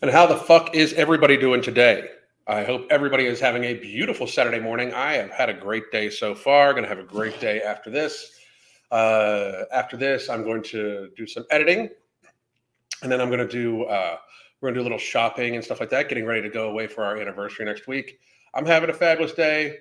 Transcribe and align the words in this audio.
And 0.00 0.12
how 0.12 0.26
the 0.26 0.36
fuck 0.36 0.76
is 0.76 0.92
everybody 0.92 1.36
doing 1.36 1.60
today? 1.60 2.08
I 2.46 2.62
hope 2.62 2.86
everybody 2.88 3.26
is 3.26 3.40
having 3.40 3.64
a 3.64 3.74
beautiful 3.74 4.28
Saturday 4.28 4.60
morning. 4.60 4.94
I 4.94 5.14
have 5.14 5.30
had 5.30 5.48
a 5.48 5.54
great 5.54 5.90
day 5.90 6.08
so 6.08 6.36
far. 6.36 6.72
Going 6.72 6.84
to 6.84 6.88
have 6.88 7.00
a 7.00 7.02
great 7.02 7.40
day 7.40 7.62
after 7.62 7.90
this. 7.90 8.38
Uh, 8.92 9.64
after 9.72 9.96
this, 9.96 10.30
I'm 10.30 10.44
going 10.44 10.62
to 10.64 11.10
do 11.16 11.26
some 11.26 11.44
editing, 11.50 11.90
and 13.02 13.10
then 13.10 13.20
I'm 13.20 13.28
going 13.28 13.44
to 13.44 13.48
do 13.48 13.86
uh, 13.86 14.18
we're 14.60 14.68
going 14.68 14.74
to 14.74 14.78
do 14.78 14.82
a 14.82 14.88
little 14.88 14.98
shopping 14.98 15.56
and 15.56 15.64
stuff 15.64 15.80
like 15.80 15.90
that. 15.90 16.08
Getting 16.08 16.26
ready 16.26 16.42
to 16.42 16.48
go 16.48 16.70
away 16.70 16.86
for 16.86 17.02
our 17.02 17.16
anniversary 17.16 17.64
next 17.64 17.88
week. 17.88 18.20
I'm 18.54 18.66
having 18.66 18.90
a 18.90 18.94
fabulous 18.94 19.32
day. 19.32 19.78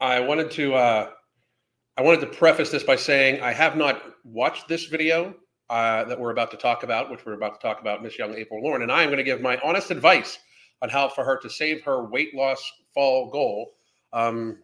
I 0.00 0.20
wanted 0.20 0.52
to 0.52 0.74
uh, 0.76 1.10
I 1.96 2.02
wanted 2.02 2.20
to 2.20 2.28
preface 2.28 2.70
this 2.70 2.84
by 2.84 2.94
saying 2.94 3.40
I 3.40 3.52
have 3.52 3.76
not 3.76 4.02
watched 4.22 4.68
this 4.68 4.84
video 4.84 5.34
uh, 5.70 6.04
that 6.04 6.18
we're 6.18 6.30
about 6.30 6.50
to 6.50 6.56
talk 6.56 6.82
about, 6.82 7.10
which 7.10 7.24
we're 7.26 7.34
about 7.34 7.60
to 7.60 7.66
talk 7.66 7.80
about, 7.80 8.02
Miss 8.02 8.18
Young 8.18 8.34
April 8.34 8.62
Lauren, 8.62 8.82
and 8.82 8.92
I 8.92 9.02
am 9.02 9.08
going 9.08 9.18
to 9.18 9.24
give 9.24 9.40
my 9.40 9.58
honest 9.62 9.90
advice 9.90 10.38
on 10.82 10.88
how 10.88 11.08
for 11.08 11.24
her 11.24 11.38
to 11.38 11.50
save 11.50 11.82
her 11.82 12.04
weight 12.04 12.34
loss 12.34 12.60
fall 12.94 13.30
goal. 13.30 13.74
Um, 14.12 14.58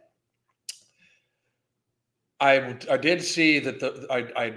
I 2.41 2.77
I 2.91 2.97
did 2.97 3.23
see 3.23 3.59
that 3.61 3.81
the 3.81 4.07
I, 4.11 4.45
I 4.45 4.55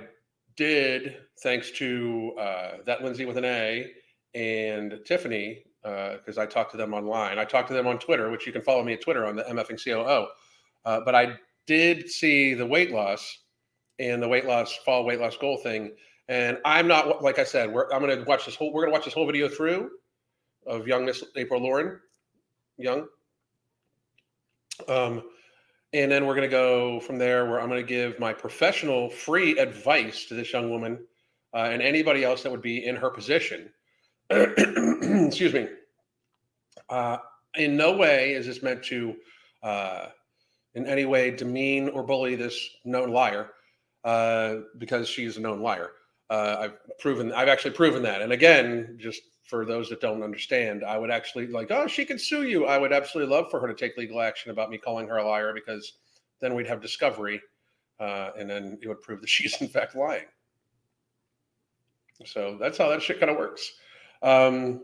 did 0.56 1.18
thanks 1.44 1.72
to 1.72 2.34
uh, 2.40 2.72
that 2.86 3.04
Lindsay 3.04 3.26
with 3.26 3.38
an 3.38 3.46
A 3.46 3.92
and 4.34 5.00
Tiffany 5.06 5.64
because 5.84 6.38
uh, 6.38 6.42
I 6.42 6.46
talked 6.46 6.72
to 6.72 6.78
them 6.78 6.94
online. 6.94 7.40
I 7.40 7.46
talked 7.46 7.68
to 7.70 7.74
them 7.74 7.88
on 7.88 8.00
Twitter, 8.00 8.30
which 8.30 8.46
you 8.46 8.52
can 8.52 8.62
follow 8.62 8.84
me 8.84 8.94
at 8.94 9.02
Twitter 9.02 9.26
on 9.26 9.36
the 9.36 9.44
MFing 9.44 9.82
COO. 9.84 10.28
Uh, 10.86 11.02
but 11.06 11.16
I 11.16 11.36
did 11.66 12.10
see 12.10 12.54
the 12.54 12.66
weight 12.66 12.92
loss 12.92 13.40
and 14.00 14.22
the 14.22 14.28
weight 14.28 14.46
loss 14.46 14.76
fall 14.86 15.06
weight 15.06 15.20
loss 15.20 15.38
goal 15.38 15.58
thing 15.58 15.92
and 16.30 16.58
I'm 16.66 16.88
not 16.88 17.24
like 17.24 17.40
I 17.40 17.44
said, 17.44 17.70
I'm 17.70 18.02
going 18.02 18.18
to 18.18 18.24
watch 18.26 18.46
this 18.46 18.56
whole. 18.56 18.74
We're 18.74 18.82
going 18.82 18.92
to 18.92 18.98
watch 18.98 19.06
this 19.06 19.14
whole 19.14 19.26
video 19.26 19.48
through 19.48 19.92
of 20.66 20.88
young 20.88 21.06
Miss 21.06 21.24
April 21.36 21.62
Lauren, 21.62 22.00
young. 22.78 23.08
Um, 24.88 25.24
and 25.94 26.12
then 26.12 26.26
we're 26.26 26.36
going 26.36 26.48
to 26.48 26.54
go 26.54 27.00
from 27.00 27.18
there 27.18 27.46
where 27.46 27.62
I'm 27.62 27.70
going 27.70 27.82
to 27.82 27.88
give 27.88 28.20
my 28.20 28.34
professional 28.34 29.10
free 29.10 29.58
advice 29.58 30.26
to 30.26 30.34
this 30.34 30.52
young 30.52 30.70
woman 30.70 31.00
uh, 31.54 31.70
and 31.72 31.82
anybody 31.82 32.24
else 32.24 32.44
that 32.44 32.52
would 32.52 32.62
be 32.62 32.86
in 32.86 32.96
her 32.96 33.10
position. 33.10 33.70
Excuse 34.30 35.54
me. 35.54 35.68
Uh, 36.90 37.18
in 37.56 37.78
no 37.78 37.96
way 37.96 38.34
is 38.34 38.46
this 38.46 38.62
meant 38.62 38.84
to, 38.84 39.16
uh, 39.64 40.08
in 40.76 40.86
any 40.86 41.06
way, 41.06 41.32
demean 41.32 41.90
or 41.90 42.04
bully 42.04 42.36
this 42.36 42.70
known 42.84 43.10
liar 43.10 43.52
uh, 44.04 44.58
because 44.78 45.08
she's 45.08 45.38
a 45.38 45.42
known 45.42 45.62
liar. 45.62 45.92
Uh, 46.30 46.58
I've 46.60 46.98
proven, 47.00 47.32
I've 47.32 47.48
actually 47.48 47.72
proven 47.72 48.04
that. 48.04 48.22
And 48.22 48.34
again, 48.34 48.98
just 49.00 49.22
for 49.44 49.64
those 49.64 49.90
that 49.90 50.02
don't 50.02 50.24
understand, 50.24 50.84
I 50.84 50.98
would 50.98 51.10
actually 51.10 51.48
like, 51.48 51.72
oh, 51.72 51.88
she 51.88 52.04
can 52.04 52.20
sue 52.20 52.44
you. 52.44 52.66
I 52.66 52.78
would 52.78 52.92
absolutely 52.92 53.34
love 53.34 53.50
for 53.50 53.60
her 53.62 53.68
to 53.68 53.74
take 53.74 53.98
legal 53.98 54.20
action 54.20 54.52
about 54.52 54.70
me 54.70 54.78
calling 54.78 55.08
her 55.08 55.18
a 55.18 55.26
liar 55.26 55.54
because 55.54 55.94
then 56.42 56.54
we'd 56.54 56.68
have 56.68 56.82
discovery, 56.82 57.42
uh, 58.00 58.32
and 58.38 58.50
then 58.50 58.78
it 58.82 58.88
would 58.88 59.02
prove 59.02 59.22
that 59.22 59.30
she's 59.36 59.62
in 59.62 59.70
fact 59.70 59.96
lying. 59.96 60.26
So 62.26 62.58
that's 62.60 62.78
how 62.78 62.90
that 62.90 63.02
shit 63.02 63.20
kind 63.20 63.30
of 63.30 63.38
works. 63.38 63.74
Um, 64.22 64.82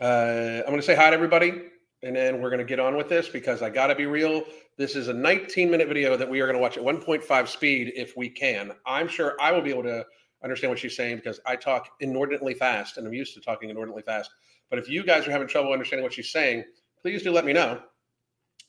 uh, 0.00 0.60
I'm 0.60 0.66
going 0.66 0.80
to 0.80 0.82
say 0.82 0.96
hi 0.96 1.08
to 1.10 1.14
everybody, 1.14 1.62
and 2.02 2.16
then 2.16 2.40
we're 2.40 2.50
going 2.50 2.58
to 2.58 2.64
get 2.64 2.80
on 2.80 2.96
with 2.96 3.08
this 3.08 3.28
because 3.28 3.62
I 3.62 3.70
got 3.70 3.88
to 3.88 3.94
be 3.94 4.06
real. 4.06 4.42
This 4.80 4.96
is 4.96 5.08
a 5.08 5.12
19 5.12 5.70
minute 5.70 5.88
video 5.88 6.16
that 6.16 6.26
we 6.26 6.40
are 6.40 6.46
going 6.46 6.56
to 6.56 6.62
watch 6.62 6.78
at 6.78 6.82
1.5 6.82 7.48
speed 7.48 7.92
if 7.94 8.16
we 8.16 8.30
can. 8.30 8.72
I'm 8.86 9.08
sure 9.08 9.36
I 9.38 9.52
will 9.52 9.60
be 9.60 9.68
able 9.68 9.82
to 9.82 10.06
understand 10.42 10.70
what 10.70 10.78
she's 10.78 10.96
saying 10.96 11.16
because 11.16 11.38
I 11.44 11.54
talk 11.54 11.90
inordinately 12.00 12.54
fast 12.54 12.96
and 12.96 13.06
I'm 13.06 13.12
used 13.12 13.34
to 13.34 13.42
talking 13.42 13.68
inordinately 13.68 14.04
fast. 14.04 14.30
But 14.70 14.78
if 14.78 14.88
you 14.88 15.04
guys 15.04 15.28
are 15.28 15.32
having 15.32 15.48
trouble 15.48 15.74
understanding 15.74 16.02
what 16.02 16.14
she's 16.14 16.32
saying, 16.32 16.64
please 17.02 17.22
do 17.22 17.30
let 17.30 17.44
me 17.44 17.52
know. 17.52 17.82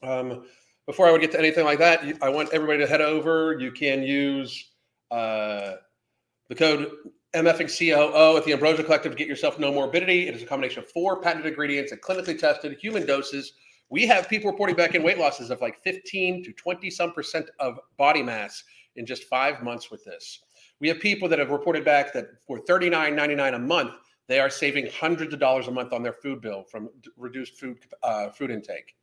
Um, 0.04 0.44
before 0.86 1.08
I 1.08 1.14
would 1.14 1.22
get 1.22 1.32
to 1.32 1.40
anything 1.40 1.64
like 1.64 1.80
that, 1.80 2.04
I 2.22 2.28
want 2.28 2.50
everybody 2.52 2.80
to 2.80 2.88
head 2.88 3.00
over. 3.00 3.58
You 3.58 3.72
can 3.72 4.04
use 4.04 4.70
uh, 5.12 5.76
the 6.50 6.56
code 6.56 6.92
MFing 7.34 7.70
COO 7.70 8.36
at 8.36 8.44
the 8.44 8.52
Ambrosia 8.52 8.84
Collective 8.84 9.14
to 9.14 9.18
get 9.18 9.30
yourself 9.30 9.60
Nomorbidity. 9.60 10.28
It 10.28 10.36
is 10.36 10.44
a 10.44 10.46
combination 10.46 10.84
of 10.84 10.92
four 10.92 11.22
patented 11.22 11.48
ingredients 11.48 11.94
and 11.94 12.02
clinically 12.02 12.38
tested 12.38 12.78
human 12.82 13.06
doses 13.06 13.54
we 13.92 14.08
have 14.08 14.30
people 14.30 14.50
reporting 14.50 14.76
back 14.76 14.96
in 14.96 15.04
weight 15.04 15.20
losses 15.20 15.52
of 15.52 15.62
like 15.62 15.78
15 15.84 16.46
to 16.46 16.54
20 16.54 16.90
some 16.90 17.12
percent 17.12 17.50
of 17.60 17.78
body 17.98 18.24
mass 18.24 18.64
in 18.96 19.06
just 19.06 19.26
five 19.26 19.62
months 19.62 19.92
with 19.92 20.04
this. 20.06 20.40
We 20.80 20.88
have 20.88 21.00
people 21.00 21.28
that 21.30 21.40
have 21.40 21.52
reported 21.52 21.86
back 21.86 22.14
that 22.14 22.28
for 22.48 22.60
$39.99 22.60 23.56
a 23.56 23.60
month, 23.60 23.92
they 24.28 24.40
are 24.40 24.50
saving 24.50 24.88
hundreds 24.98 25.34
of 25.34 25.42
dollars 25.42 25.68
a 25.68 25.72
month 25.72 25.92
on 25.92 26.04
their 26.04 26.14
food 26.14 26.42
bill 26.42 26.64
from 26.64 26.90
reduced 27.18 27.60
food 27.60 27.80
uh, 28.02 28.30
food 28.30 28.50
intake. 28.50 28.96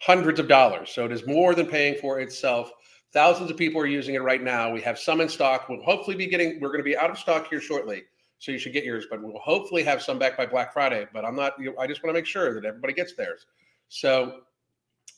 Hundreds 0.00 0.40
of 0.40 0.48
dollars. 0.48 0.90
So 0.90 1.04
it 1.04 1.12
is 1.12 1.24
more 1.24 1.54
than 1.54 1.66
paying 1.66 1.94
for 2.00 2.18
itself. 2.18 2.72
Thousands 3.12 3.48
of 3.48 3.56
people 3.56 3.80
are 3.80 3.86
using 3.86 4.16
it 4.16 4.22
right 4.22 4.42
now. 4.42 4.72
We 4.72 4.80
have 4.80 4.98
some 4.98 5.20
in 5.20 5.28
stock. 5.28 5.68
We'll 5.68 5.82
hopefully 5.82 6.16
be 6.16 6.26
getting. 6.26 6.58
We're 6.58 6.68
going 6.68 6.80
to 6.80 6.84
be 6.84 6.96
out 6.96 7.10
of 7.10 7.18
stock 7.18 7.46
here 7.48 7.60
shortly, 7.60 8.02
so 8.40 8.50
you 8.50 8.58
should 8.58 8.72
get 8.72 8.82
yours. 8.82 9.06
But 9.08 9.22
we'll 9.22 9.38
hopefully 9.38 9.84
have 9.84 10.02
some 10.02 10.18
back 10.18 10.36
by 10.36 10.46
Black 10.46 10.72
Friday. 10.72 11.06
But 11.12 11.24
I'm 11.24 11.36
not. 11.36 11.52
I 11.78 11.86
just 11.86 12.02
want 12.02 12.12
to 12.12 12.18
make 12.18 12.26
sure 12.26 12.52
that 12.54 12.64
everybody 12.64 12.94
gets 12.94 13.14
theirs. 13.14 13.46
So 13.92 14.40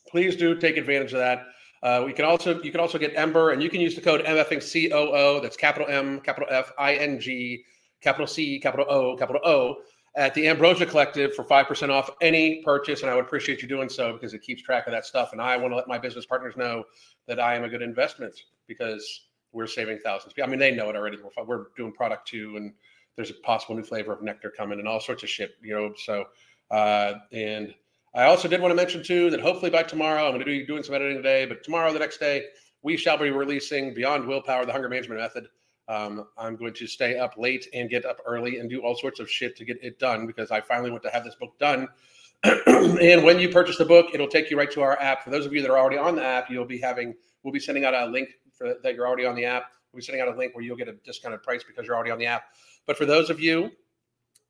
please 0.08 0.34
do 0.34 0.56
take 0.56 0.76
advantage 0.76 1.12
of 1.12 1.20
that. 1.20 1.46
Uh, 1.84 2.02
we 2.04 2.12
can 2.12 2.24
also 2.24 2.60
you 2.62 2.72
can 2.72 2.80
also 2.80 2.98
get 2.98 3.12
Ember, 3.14 3.50
and 3.50 3.62
you 3.62 3.70
can 3.70 3.80
use 3.80 3.94
the 3.94 4.00
code 4.00 4.24
MFing 4.24 4.60
COO. 4.60 5.40
That's 5.40 5.56
capital 5.56 5.86
M, 5.88 6.20
capital 6.20 6.48
F, 6.50 6.72
I 6.76 6.94
N 6.94 7.20
G, 7.20 7.62
capital 8.00 8.26
C, 8.26 8.58
capital 8.58 8.86
O, 8.88 9.16
capital 9.16 9.40
O 9.44 9.76
at 10.16 10.34
the 10.34 10.48
Ambrosia 10.48 10.86
Collective 10.86 11.34
for 11.34 11.44
five 11.44 11.68
percent 11.68 11.92
off 11.92 12.10
any 12.20 12.62
purchase. 12.64 13.02
And 13.02 13.10
I 13.10 13.14
would 13.14 13.26
appreciate 13.26 13.62
you 13.62 13.68
doing 13.68 13.88
so 13.88 14.12
because 14.12 14.34
it 14.34 14.42
keeps 14.42 14.60
track 14.62 14.88
of 14.88 14.92
that 14.92 15.06
stuff. 15.06 15.30
And 15.30 15.40
I 15.40 15.56
want 15.56 15.70
to 15.70 15.76
let 15.76 15.86
my 15.86 15.98
business 15.98 16.26
partners 16.26 16.56
know 16.56 16.82
that 17.28 17.38
I 17.38 17.54
am 17.54 17.62
a 17.62 17.68
good 17.68 17.82
investment 17.82 18.34
because 18.66 19.28
we're 19.52 19.68
saving 19.68 20.00
thousands. 20.02 20.34
I 20.42 20.46
mean, 20.46 20.58
they 20.58 20.72
know 20.72 20.90
it 20.90 20.96
already. 20.96 21.18
We're, 21.22 21.44
we're 21.44 21.66
doing 21.76 21.92
product 21.92 22.26
two, 22.26 22.56
and 22.56 22.72
there's 23.14 23.30
a 23.30 23.34
possible 23.34 23.76
new 23.76 23.84
flavor 23.84 24.12
of 24.12 24.20
nectar 24.20 24.50
coming, 24.50 24.80
and 24.80 24.88
all 24.88 24.98
sorts 24.98 25.22
of 25.22 25.28
shit. 25.28 25.52
You 25.62 25.74
know, 25.74 25.92
so 25.96 26.24
uh, 26.72 27.14
and 27.30 27.72
I 28.14 28.24
also 28.24 28.46
did 28.46 28.60
want 28.60 28.70
to 28.70 28.76
mention 28.76 29.02
too 29.02 29.28
that 29.30 29.40
hopefully 29.40 29.70
by 29.70 29.82
tomorrow, 29.82 30.24
I'm 30.24 30.30
going 30.30 30.38
to 30.40 30.44
be 30.44 30.64
doing 30.64 30.84
some 30.84 30.94
editing 30.94 31.16
today, 31.16 31.46
but 31.46 31.64
tomorrow, 31.64 31.92
the 31.92 31.98
next 31.98 32.18
day, 32.18 32.44
we 32.82 32.96
shall 32.96 33.18
be 33.18 33.30
releasing 33.30 33.92
Beyond 33.92 34.26
Willpower, 34.26 34.64
the 34.66 34.72
Hunger 34.72 34.88
Management 34.88 35.20
Method. 35.20 35.48
Um, 35.88 36.28
I'm 36.38 36.54
going 36.54 36.74
to 36.74 36.86
stay 36.86 37.18
up 37.18 37.34
late 37.36 37.66
and 37.74 37.90
get 37.90 38.04
up 38.04 38.18
early 38.24 38.60
and 38.60 38.70
do 38.70 38.80
all 38.80 38.94
sorts 38.94 39.18
of 39.18 39.28
shit 39.28 39.56
to 39.56 39.64
get 39.64 39.82
it 39.82 39.98
done 39.98 40.26
because 40.26 40.50
I 40.50 40.60
finally 40.60 40.90
want 40.90 41.02
to 41.02 41.10
have 41.10 41.24
this 41.24 41.34
book 41.34 41.58
done. 41.58 41.88
and 42.44 43.24
when 43.24 43.40
you 43.40 43.48
purchase 43.48 43.78
the 43.78 43.84
book, 43.84 44.06
it'll 44.14 44.28
take 44.28 44.50
you 44.50 44.56
right 44.56 44.70
to 44.70 44.82
our 44.82 45.00
app. 45.00 45.24
For 45.24 45.30
those 45.30 45.44
of 45.44 45.52
you 45.52 45.60
that 45.62 45.70
are 45.70 45.78
already 45.78 45.98
on 45.98 46.14
the 46.14 46.24
app, 46.24 46.50
you'll 46.50 46.66
be 46.66 46.78
having 46.78 47.14
we'll 47.42 47.52
be 47.52 47.60
sending 47.60 47.84
out 47.84 47.94
a 47.94 48.06
link 48.06 48.28
for 48.52 48.76
that 48.82 48.94
you're 48.94 49.06
already 49.06 49.26
on 49.26 49.34
the 49.34 49.44
app. 49.44 49.72
We'll 49.92 49.98
be 49.98 50.04
sending 50.04 50.22
out 50.22 50.28
a 50.28 50.36
link 50.36 50.54
where 50.54 50.62
you'll 50.62 50.76
get 50.76 50.88
a 50.88 50.92
discounted 51.04 51.42
price 51.42 51.64
because 51.64 51.86
you're 51.86 51.96
already 51.96 52.10
on 52.10 52.18
the 52.18 52.26
app. 52.26 52.44
But 52.86 52.96
for 52.96 53.06
those 53.06 53.30
of 53.30 53.40
you 53.40 53.72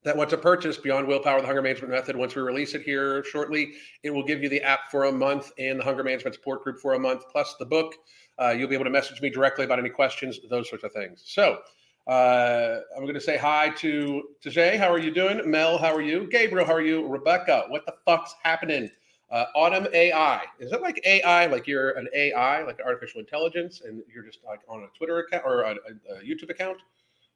that 0.05 0.17
want 0.17 0.29
to 0.31 0.37
purchase 0.37 0.77
Beyond 0.77 1.09
Willpower, 1.09 1.41
the 1.41 1.47
Hunger 1.47 1.63
Management 1.63 1.93
Method, 1.93 2.15
once 2.15 2.35
we 2.35 2.43
release 2.43 2.75
it 2.75 2.83
here 2.83 3.25
shortly, 3.25 3.73
it 4.03 4.11
will 4.11 4.23
give 4.23 4.43
you 4.43 4.49
the 4.51 4.63
app 4.63 4.91
for 4.91 5.05
a 5.05 5.13
month 5.13 5.51
and 5.59 5.81
the 5.81 5.85
Hunger 5.85 6.05
Management 6.05 6.35
Support 6.35 6.63
Group 6.63 6.79
for 6.79 6.95
a 6.95 6.99
month, 6.99 7.25
plus 7.33 7.57
the 7.59 7.65
book. 7.65 7.95
Uh, 8.39 8.51
you'll 8.51 8.69
be 8.69 8.75
able 8.75 8.85
to 8.85 8.91
message 8.91 9.23
me 9.23 9.31
directly 9.31 9.65
about 9.65 9.79
any 9.79 9.89
questions, 9.89 10.39
those 10.51 10.69
sorts 10.69 10.85
of 10.85 10.93
things. 10.93 11.23
So 11.25 11.61
uh, 12.07 12.81
I'm 12.95 13.05
going 13.05 13.15
to 13.15 13.21
say 13.21 13.39
hi 13.39 13.71
to, 13.71 14.25
to 14.43 14.51
Jay. 14.51 14.77
How 14.77 14.93
are 14.93 14.99
you 14.99 15.11
doing? 15.11 15.41
Mel, 15.51 15.79
how 15.79 15.95
are 15.95 16.03
you? 16.03 16.29
Gabriel, 16.31 16.67
how 16.67 16.75
are 16.75 16.83
you? 16.83 17.07
Rebecca, 17.07 17.65
what 17.69 17.87
the 17.87 17.95
fuck's 18.05 18.35
happening? 18.43 18.91
Uh, 19.31 19.47
Autumn 19.57 19.89
AI. 19.95 20.43
Is 20.61 20.71
it 20.73 20.83
like 20.83 21.01
AI, 21.07 21.47
like 21.47 21.67
you're 21.67 21.93
an 21.93 22.09
AI, 22.15 22.63
like 22.63 22.79
artificial 22.85 23.21
intelligence, 23.21 23.81
and 23.85 24.03
you're 24.15 24.23
just 24.23 24.41
like 24.45 24.61
on 24.69 24.83
a 24.83 24.87
Twitter 24.97 25.19
account 25.21 25.45
or 25.47 25.63
a, 25.63 25.71
a 25.71 26.23
YouTube 26.23 26.51
account? 26.51 26.77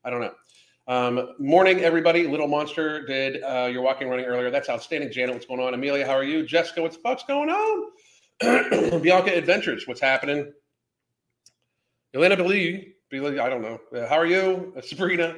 I 0.05 0.11
don't 0.11 0.21
know. 0.21 0.35
Um, 0.89 1.35
morning, 1.39 1.81
everybody. 1.81 2.27
Little 2.27 2.49
Monster 2.49 3.05
did 3.05 3.43
uh, 3.43 3.69
your 3.71 3.83
walking 3.83 4.09
running 4.09 4.25
earlier. 4.25 4.51
That's 4.51 4.71
outstanding. 4.71 5.13
Janet, 5.13 5.35
what's 5.35 5.45
going 5.45 5.61
on? 5.61 5.75
Amelia, 5.75 6.07
how 6.07 6.15
are 6.15 6.25
you? 6.25 6.47
Jessica, 6.47 6.81
what's 6.81 6.97
the 6.97 7.03
fuck's 7.03 7.25
going 7.25 7.51
on? 7.51 7.91
Bianca 9.03 9.37
Adventures, 9.37 9.87
what's 9.87 10.01
happening? 10.01 10.51
Elena 12.15 12.37
Billy, 12.37 12.95
I 13.13 13.51
don't 13.51 13.61
know. 13.61 13.79
Uh, 13.95 14.09
how 14.09 14.17
are 14.17 14.25
you? 14.25 14.73
Uh, 14.79 14.81
Sabrina, 14.81 15.37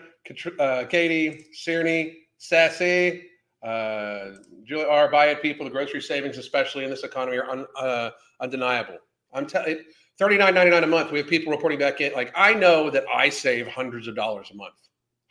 uh, 0.61 0.85
Katie, 0.85 1.47
Sierne, 1.52 2.14
Sassy, 2.38 3.25
uh, 3.64 4.37
Julia 4.62 4.87
R. 4.87 5.11
Buy 5.11 5.31
it, 5.31 5.43
people. 5.43 5.64
The 5.64 5.73
grocery 5.73 6.00
savings, 6.00 6.38
especially 6.38 6.85
in 6.85 6.91
this 6.91 7.02
economy, 7.02 7.38
are 7.38 7.50
un, 7.50 7.67
uh, 7.76 8.11
undeniable. 8.41 8.99
I'm 9.35 9.47
telling. 9.47 9.81
$39.99 10.20 10.85
a 10.85 10.87
month. 10.87 11.11
We 11.11 11.19
have 11.19 11.29
people 11.29 11.50
reporting 11.50 11.79
back 11.79 12.02
in. 12.02 12.12
Like 12.12 12.31
I 12.37 12.52
know 12.52 12.91
that 12.91 13.05
I 13.12 13.31
save 13.31 13.67
hundreds 13.67 14.06
of 14.06 14.14
dollars 14.14 14.50
a 14.52 14.55
month 14.55 14.75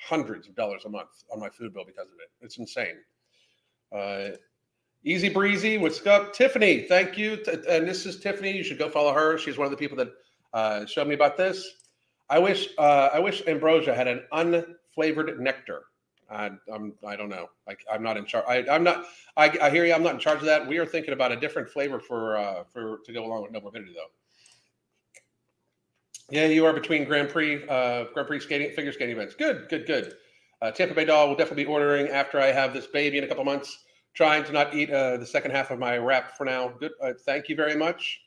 hundreds 0.09 0.47
of 0.47 0.55
dollars 0.55 0.85
a 0.85 0.89
month 0.89 1.23
on 1.31 1.39
my 1.39 1.49
food 1.49 1.73
bill 1.73 1.85
because 1.85 2.07
of 2.07 2.15
it. 2.19 2.31
It's 2.41 2.57
insane. 2.57 2.97
Uh, 3.95 4.35
easy 5.03 5.29
breezy. 5.29 5.77
What's 5.77 6.05
up, 6.07 6.33
Tiffany? 6.33 6.81
Thank 6.81 7.17
you. 7.17 7.43
And 7.69 7.87
this 7.87 8.05
is 8.07 8.19
Tiffany. 8.19 8.51
You 8.51 8.63
should 8.63 8.79
go 8.79 8.89
follow 8.89 9.13
her. 9.13 9.37
She's 9.37 9.57
one 9.57 9.65
of 9.65 9.71
the 9.71 9.77
people 9.77 9.97
that 9.97 10.09
uh, 10.53 10.85
showed 10.87 11.07
me 11.07 11.13
about 11.13 11.37
this. 11.37 11.63
I 12.29 12.39
wish 12.39 12.69
uh, 12.77 13.09
I 13.13 13.19
wish 13.19 13.43
ambrosia 13.47 13.93
had 13.93 14.07
an 14.07 14.23
unflavored 14.33 15.39
nectar. 15.39 15.83
I, 16.29 16.51
I'm 16.71 16.93
I 17.05 17.15
don't 17.15 17.29
know. 17.29 17.49
Like 17.67 17.79
I'm 17.91 18.03
not 18.03 18.17
in 18.17 18.25
charge. 18.25 18.45
I, 18.47 18.65
I'm 18.69 18.83
not. 18.83 19.05
I, 19.37 19.55
I 19.61 19.69
hear 19.69 19.85
you. 19.85 19.93
I'm 19.93 20.03
not 20.03 20.13
in 20.13 20.19
charge 20.19 20.39
of 20.39 20.45
that. 20.45 20.67
We 20.67 20.77
are 20.77 20.85
thinking 20.85 21.13
about 21.13 21.31
a 21.31 21.35
different 21.35 21.69
flavor 21.69 21.99
for 21.99 22.37
uh, 22.37 22.63
for 22.71 22.99
to 23.05 23.13
go 23.13 23.25
along 23.25 23.43
with 23.43 23.51
Nomorbidity 23.51 23.93
though. 23.95 24.11
Yeah, 26.31 26.45
you 26.45 26.65
are 26.65 26.73
between 26.73 27.05
Grand 27.05 27.29
Prix 27.29 27.67
uh, 27.67 28.05
Grand 28.13 28.27
Prix 28.27 28.41
skating 28.41 28.71
figure 28.75 28.91
skating 28.91 29.15
events. 29.15 29.35
Good, 29.35 29.67
good, 29.69 29.87
good. 29.87 30.13
Uh, 30.61 30.71
Tampa 30.71 30.93
Bay 30.93 31.05
Doll 31.05 31.27
will 31.27 31.35
definitely 31.35 31.63
be 31.63 31.69
ordering 31.69 32.09
after 32.09 32.39
I 32.39 32.47
have 32.47 32.73
this 32.73 32.85
baby 32.87 33.17
in 33.17 33.23
a 33.23 33.27
couple 33.27 33.43
months. 33.43 33.85
Trying 34.13 34.43
to 34.45 34.51
not 34.51 34.73
eat 34.73 34.91
uh, 34.91 35.17
the 35.17 35.25
second 35.25 35.51
half 35.51 35.71
of 35.71 35.79
my 35.79 35.97
wrap 35.97 36.35
for 36.35 36.45
now. 36.45 36.69
Good. 36.79 36.91
Uh, 37.01 37.13
thank 37.25 37.47
you 37.47 37.55
very 37.55 37.75
much. 37.75 38.19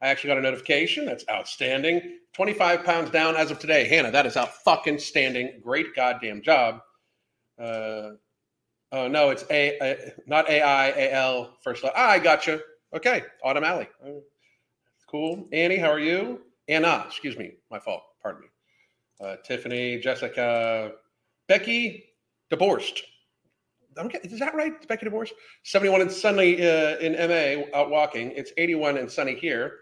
I 0.00 0.08
actually 0.08 0.28
got 0.28 0.38
a 0.38 0.42
notification. 0.42 1.04
That's 1.04 1.24
outstanding. 1.30 2.18
25 2.32 2.84
pounds 2.84 3.10
down 3.10 3.36
as 3.36 3.50
of 3.50 3.58
today. 3.58 3.86
Hannah, 3.88 4.10
that 4.10 4.26
is 4.26 4.36
out 4.36 4.54
fucking 4.62 4.98
standing. 4.98 5.60
Great 5.62 5.94
goddamn 5.94 6.42
job. 6.42 6.80
Uh, 7.58 8.12
oh, 8.92 9.08
no, 9.08 9.30
it's 9.30 9.44
A, 9.50 10.12
not 10.26 10.48
AI, 10.48 11.10
AL 11.10 11.56
first. 11.62 11.84
Ah, 11.84 12.10
I 12.10 12.18
gotcha. 12.18 12.60
Okay. 12.94 13.22
Autumn 13.42 13.64
Alley. 13.64 13.88
Uh, 14.04 14.20
cool. 15.10 15.48
Annie, 15.52 15.78
how 15.78 15.90
are 15.90 16.00
you? 16.00 16.40
Anna, 16.68 17.04
excuse 17.06 17.36
me. 17.36 17.52
My 17.70 17.78
fault. 17.78 18.02
Pardon 18.22 18.42
me. 18.42 18.48
Uh, 19.20 19.36
Tiffany, 19.44 19.98
Jessica, 19.98 20.92
Becky, 21.48 22.04
divorced. 22.50 23.02
Okay, 23.98 24.18
is 24.24 24.38
that 24.40 24.54
right? 24.54 24.86
Becky 24.88 25.04
divorced? 25.04 25.32
71 25.64 26.02
and 26.02 26.12
sunny 26.12 26.56
uh, 26.56 26.98
in 26.98 27.12
MA 27.12 27.64
out 27.74 27.88
walking. 27.88 28.30
It's 28.32 28.52
81 28.58 28.98
and 28.98 29.10
sunny 29.10 29.34
here. 29.34 29.72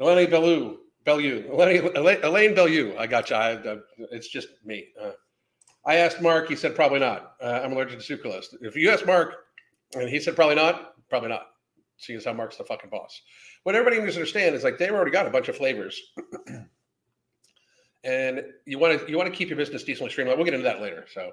Eleni 0.00 0.30
Bellew, 0.30 0.78
Bellew, 1.04 1.44
Elaine, 1.52 2.24
Elaine 2.24 2.54
Bellew. 2.54 2.96
I 2.98 3.06
got 3.06 3.28
you. 3.28 3.36
I, 3.36 3.52
I, 3.52 3.76
it's 4.10 4.28
just 4.28 4.48
me. 4.64 4.86
Uh, 5.00 5.10
I 5.84 5.96
asked 5.96 6.22
Mark. 6.22 6.48
He 6.48 6.56
said 6.56 6.74
probably 6.74 7.00
not. 7.00 7.32
Uh, 7.42 7.60
I'm 7.62 7.72
allergic 7.72 8.00
to 8.00 8.16
sucralose. 8.16 8.46
If 8.62 8.74
you 8.76 8.90
ask 8.90 9.04
Mark, 9.06 9.34
and 9.94 10.08
he 10.08 10.18
said 10.18 10.34
probably 10.36 10.54
not, 10.54 10.94
probably 11.10 11.28
not. 11.28 11.48
Seeing 12.00 12.16
as 12.16 12.24
how 12.24 12.32
Mark's 12.32 12.56
the 12.56 12.64
fucking 12.64 12.88
boss. 12.88 13.20
What 13.64 13.74
everybody 13.74 14.00
needs 14.00 14.14
to 14.14 14.20
understand 14.20 14.54
is 14.54 14.64
like 14.64 14.78
they've 14.78 14.90
already 14.90 15.10
got 15.10 15.26
a 15.26 15.30
bunch 15.30 15.48
of 15.48 15.56
flavors, 15.56 16.00
and 18.04 18.42
you 18.64 18.78
want 18.78 18.98
to 18.98 19.10
you 19.10 19.18
want 19.18 19.30
to 19.30 19.36
keep 19.36 19.50
your 19.50 19.58
business 19.58 19.84
decently 19.84 20.10
streamlined. 20.10 20.38
We'll 20.38 20.46
get 20.46 20.54
into 20.54 20.64
that 20.64 20.80
later. 20.80 21.04
So, 21.12 21.32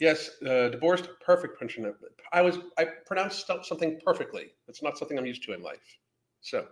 yes, 0.00 0.32
uh, 0.46 0.68
divorced, 0.68 1.08
perfect 1.24 1.58
punching. 1.58 1.90
I 2.30 2.42
was 2.42 2.58
I 2.76 2.88
pronounced 3.06 3.50
something 3.62 3.98
perfectly. 4.04 4.52
It's 4.68 4.82
not 4.82 4.98
something 4.98 5.18
I'm 5.18 5.24
used 5.24 5.44
to 5.44 5.54
in 5.54 5.62
life. 5.62 5.96
So, 6.42 6.66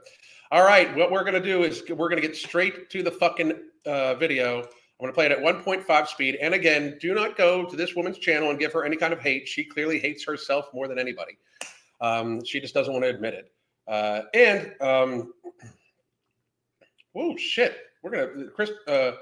all 0.50 0.64
right, 0.64 0.94
what 0.94 1.10
we're 1.10 1.24
gonna 1.24 1.40
do 1.40 1.62
is 1.62 1.82
we're 1.88 2.10
gonna 2.10 2.20
get 2.20 2.36
straight 2.36 2.90
to 2.90 3.02
the 3.02 3.10
fucking 3.10 3.54
uh, 3.86 4.16
video. 4.16 4.58
I'm 4.58 5.06
gonna 5.06 5.14
play 5.14 5.24
it 5.24 5.32
at 5.32 5.38
1.5 5.38 6.06
speed. 6.08 6.36
And 6.42 6.52
again, 6.52 6.98
do 7.00 7.14
not 7.14 7.38
go 7.38 7.64
to 7.64 7.74
this 7.74 7.94
woman's 7.94 8.18
channel 8.18 8.50
and 8.50 8.58
give 8.58 8.70
her 8.74 8.84
any 8.84 8.98
kind 8.98 9.14
of 9.14 9.20
hate. 9.20 9.48
She 9.48 9.64
clearly 9.64 9.98
hates 9.98 10.26
herself 10.26 10.66
more 10.74 10.88
than 10.88 10.98
anybody. 10.98 11.38
Um, 12.00 12.44
she 12.44 12.60
just 12.60 12.74
doesn't 12.74 12.92
want 12.92 13.04
to 13.04 13.10
admit 13.10 13.34
it. 13.34 13.52
Uh, 13.86 14.22
and 14.34 14.72
um, 14.80 15.32
oh 17.16 17.36
shit, 17.36 17.76
we're 18.02 18.10
gonna 18.10 18.50
Chris 18.54 18.70
uh, 18.86 19.12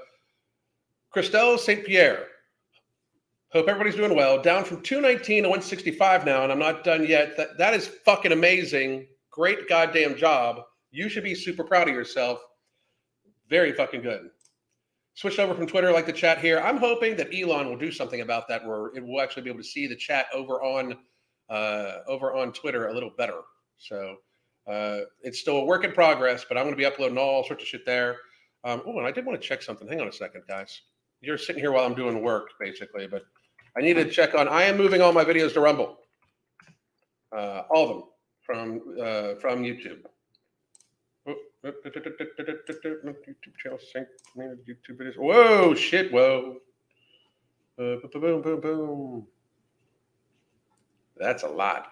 Christelle 1.13 1.57
St. 1.57 1.85
Pierre. 1.85 2.27
Hope 3.51 3.67
everybody's 3.67 3.95
doing 3.95 4.15
well. 4.15 4.39
Down 4.39 4.63
from 4.63 4.81
219 4.81 5.43
to 5.43 5.49
165 5.49 6.23
now, 6.23 6.43
and 6.43 6.51
I'm 6.51 6.59
not 6.59 6.83
done 6.83 7.05
yet. 7.05 7.35
That 7.35 7.57
that 7.57 7.73
is 7.73 7.87
fucking 7.87 8.31
amazing. 8.31 9.07
Great 9.31 9.67
goddamn 9.67 10.15
job. 10.15 10.61
You 10.91 11.09
should 11.09 11.23
be 11.23 11.35
super 11.35 11.63
proud 11.63 11.89
of 11.89 11.95
yourself. 11.95 12.39
Very 13.49 13.73
fucking 13.73 14.01
good. 14.01 14.29
Switched 15.15 15.39
over 15.39 15.55
from 15.55 15.67
Twitter, 15.67 15.91
like 15.91 16.05
the 16.05 16.13
chat 16.13 16.39
here. 16.39 16.59
I'm 16.59 16.77
hoping 16.77 17.17
that 17.17 17.33
Elon 17.33 17.67
will 17.67 17.77
do 17.77 17.91
something 17.91 18.21
about 18.21 18.47
that, 18.47 18.65
where 18.65 18.87
it 18.95 19.03
will 19.03 19.19
actually 19.19 19.43
be 19.43 19.49
able 19.49 19.61
to 19.61 19.67
see 19.67 19.87
the 19.87 19.95
chat 19.95 20.27
over 20.33 20.61
on 20.61 20.95
uh, 21.49 21.99
over 22.07 22.35
on 22.35 22.53
Twitter 22.53 22.87
a 22.87 22.93
little 22.93 23.11
better. 23.17 23.41
So 23.77 24.17
uh, 24.67 24.99
it's 25.21 25.39
still 25.39 25.57
a 25.57 25.65
work 25.65 25.83
in 25.83 25.91
progress, 25.91 26.45
but 26.47 26.57
I'm 26.57 26.63
going 26.63 26.75
to 26.75 26.77
be 26.77 26.85
uploading 26.85 27.17
all 27.17 27.43
sorts 27.43 27.63
of 27.63 27.67
shit 27.67 27.85
there. 27.85 28.17
Um, 28.63 28.81
oh, 28.85 28.97
and 28.97 29.07
I 29.07 29.11
did 29.11 29.25
want 29.25 29.41
to 29.41 29.47
check 29.47 29.61
something. 29.61 29.87
Hang 29.87 30.01
on 30.01 30.07
a 30.07 30.13
second, 30.13 30.43
guys. 30.47 30.81
You're 31.21 31.37
sitting 31.37 31.61
here 31.61 31.71
while 31.71 31.85
I'm 31.85 31.95
doing 31.95 32.21
work, 32.21 32.49
basically, 32.59 33.07
but 33.07 33.23
I 33.77 33.81
need 33.81 33.95
to 33.95 34.09
check 34.09 34.35
on. 34.35 34.47
I 34.47 34.63
am 34.63 34.77
moving 34.77 35.01
all 35.01 35.13
my 35.13 35.23
videos 35.23 35.53
to 35.53 35.61
Rumble, 35.61 35.97
uh, 37.35 37.63
all 37.69 37.83
of 37.83 37.89
them 37.89 38.03
from 38.41 38.81
uh, 39.01 39.35
from 39.35 39.63
YouTube. 39.63 39.99
YouTube 43.27 43.55
channel 43.61 43.79
sync 43.91 44.07
YouTube 44.37 44.97
videos. 44.97 45.17
Whoa, 45.17 45.75
shit, 45.75 46.11
whoa. 46.11 46.57
Uh, 47.77 47.95
boom, 48.13 48.41
boom, 48.41 48.61
boom. 48.61 49.27
That's 51.19 51.43
a 51.43 51.47
lot. 51.47 51.87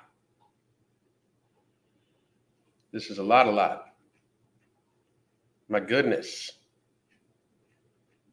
This 2.93 3.09
is 3.09 3.17
a 3.17 3.23
lot, 3.23 3.47
a 3.47 3.51
lot. 3.51 3.89
My 5.67 5.81
goodness. 5.81 6.53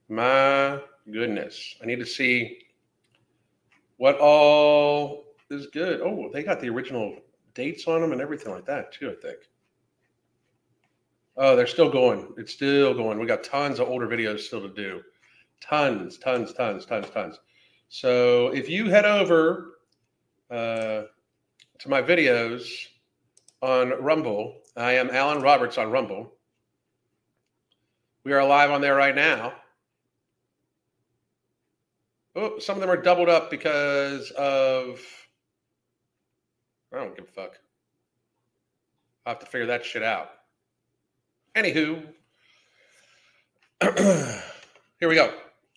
My 0.08 0.80
goodness. 1.10 1.76
I 1.82 1.86
need 1.86 1.98
to 1.98 2.06
see 2.06 2.58
what 3.96 4.18
all 4.18 5.24
is 5.50 5.66
good. 5.66 6.00
Oh, 6.00 6.30
they 6.32 6.44
got 6.44 6.60
the 6.60 6.68
original 6.68 7.16
dates 7.54 7.86
on 7.88 8.00
them 8.00 8.12
and 8.12 8.20
everything 8.20 8.52
like 8.52 8.66
that, 8.66 8.92
too, 8.92 9.10
I 9.10 9.14
think. 9.20 9.38
Oh, 11.36 11.56
they're 11.56 11.66
still 11.66 11.90
going. 11.90 12.32
It's 12.38 12.52
still 12.52 12.94
going. 12.94 13.18
We 13.18 13.26
got 13.26 13.42
tons 13.42 13.80
of 13.80 13.88
older 13.88 14.06
videos 14.06 14.40
still 14.40 14.62
to 14.62 14.68
do. 14.68 15.02
Tons, 15.60 16.16
tons, 16.18 16.52
tons, 16.52 16.86
tons, 16.86 17.10
tons. 17.10 17.40
So 17.88 18.48
if 18.48 18.68
you 18.68 18.88
head 18.88 19.04
over 19.04 19.73
uh, 20.50 21.02
to 21.78 21.88
my 21.88 22.02
videos, 22.02 22.88
on 23.64 23.90
Rumble. 24.02 24.56
I 24.76 24.92
am 24.92 25.08
Alan 25.10 25.40
Roberts 25.40 25.78
on 25.78 25.90
Rumble. 25.90 26.30
We 28.22 28.34
are 28.34 28.44
live 28.44 28.70
on 28.70 28.82
there 28.82 28.94
right 28.94 29.14
now. 29.14 29.54
Oh, 32.36 32.58
some 32.58 32.76
of 32.76 32.82
them 32.82 32.90
are 32.90 33.00
doubled 33.00 33.30
up 33.30 33.50
because 33.50 34.30
of. 34.32 35.00
I 36.92 36.98
don't 36.98 37.16
give 37.16 37.24
a 37.24 37.28
fuck. 37.28 37.58
I'll 39.24 39.32
have 39.32 39.40
to 39.40 39.46
figure 39.46 39.66
that 39.66 39.84
shit 39.84 40.02
out. 40.02 40.28
Anywho, 41.56 42.04
here 45.00 45.08
we 45.08 45.14
go. 45.14 45.32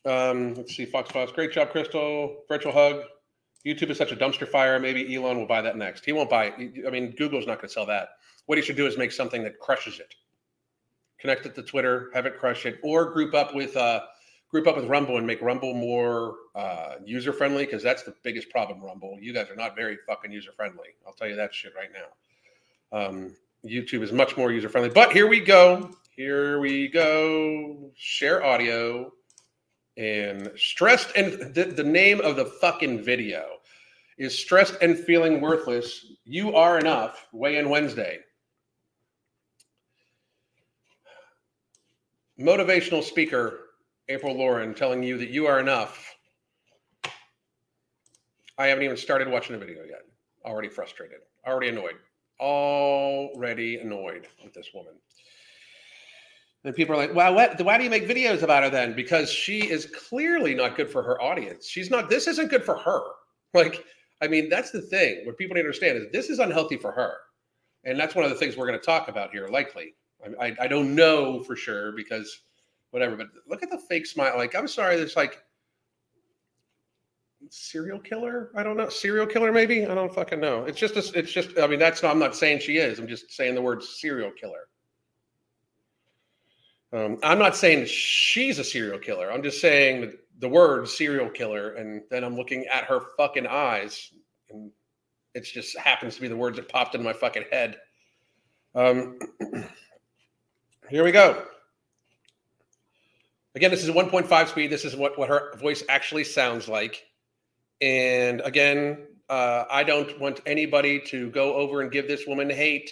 Um, 0.05 0.55
let's 0.55 0.75
see, 0.75 0.85
Fox 0.85 1.09
Fox. 1.11 1.31
Great 1.31 1.53
job, 1.53 1.71
Crystal. 1.71 2.43
Virtual 2.49 2.73
hug. 2.73 3.03
YouTube 3.67 3.89
is 3.89 3.97
such 3.97 4.11
a 4.11 4.15
dumpster 4.15 4.47
fire. 4.47 4.79
Maybe 4.79 5.13
Elon 5.13 5.37
will 5.37 5.45
buy 5.45 5.61
that 5.61 5.75
next. 5.77 6.05
He 6.05 6.13
won't 6.13 6.29
buy 6.29 6.53
it. 6.57 6.85
I 6.87 6.89
mean, 6.89 7.11
Google's 7.11 7.45
not 7.45 7.57
going 7.57 7.67
to 7.67 7.73
sell 7.73 7.85
that. 7.87 8.09
What 8.45 8.57
he 8.57 8.63
should 8.63 8.77
do 8.77 8.87
is 8.87 8.97
make 8.97 9.11
something 9.11 9.43
that 9.43 9.59
crushes 9.59 9.99
it. 9.99 10.15
Connect 11.19 11.45
it 11.45 11.55
to 11.55 11.63
Twitter, 11.63 12.09
have 12.13 12.25
it 12.25 12.37
crush 12.39 12.65
it, 12.65 12.79
or 12.83 13.11
group 13.11 13.33
up 13.33 13.53
with 13.53 13.75
uh, 13.75 14.01
group 14.49 14.67
up 14.67 14.77
with 14.77 14.85
Rumble 14.85 15.17
and 15.17 15.27
make 15.27 15.41
Rumble 15.41 15.73
more 15.73 16.35
uh, 16.55 16.95
user 17.03 17.33
friendly 17.33 17.65
because 17.65 17.83
that's 17.83 18.03
the 18.03 18.13
biggest 18.23 18.49
problem. 18.49 18.81
Rumble, 18.81 19.17
you 19.19 19.33
guys 19.33 19.49
are 19.49 19.55
not 19.55 19.75
very 19.75 19.97
fucking 20.07 20.31
user 20.31 20.51
friendly. 20.55 20.89
I'll 21.05 21.13
tell 21.13 21.27
you 21.27 21.35
that 21.35 21.53
shit 21.53 21.73
right 21.75 21.89
now. 21.91 22.97
Um, 22.97 23.35
YouTube 23.65 24.03
is 24.03 24.13
much 24.13 24.37
more 24.37 24.51
user 24.51 24.69
friendly. 24.69 24.91
But 24.91 25.11
here 25.11 25.27
we 25.27 25.39
go. 25.39 25.91
Here 26.15 26.59
we 26.59 26.87
go. 26.87 27.91
Share 27.95 28.45
audio 28.45 29.11
and 29.97 30.51
stressed 30.55 31.11
and 31.15 31.53
the, 31.53 31.65
the 31.65 31.83
name 31.83 32.21
of 32.21 32.35
the 32.35 32.45
fucking 32.45 33.03
video 33.03 33.56
is 34.17 34.37
stressed 34.37 34.75
and 34.81 34.97
feeling 34.97 35.41
worthless. 35.41 36.05
You 36.25 36.55
are 36.55 36.79
enough. 36.79 37.27
Weigh 37.31 37.57
in 37.57 37.69
Wednesday. 37.69 38.19
Motivational 42.39 43.03
speaker 43.03 43.61
April 44.09 44.35
Lauren 44.35 44.73
telling 44.73 45.03
you 45.03 45.17
that 45.17 45.29
you 45.29 45.47
are 45.47 45.59
enough. 45.59 46.15
I 48.57 48.67
haven't 48.67 48.83
even 48.83 48.97
started 48.97 49.27
watching 49.27 49.59
the 49.59 49.63
video 49.63 49.83
yet. 49.83 50.01
Already 50.45 50.69
frustrated. 50.69 51.19
Already 51.45 51.69
annoyed. 51.69 51.95
Already 52.39 53.77
annoyed 53.77 54.27
with 54.43 54.53
this 54.53 54.69
woman. 54.73 54.93
And 56.63 56.75
people 56.75 56.95
are 56.95 56.97
like, 56.97 57.13
well, 57.13 57.33
what, 57.35 57.61
why 57.61 57.77
do 57.77 57.83
you 57.83 57.89
make 57.89 58.07
videos 58.07 58.43
about 58.43 58.63
her 58.63 58.69
then? 58.69 58.95
Because 58.95 59.29
she 59.29 59.69
is 59.69 59.85
clearly 59.85 60.55
not 60.55 60.75
good 60.75 60.89
for 60.89 61.03
her 61.03 61.21
audience. 61.21 61.67
She's 61.67 61.89
not, 61.89 62.09
this 62.09 62.27
isn't 62.27 62.49
good 62.49 62.63
for 62.63 62.77
her. 62.77 63.01
Like, 63.53 63.83
I 64.21 64.27
mean, 64.27 64.49
that's 64.49 64.71
the 64.71 64.81
thing. 64.81 65.25
What 65.25 65.37
people 65.37 65.55
need 65.55 65.61
to 65.61 65.67
understand 65.67 65.97
is 65.97 66.05
this 66.11 66.29
is 66.29 66.39
unhealthy 66.39 66.77
for 66.77 66.91
her. 66.91 67.13
And 67.83 67.99
that's 67.99 68.15
one 68.15 68.25
of 68.25 68.31
the 68.31 68.37
things 68.37 68.57
we're 68.57 68.67
going 68.67 68.79
to 68.79 68.85
talk 68.85 69.07
about 69.07 69.31
here, 69.31 69.47
likely. 69.47 69.93
I, 70.39 70.47
I, 70.47 70.55
I 70.61 70.67
don't 70.67 70.95
know 70.95 71.43
for 71.43 71.55
sure 71.55 71.91
because 71.91 72.41
whatever, 72.91 73.15
but 73.15 73.27
look 73.47 73.63
at 73.63 73.69
the 73.69 73.77
fake 73.77 74.05
smile. 74.05 74.35
Like, 74.37 74.55
I'm 74.55 74.67
sorry, 74.67 74.95
there's 74.95 75.15
like 75.15 75.43
serial 77.49 77.99
killer. 77.99 78.51
I 78.55 78.63
don't 78.63 78.75
know. 78.75 78.89
Serial 78.89 79.27
killer, 79.27 79.51
maybe. 79.51 79.85
I 79.85 79.93
don't 79.93 80.13
fucking 80.13 80.39
know. 80.39 80.63
It's 80.65 80.79
just, 80.79 80.95
a, 80.95 81.17
it's 81.17 81.31
just, 81.31 81.57
I 81.59 81.67
mean, 81.67 81.79
that's, 81.79 82.01
not, 82.01 82.11
I'm 82.11 82.19
not 82.19 82.35
saying 82.35 82.59
she 82.59 82.77
is. 82.77 82.99
I'm 82.99 83.07
just 83.07 83.31
saying 83.31 83.55
the 83.55 83.61
word 83.61 83.83
serial 83.83 84.31
killer. 84.31 84.67
Um, 86.93 87.19
I'm 87.21 87.37
not 87.37 87.55
saying 87.55 87.85
she's 87.85 88.59
a 88.59 88.63
serial 88.63 88.97
killer. 88.97 89.31
I'm 89.31 89.43
just 89.43 89.61
saying 89.61 90.01
that 90.01 90.13
the 90.39 90.49
word 90.49 90.87
serial 90.87 91.29
killer, 91.29 91.73
and 91.73 92.03
then 92.09 92.23
I'm 92.23 92.35
looking 92.35 92.65
at 92.67 92.83
her 92.85 93.01
fucking 93.17 93.47
eyes, 93.47 94.11
and 94.49 94.71
it 95.33 95.41
just 95.43 95.77
happens 95.77 96.15
to 96.15 96.21
be 96.21 96.27
the 96.27 96.35
words 96.35 96.57
that 96.57 96.69
popped 96.69 96.95
in 96.95 97.03
my 97.03 97.13
fucking 97.13 97.45
head. 97.51 97.77
Um, 98.75 99.19
here 100.89 101.03
we 101.03 101.11
go. 101.11 101.43
Again, 103.55 103.71
this 103.71 103.83
is 103.83 103.89
1.5 103.89 104.47
speed. 104.49 104.71
This 104.71 104.85
is 104.85 104.95
what, 104.95 105.17
what 105.17 105.29
her 105.29 105.55
voice 105.57 105.83
actually 105.89 106.23
sounds 106.23 106.67
like. 106.67 107.03
And 107.81 108.41
again, 108.41 109.07
uh, 109.29 109.65
I 109.69 109.83
don't 109.83 110.19
want 110.19 110.41
anybody 110.45 110.99
to 111.07 111.31
go 111.31 111.55
over 111.55 111.81
and 111.81 111.91
give 111.91 112.07
this 112.07 112.27
woman 112.27 112.49
hate. 112.49 112.91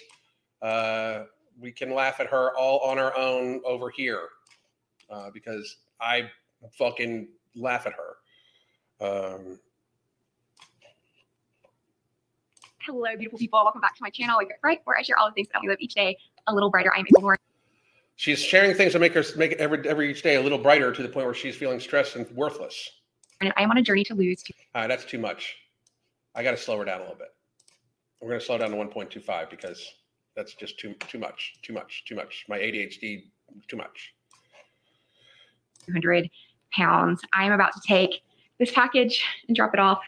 Uh, 0.60 1.24
we 1.60 1.70
can 1.70 1.94
laugh 1.94 2.18
at 2.20 2.26
her 2.26 2.50
all 2.56 2.80
on 2.80 2.98
our 2.98 3.16
own 3.16 3.60
over 3.64 3.90
here 3.90 4.28
uh, 5.08 5.30
because 5.32 5.76
I 6.00 6.30
fucking 6.78 7.28
laugh 7.54 7.86
at 7.86 7.92
her. 7.94 8.16
Um, 9.06 9.58
Hello, 12.80 13.04
beautiful 13.16 13.38
people. 13.38 13.60
Welcome 13.64 13.80
back 13.80 13.96
to 13.96 14.02
my 14.02 14.10
channel, 14.10 14.36
Wake 14.38 14.50
Up 14.52 14.60
Bright, 14.60 14.80
where 14.84 14.96
I 14.96 15.02
share 15.02 15.18
all 15.18 15.28
the 15.28 15.34
things 15.34 15.48
that 15.52 15.60
we 15.60 15.66
live 15.68 15.78
each 15.80 15.94
day 15.94 16.16
a 16.46 16.54
little 16.54 16.70
brighter. 16.70 16.92
I 16.94 17.00
am 17.00 17.06
able 17.18 17.30
to 17.30 17.36
She's 18.14 18.38
sharing 18.40 18.74
things 18.74 18.92
to 18.92 18.98
make 19.00 19.12
her 19.14 19.24
make 19.36 19.52
it 19.52 19.58
every 19.58 19.86
every 19.88 20.10
each 20.10 20.22
day 20.22 20.36
a 20.36 20.40
little 20.40 20.56
brighter 20.58 20.92
to 20.92 21.02
the 21.02 21.08
point 21.08 21.26
where 21.26 21.34
she's 21.34 21.56
feeling 21.56 21.80
stressed 21.80 22.14
and 22.16 22.30
worthless. 22.30 22.88
And 23.40 23.52
I 23.56 23.62
am 23.62 23.70
on 23.70 23.76
a 23.76 23.82
journey 23.82 24.04
to 24.04 24.14
lose. 24.14 24.42
Two- 24.42 24.54
All 24.74 24.82
right, 24.82 24.86
that's 24.88 25.04
too 25.04 25.18
much. 25.18 25.56
I 26.34 26.42
got 26.42 26.52
to 26.52 26.56
slow 26.56 26.78
her 26.78 26.84
down 26.84 26.98
a 26.98 27.02
little 27.02 27.16
bit. 27.18 27.28
We're 28.20 28.28
going 28.28 28.40
to 28.40 28.46
slow 28.46 28.56
down 28.56 28.70
to 28.70 28.76
1.25 28.76 29.50
because 29.50 29.84
that's 30.34 30.54
just 30.54 30.78
too 30.78 30.94
too 31.08 31.18
much, 31.18 31.56
too 31.62 31.72
much, 31.72 32.04
too 32.06 32.14
much. 32.14 32.46
My 32.48 32.58
ADHD, 32.58 33.24
too 33.68 33.76
much. 33.76 34.14
200 35.86 36.30
pounds. 36.72 37.22
I 37.32 37.44
am 37.44 37.52
about 37.52 37.72
to 37.74 37.80
take 37.86 38.22
this 38.58 38.70
package 38.72 39.22
and 39.48 39.56
drop 39.56 39.74
it 39.74 39.80
off 39.80 40.00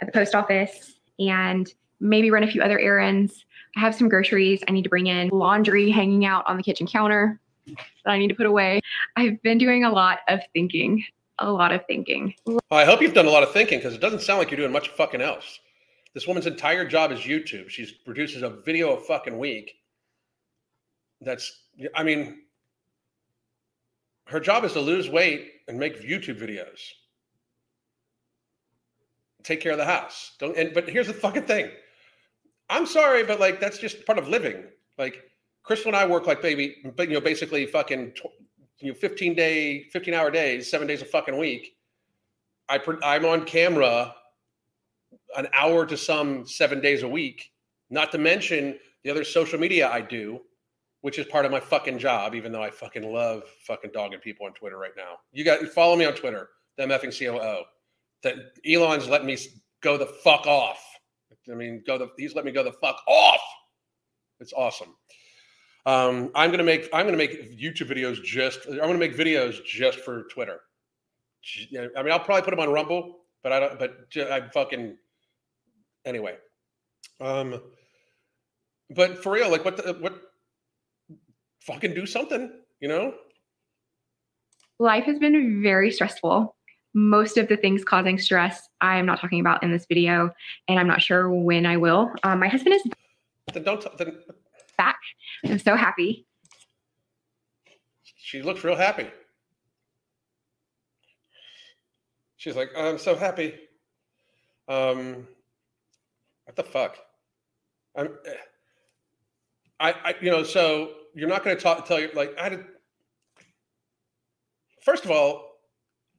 at 0.00 0.06
the 0.06 0.12
post 0.12 0.34
office 0.34 0.94
and 1.18 1.72
maybe 2.00 2.30
run 2.30 2.42
a 2.42 2.50
few 2.50 2.62
other 2.62 2.78
errands. 2.78 3.44
I 3.76 3.80
have 3.80 3.94
some 3.94 4.08
groceries 4.08 4.62
I 4.68 4.72
need 4.72 4.82
to 4.82 4.88
bring 4.88 5.06
in, 5.06 5.28
laundry 5.28 5.90
hanging 5.90 6.24
out 6.24 6.44
on 6.46 6.56
the 6.56 6.62
kitchen 6.62 6.86
counter 6.86 7.40
that 7.66 7.76
I 8.06 8.18
need 8.18 8.28
to 8.28 8.34
put 8.34 8.46
away. 8.46 8.80
I've 9.16 9.40
been 9.42 9.58
doing 9.58 9.84
a 9.84 9.90
lot 9.90 10.20
of 10.28 10.40
thinking, 10.52 11.04
a 11.38 11.50
lot 11.50 11.72
of 11.72 11.84
thinking. 11.86 12.34
Well, 12.46 12.60
I 12.70 12.84
hope 12.84 13.02
you've 13.02 13.14
done 13.14 13.26
a 13.26 13.30
lot 13.30 13.42
of 13.42 13.52
thinking 13.52 13.78
because 13.78 13.94
it 13.94 14.00
doesn't 14.00 14.22
sound 14.22 14.38
like 14.38 14.50
you're 14.50 14.58
doing 14.58 14.72
much 14.72 14.88
fucking 14.90 15.20
else. 15.20 15.60
This 16.14 16.26
woman's 16.26 16.46
entire 16.46 16.86
job 16.86 17.12
is 17.12 17.20
YouTube. 17.20 17.68
She 17.68 17.98
produces 18.04 18.42
a 18.42 18.50
video 18.50 18.96
a 18.96 19.00
fucking 19.00 19.36
week. 19.36 19.74
That's, 21.20 21.64
I 21.94 22.02
mean, 22.02 22.42
her 24.26 24.40
job 24.40 24.64
is 24.64 24.72
to 24.72 24.80
lose 24.80 25.08
weight 25.08 25.52
and 25.68 25.78
make 25.78 26.02
YouTube 26.02 26.40
videos. 26.40 26.80
Take 29.42 29.60
care 29.60 29.72
of 29.72 29.78
the 29.78 29.84
house. 29.84 30.32
Don't. 30.38 30.56
And 30.56 30.74
but 30.74 30.88
here's 30.88 31.06
the 31.06 31.12
fucking 31.12 31.44
thing. 31.44 31.70
I'm 32.68 32.86
sorry, 32.86 33.22
but 33.22 33.38
like 33.38 33.60
that's 33.60 33.78
just 33.78 34.04
part 34.04 34.18
of 34.18 34.28
living. 34.28 34.64
Like 34.98 35.22
Crystal 35.62 35.88
and 35.88 35.96
I 35.96 36.06
work 36.06 36.26
like 36.26 36.42
baby, 36.42 36.76
but 36.96 37.08
you 37.08 37.14
know, 37.14 37.20
basically 37.20 37.66
fucking, 37.66 38.12
you 38.80 38.92
know, 38.92 38.98
15 38.98 39.34
day, 39.34 39.84
15 39.92 40.14
hour 40.14 40.30
days, 40.30 40.68
seven 40.70 40.86
days 40.86 41.02
a 41.02 41.04
fucking 41.04 41.38
week. 41.38 41.76
I 42.68 42.80
I'm 43.04 43.24
on 43.24 43.44
camera 43.44 44.14
an 45.36 45.46
hour 45.52 45.86
to 45.86 45.96
some 45.96 46.46
seven 46.46 46.80
days 46.80 47.02
a 47.04 47.08
week. 47.08 47.52
Not 47.90 48.10
to 48.12 48.18
mention 48.18 48.78
the 49.04 49.10
other 49.10 49.22
social 49.22 49.60
media 49.60 49.88
I 49.88 50.00
do, 50.00 50.40
which 51.06 51.20
is 51.20 51.26
part 51.26 51.44
of 51.44 51.52
my 51.52 51.60
fucking 51.60 51.98
job. 51.98 52.34
Even 52.34 52.50
though 52.50 52.62
I 52.62 52.70
fucking 52.70 53.12
love 53.12 53.44
fucking 53.66 53.92
dogging 53.92 54.18
people 54.18 54.46
on 54.46 54.52
Twitter 54.54 54.76
right 54.76 54.96
now. 54.96 55.18
You 55.32 55.44
got 55.44 55.60
follow 55.68 55.94
me 55.94 56.04
on 56.04 56.14
Twitter, 56.14 56.48
them 56.76 56.88
effing 56.88 57.16
COO. 57.16 57.62
That 58.24 58.34
Elon's 58.68 59.08
letting 59.08 59.28
me 59.28 59.38
go 59.82 59.96
the 59.96 60.06
fuck 60.06 60.46
off 60.46 60.82
I 61.50 61.54
mean, 61.54 61.82
go 61.86 61.98
the 61.98 62.10
he's 62.16 62.34
let 62.34 62.44
me 62.44 62.52
go 62.52 62.62
the 62.62 62.72
fuck 62.72 63.00
off. 63.06 63.40
It's 64.40 64.52
awesome. 64.52 64.94
Um, 65.84 66.30
I'm 66.34 66.50
gonna 66.50 66.64
make 66.64 66.88
I'm 66.92 67.06
gonna 67.06 67.16
make 67.16 67.58
YouTube 67.58 67.88
videos 67.90 68.22
just 68.22 68.66
I'm 68.66 68.78
gonna 68.78 68.98
make 68.98 69.16
videos 69.16 69.64
just 69.64 70.00
for 70.00 70.24
Twitter. 70.24 70.60
I 71.78 72.02
mean, 72.02 72.12
I'll 72.12 72.18
probably 72.18 72.42
put 72.42 72.50
them 72.50 72.60
on 72.60 72.70
Rumble, 72.70 73.18
but 73.42 73.52
I 73.52 73.60
don't. 73.60 73.78
But 73.78 73.96
I 74.18 74.48
fucking 74.52 74.96
anyway. 76.04 76.36
Um, 77.20 77.60
but 78.90 79.22
for 79.22 79.32
real, 79.32 79.50
like 79.50 79.64
what 79.64 79.76
the, 79.76 79.92
what 79.94 80.20
fucking 81.66 81.94
do 81.94 82.06
something, 82.06 82.50
you 82.80 82.88
know? 82.88 83.14
Life 84.78 85.04
has 85.04 85.18
been 85.18 85.62
very 85.62 85.90
stressful 85.90 86.56
most 86.96 87.36
of 87.36 87.46
the 87.46 87.58
things 87.58 87.84
causing 87.84 88.18
stress 88.18 88.70
I 88.80 88.96
am 88.96 89.04
not 89.04 89.20
talking 89.20 89.38
about 89.38 89.62
in 89.62 89.70
this 89.70 89.84
video, 89.86 90.30
and 90.66 90.80
I'm 90.80 90.86
not 90.88 91.02
sure 91.02 91.30
when 91.30 91.66
I 91.66 91.76
will. 91.76 92.10
Um, 92.22 92.40
my 92.40 92.48
husband 92.48 92.74
is 92.74 92.82
then 93.52 93.62
don't 93.62 93.82
t- 93.82 93.88
then... 93.98 94.16
back. 94.78 94.98
I'm 95.44 95.58
so 95.58 95.76
happy. 95.76 96.26
She 98.02 98.40
looks 98.40 98.64
real 98.64 98.76
happy. 98.76 99.08
She's 102.38 102.56
like, 102.56 102.70
I'm 102.76 102.96
so 102.96 103.14
happy. 103.14 103.54
Um, 104.66 105.28
what 106.44 106.56
the 106.56 106.62
fuck? 106.62 106.96
I'm, 107.94 108.06
eh, 108.06 108.30
I, 109.78 109.92
I, 109.92 110.14
you 110.22 110.30
know, 110.30 110.42
so 110.42 110.92
you're 111.16 111.28
not 111.28 111.42
going 111.42 111.56
to 111.56 111.62
talk, 111.62 111.86
tell 111.86 111.98
you 111.98 112.10
like, 112.14 112.38
I 112.38 112.50
did. 112.50 112.64
First 114.82 115.04
of 115.04 115.10
all, 115.10 115.56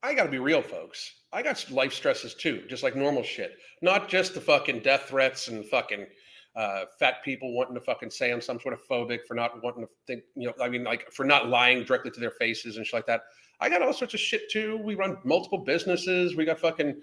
I 0.01 0.13
got 0.13 0.23
to 0.23 0.29
be 0.29 0.39
real, 0.39 0.61
folks. 0.61 1.13
I 1.31 1.43
got 1.43 1.69
life 1.69 1.93
stresses 1.93 2.33
too, 2.33 2.63
just 2.67 2.81
like 2.81 2.95
normal 2.95 3.23
shit. 3.23 3.57
Not 3.81 4.09
just 4.09 4.33
the 4.33 4.41
fucking 4.41 4.79
death 4.79 5.03
threats 5.09 5.49
and 5.49 5.63
fucking 5.65 6.07
uh, 6.55 6.85
fat 6.97 7.23
people 7.23 7.53
wanting 7.53 7.75
to 7.75 7.81
fucking 7.81 8.09
say 8.09 8.31
I'm 8.31 8.41
some 8.41 8.59
sort 8.59 8.73
of 8.73 8.79
phobic 8.89 9.19
for 9.27 9.35
not 9.35 9.63
wanting 9.63 9.83
to 9.83 9.89
think, 10.07 10.23
you 10.35 10.47
know, 10.47 10.53
I 10.59 10.67
mean, 10.67 10.83
like 10.83 11.11
for 11.11 11.25
not 11.25 11.47
lying 11.47 11.83
directly 11.83 12.09
to 12.11 12.19
their 12.19 12.31
faces 12.31 12.77
and 12.77 12.85
shit 12.85 12.93
like 12.93 13.05
that. 13.05 13.21
I 13.59 13.69
got 13.69 13.83
all 13.83 13.93
sorts 13.93 14.15
of 14.15 14.19
shit 14.19 14.49
too. 14.49 14.77
We 14.83 14.95
run 14.95 15.17
multiple 15.23 15.59
businesses. 15.59 16.35
We 16.35 16.45
got 16.45 16.59
fucking, 16.59 16.99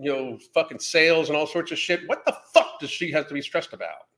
you 0.00 0.12
know, 0.12 0.38
fucking 0.54 0.78
sales 0.78 1.28
and 1.28 1.36
all 1.36 1.46
sorts 1.46 1.72
of 1.72 1.78
shit. 1.78 2.00
What 2.06 2.24
the 2.24 2.36
fuck 2.54 2.80
does 2.80 2.90
she 2.90 3.10
have 3.12 3.28
to 3.28 3.34
be 3.34 3.42
stressed 3.42 3.74
about? 3.74 4.08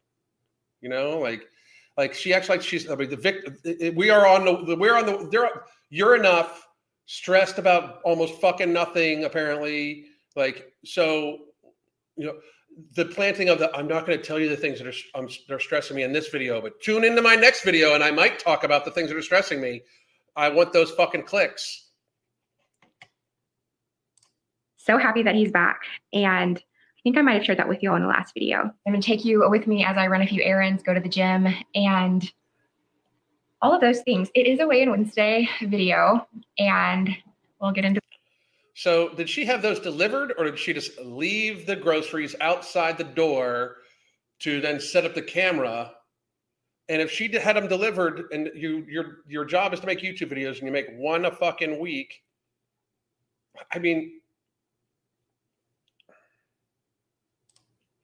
You 0.81 0.91
know, 0.91 1.19
like, 1.19 1.49
like 1.97 2.15
she 2.15 2.35
acts 2.35 2.49
like 2.49 2.63
she's. 2.63 2.89
I 2.91 2.95
mean, 2.95 3.11
the 3.11 3.17
victim. 3.17 3.57
We 3.95 4.11
are 4.11 4.27
on 4.27 4.45
the. 4.45 4.77
We're 4.77 4.97
on 4.97 5.07
the. 5.07 5.29
There. 5.31 5.49
You're 5.91 6.17
enough 6.17 6.67
stressed 7.07 7.59
about 7.59 8.01
almost 8.05 8.41
fucking 8.41 8.73
nothing 8.73 9.25
apparently 9.25 10.07
like 10.35 10.73
so 10.85 11.39
you 12.17 12.27
know 12.27 12.35
the 12.97 13.05
planting 13.05 13.49
of 13.49 13.61
the 13.61 13.75
i'm 13.77 13.87
not 13.87 14.05
going 14.05 14.19
to 14.19 14.25
tell 14.25 14.41
you 14.41 14.49
the 14.49 14.57
things 14.57 14.79
that 14.79 14.89
are 14.89 15.19
um, 15.19 15.29
they're 15.49 15.61
stressing 15.61 15.97
me 15.97 16.03
in 16.03 16.13
this 16.13 16.29
video 16.29 16.61
but 16.61 16.81
tune 16.81 17.05
into 17.05 17.23
my 17.23 17.37
next 17.37 17.65
video 17.65 17.95
and 17.95 18.03
i 18.03 18.11
might 18.11 18.41
talk 18.41 18.65
about 18.65 18.85
the 18.85 18.91
things 18.91 19.09
that 19.09 19.17
are 19.17 19.23
stressing 19.23 19.61
me 19.61 19.81
i 20.35 20.49
want 20.49 20.73
those 20.73 20.91
fucking 20.91 21.23
clicks 21.23 21.91
so 24.77 24.99
happy 24.99 25.23
that 25.23 25.37
he's 25.37 25.53
back 25.53 25.83
and 26.13 26.63
think 27.07 27.17
i 27.17 27.23
might 27.23 27.35
have 27.35 27.45
shared 27.45 27.59
that 27.59 27.69
with 27.69 27.83
you 27.83 27.91
all 27.91 27.97
in 27.97 28.03
the 28.03 28.09
last 28.09 28.35
video 28.35 28.63
i'm 28.63 28.93
going 28.93 29.01
to 29.01 29.07
take 29.07 29.25
you 29.25 29.49
with 29.49 29.67
me 29.69 29.85
as 29.85 29.97
i 29.97 30.07
run 30.09 30.23
a 30.23 30.27
few 30.27 30.43
errands 30.43 30.83
go 30.83 30.93
to 30.93 31.01
the 31.01 31.09
gym 31.09 31.47
and 31.75 32.33
all 33.63 33.75
of 33.75 33.81
those 33.81 34.01
things. 34.03 34.29
It 34.35 34.47
is 34.47 34.61
a 34.61 34.67
Weigh 34.67 34.83
In 34.83 34.91
Wednesday 34.91 35.49
video, 35.63 36.27
and 36.59 37.11
we'll 37.61 37.73
get 37.73 37.85
into. 37.85 38.01
So, 38.75 39.09
did 39.11 39.29
she 39.29 39.45
have 39.47 39.63
those 39.63 39.81
delivered, 39.81 40.35
or 40.37 40.45
did 40.45 40.59
she 40.59 40.73
just 40.73 40.99
leave 41.01 41.67
the 41.67 41.77
groceries 41.77 42.37
outside 42.41 42.99
the 42.99 43.05
door 43.05 43.77
to 44.41 44.61
then 44.61 44.79
set 44.79 45.05
up 45.05 45.15
the 45.15 45.23
camera? 45.23 45.93
And 46.89 47.01
if 47.03 47.11
she 47.11 47.29
had 47.33 47.57
them 47.57 47.69
delivered, 47.69 48.25
and 48.33 48.51
you 48.55 48.85
your 48.89 49.19
your 49.27 49.45
job 49.45 49.73
is 49.73 49.81
to 49.81 49.87
make 49.87 50.01
YouTube 50.01 50.31
videos, 50.31 50.59
and 50.59 50.63
you 50.63 50.73
make 50.73 50.91
one 50.97 51.25
a 51.25 51.31
fucking 51.31 51.81
week, 51.81 52.23
I 53.73 53.79
mean, 53.79 54.21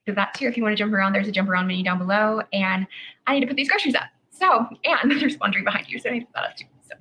do 0.07 0.15
that 0.15 0.35
too. 0.35 0.47
If 0.47 0.57
you 0.57 0.63
want 0.63 0.73
to 0.73 0.77
jump 0.77 0.93
around, 0.93 1.13
there's 1.13 1.29
a 1.29 1.33
jump 1.33 1.49
around 1.49 1.67
menu 1.67 1.85
down 1.85 1.99
below, 1.99 2.43
and 2.53 2.87
I 3.27 3.35
need 3.35 3.41
to 3.41 3.47
put 3.47 3.57
these 3.57 3.69
groceries 3.69 3.95
up. 3.95 4.05
So, 4.31 4.67
and 4.85 5.11
there's 5.21 5.39
laundry 5.39 5.63
behind 5.63 5.89
you, 5.89 5.99
so 5.99 6.11
I 6.11 6.15
need 6.15 6.21
to 6.21 6.27
put 6.27 6.35
that 6.35 6.45
up 6.45 6.57
too. 6.57 6.67
So 6.89 6.95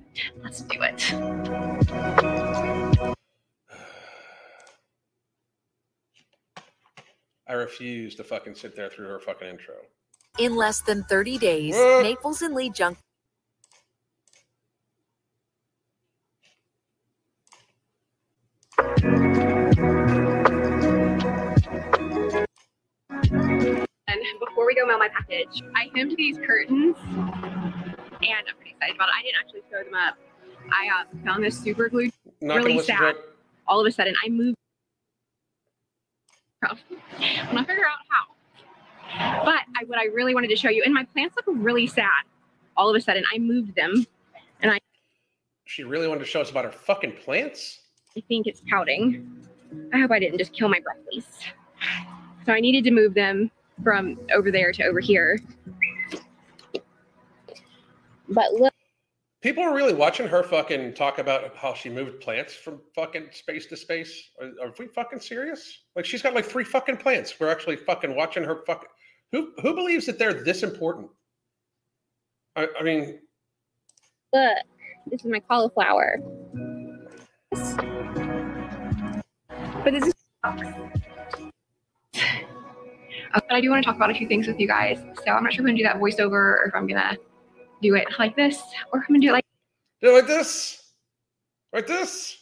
let's 0.43 0.62
do 0.62 0.81
it. 0.81 1.13
I 7.48 7.53
refuse 7.53 8.15
to 8.15 8.24
fucking 8.24 8.55
sit 8.55 8.75
there 8.75 8.89
through 8.89 9.08
her 9.08 9.20
fucking 9.20 9.48
intro. 9.48 9.75
In 10.39 10.55
less 10.55 10.81
than 10.81 11.03
30 11.03 11.38
days, 11.38 11.75
Naples 11.75 12.41
and 12.41 12.55
Lee 12.55 12.70
Junk. 12.70 12.98
Before 24.39 24.65
we 24.65 24.75
go 24.75 24.86
mail 24.86 24.98
my 24.98 25.10
package, 25.10 25.62
I 25.75 25.89
hemmed 25.96 26.15
these 26.18 26.38
curtains 26.38 26.96
and 27.03 28.46
I'm 28.48 28.56
pretty 28.58 28.72
excited 28.72 28.96
about 28.96 29.10
it. 29.10 29.15
I 29.18 29.24
didn't 29.24 29.39
actually 29.39 29.62
sew 29.72 29.84
them 29.84 29.96
up. 29.96 30.18
I 30.72 31.01
uh, 31.01 31.25
found 31.25 31.44
this 31.44 31.60
super 31.60 31.89
glue 31.89 32.12
Not 32.41 32.58
really 32.58 32.80
sad 32.80 33.15
all 33.72 33.80
of 33.80 33.88
a 33.88 33.91
sudden 33.91 34.13
I 34.24 34.30
moved. 34.30 34.58
I'm 36.63 36.77
gonna 37.48 37.65
figure 37.65 37.86
out 37.86 37.98
how. 38.10 39.44
But 39.44 39.62
I, 39.75 39.86
what 39.88 39.98
I 39.98 40.06
really 40.06 40.36
wanted 40.36 40.50
to 40.50 40.56
show 40.56 40.70
you, 40.70 40.84
and 40.84 40.94
my 40.94 41.06
plants 41.06 41.36
look 41.36 41.46
really 41.58 41.88
sad. 41.88 42.06
All 42.77 42.89
of 42.89 42.96
a 42.96 43.01
sudden, 43.01 43.24
I 43.34 43.39
moved 43.39 43.75
them. 43.75 44.06
And 44.62 44.72
I. 44.72 44.80
She 45.65 45.84
really 45.84 46.08
wanted 46.08 46.22
to 46.22 46.25
show 46.25 46.41
us 46.41 46.51
about 46.51 46.65
her 46.65 46.72
fucking 46.72 47.13
plants. 47.24 47.80
I 48.15 48.22
think 48.27 48.48
it's 48.48 48.62
pouting. 48.70 49.48
I 49.94 50.00
hope 50.00 50.12
I 50.12 50.20
didn't 50.20 50.38
just 50.38 50.53
kill 50.53 50.70
my 50.70 50.80
broccoli. 50.80 51.24
So 52.46 52.53
I 52.53 52.60
needed 52.60 52.84
to 52.86 52.91
move 52.91 53.13
them 53.13 53.51
from 53.84 54.20
over 54.34 54.52
there 54.52 54.72
to 54.74 54.84
over 54.84 55.00
here. 55.00 55.40
But 58.30 58.54
look, 58.54 58.74
People 59.42 59.64
are 59.64 59.74
really 59.74 59.94
watching 59.96 60.28
her 60.28 60.44
fucking 60.44 60.94
talk 60.94 61.18
about 61.18 61.56
how 61.56 61.74
she 61.74 61.90
moved 61.90 62.22
plants 62.22 62.54
from 62.54 62.80
fucking 62.94 63.30
space 63.32 63.66
to 63.66 63.76
space. 63.76 64.30
Are, 64.40 64.68
are 64.68 64.74
we 64.78 64.86
fucking 64.86 65.20
serious? 65.20 65.80
Like 65.96 66.06
she's 66.06 66.22
got 66.22 66.36
like 66.36 66.46
three 66.46 66.64
fucking 66.64 66.98
plants. 66.98 67.40
We're 67.40 67.50
actually 67.50 67.78
fucking 67.78 68.16
watching 68.16 68.44
her 68.44 68.62
fucking. 68.68 68.90
Who 69.32 69.52
who 69.64 69.74
believes 69.74 70.06
that 70.06 70.20
they're 70.20 70.34
this 70.34 70.62
important? 70.62 71.10
I, 72.56 72.68
I 72.80 72.84
mean, 72.84 73.20
look, 74.32 74.58
this 75.08 75.26
is 75.26 75.32
my 75.32 75.40
cauliflower. 75.40 76.20
But 79.84 79.94
this 79.94 80.06
is. 80.06 80.14
But 83.34 83.52
I 83.52 83.62
do 83.62 83.70
want 83.70 83.84
to 83.84 83.86
talk 83.86 83.96
about 83.96 84.12
a 84.12 84.14
few 84.14 84.28
things 84.28 84.48
with 84.48 84.60
you 84.60 84.68
guys. 84.68 85.00
So 85.26 85.32
I'm 85.32 85.44
not 85.44 85.54
sure 85.54 85.62
if 85.66 85.70
I'm 85.70 85.76
gonna 85.76 85.78
do 85.78 85.84
that 85.84 85.98
voiceover 85.98 86.32
or 86.32 86.66
if 86.68 86.76
I'm 86.76 86.88
gonna 86.88 87.18
do 87.82 87.96
it 87.96 88.08
like 88.20 88.36
this 88.36 88.62
or 88.92 89.00
if 89.00 89.06
I'm 89.08 89.16
gonna 89.16 89.20
do 89.20 89.30
it 89.30 89.34
like, 89.34 89.46
do 90.02 90.10
it 90.10 90.14
like 90.14 90.28
this, 90.28 90.94
like 91.74 91.88
this. 91.88 92.38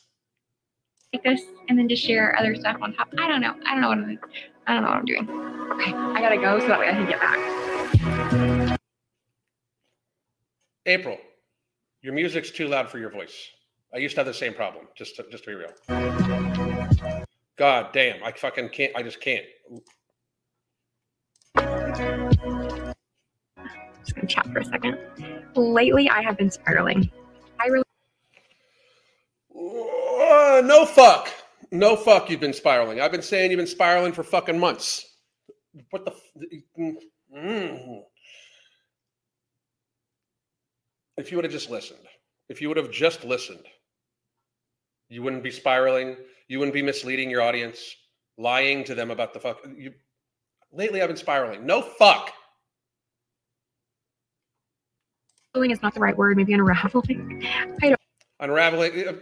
like 1.13 1.24
this 1.24 1.41
and 1.67 1.77
then 1.77 1.88
just 1.88 2.03
share 2.03 2.38
other 2.38 2.55
stuff 2.55 2.77
on 2.81 2.93
top. 2.93 3.10
I 3.19 3.27
don't 3.27 3.41
know. 3.41 3.55
I 3.65 3.74
don't 3.74 3.81
know 3.81 3.89
what 3.89 3.98
I'm 3.98 4.19
I 4.67 4.74
don't 4.74 4.84
know 4.84 4.89
what 4.89 4.98
I'm 4.98 5.05
doing. 5.05 5.29
Okay, 5.74 5.93
I 5.93 6.22
gotta 6.22 6.38
go 6.38 6.60
so 6.60 6.67
that 6.67 6.79
way 6.79 6.89
I 6.89 6.91
can 6.91 7.08
get 7.08 7.19
back. 7.19 8.79
April, 10.86 11.17
your 12.01 12.13
music's 12.13 12.51
too 12.51 12.67
loud 12.67 12.89
for 12.89 12.98
your 13.00 13.10
voice. 13.10 13.50
I 13.93 13.98
used 13.98 14.15
to 14.15 14.22
have 14.22 14.27
the 14.27 14.34
same 14.34 14.53
problem. 14.53 14.88
Just 14.96 15.15
to, 15.15 15.25
just 15.31 15.43
to 15.46 15.50
be 15.50 15.55
real. 15.55 17.25
God 17.58 17.89
damn, 17.93 18.24
I 18.24 18.31
fucking 18.31 18.69
can't. 18.69 18.96
I 18.96 19.03
just 19.03 19.19
can't. 19.19 19.46
Just 24.05 24.15
gonna 24.15 24.27
chat 24.27 24.46
for 24.48 24.60
a 24.60 24.65
second. 24.65 24.98
Lately 25.55 26.10
I 26.10 26.22
have 26.22 26.38
been 26.38 26.51
spiraling. 26.51 27.12
I 27.60 27.67
really 27.67 27.84
Uh, 29.55 30.62
no 30.65 30.86
fuck. 30.86 31.29
No 31.72 31.96
fuck. 31.96 32.29
You've 32.29 32.39
been 32.39 32.53
spiraling. 32.53 33.01
I've 33.01 33.12
been 33.12 33.22
saying 33.22 33.51
you've 33.51 33.58
been 33.58 33.67
spiraling 33.67 34.13
for 34.13 34.24
fucking 34.24 34.60
months. 34.60 35.05
What 35.89 36.05
the? 36.05 36.12
F- 36.12 36.96
mm. 37.36 38.01
If 41.17 41.31
you 41.31 41.38
would 41.38 41.43
have 41.46 41.51
just 41.51 41.69
listened, 41.69 42.05
if 42.48 42.62
you 42.62 42.67
would 42.69 42.77
have 42.77 42.91
just 42.91 43.24
listened, 43.24 43.65
you 45.10 45.22
wouldn't 45.22 45.43
be 45.43 45.51
spiraling. 45.51 46.15
You 46.48 46.60
wouldn't 46.60 46.74
be 46.74 46.81
misleading 46.81 47.29
your 47.29 47.41
audience, 47.41 47.96
lying 48.38 48.84
to 48.86 48.96
them 48.96 49.12
about 49.12 49.34
the 49.34 49.39
fuck. 49.39 49.60
You, 49.75 49.93
lately, 50.71 51.01
I've 51.01 51.07
been 51.07 51.17
spiraling. 51.17 51.65
No 51.65 51.81
fuck. 51.81 52.31
Unraveling 55.53 55.71
is 55.71 55.81
not 55.81 55.93
the 55.93 55.99
right 55.99 56.15
word. 56.15 56.38
Maybe 56.38 56.53
unraveling. 56.53 57.45
I 57.81 57.89
don't. 57.89 57.99
Unraveling, 58.39 59.07
uh, 59.07 59.13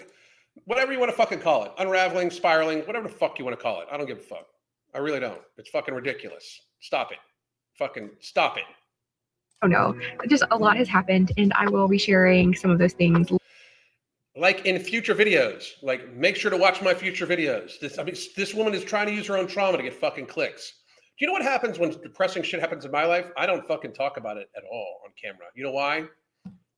whatever 0.65 0.91
you 0.91 0.99
want 0.99 1.09
to 1.09 1.17
fucking 1.17 1.39
call 1.39 1.63
it. 1.63 1.71
Unraveling, 1.79 2.29
spiraling, 2.29 2.79
whatever 2.81 3.07
the 3.07 3.13
fuck 3.13 3.39
you 3.39 3.45
want 3.45 3.57
to 3.57 3.63
call 3.63 3.81
it. 3.81 3.87
I 3.91 3.97
don't 3.97 4.05
give 4.05 4.19
a 4.19 4.21
fuck. 4.21 4.45
I 4.93 4.99
really 4.99 5.19
don't. 5.19 5.41
It's 5.57 5.69
fucking 5.69 5.93
ridiculous. 5.93 6.61
Stop 6.81 7.11
it. 7.11 7.17
Fucking 7.77 8.09
stop 8.19 8.57
it. 8.57 8.63
Oh 9.63 9.67
no, 9.67 9.97
just 10.27 10.43
a 10.51 10.57
lot 10.57 10.77
has 10.77 10.87
happened, 10.87 11.31
and 11.37 11.51
I 11.53 11.67
will 11.67 11.87
be 11.87 11.97
sharing 11.97 12.53
some 12.53 12.69
of 12.69 12.77
those 12.77 12.93
things. 12.93 13.31
Like 14.35 14.65
in 14.67 14.77
future 14.79 15.15
videos, 15.15 15.71
like 15.81 16.13
make 16.13 16.35
sure 16.35 16.51
to 16.51 16.57
watch 16.57 16.81
my 16.83 16.93
future 16.93 17.25
videos. 17.25 17.79
This, 17.79 17.97
I 17.97 18.03
mean, 18.03 18.15
this 18.35 18.53
woman 18.53 18.75
is 18.75 18.83
trying 18.83 19.07
to 19.07 19.13
use 19.13 19.25
her 19.27 19.37
own 19.37 19.47
trauma 19.47 19.77
to 19.77 19.83
get 19.83 19.95
fucking 19.95 20.27
clicks. 20.27 20.73
Do 21.17 21.25
you 21.25 21.27
know 21.27 21.33
what 21.33 21.41
happens 21.41 21.79
when 21.79 21.89
depressing 21.89 22.43
shit 22.43 22.59
happens 22.59 22.85
in 22.85 22.91
my 22.91 23.03
life? 23.03 23.31
I 23.35 23.47
don't 23.47 23.67
fucking 23.67 23.93
talk 23.93 24.17
about 24.17 24.37
it 24.37 24.51
at 24.55 24.61
all 24.71 25.01
on 25.03 25.11
camera. 25.19 25.47
You 25.55 25.63
know 25.63 25.71
why? 25.71 26.05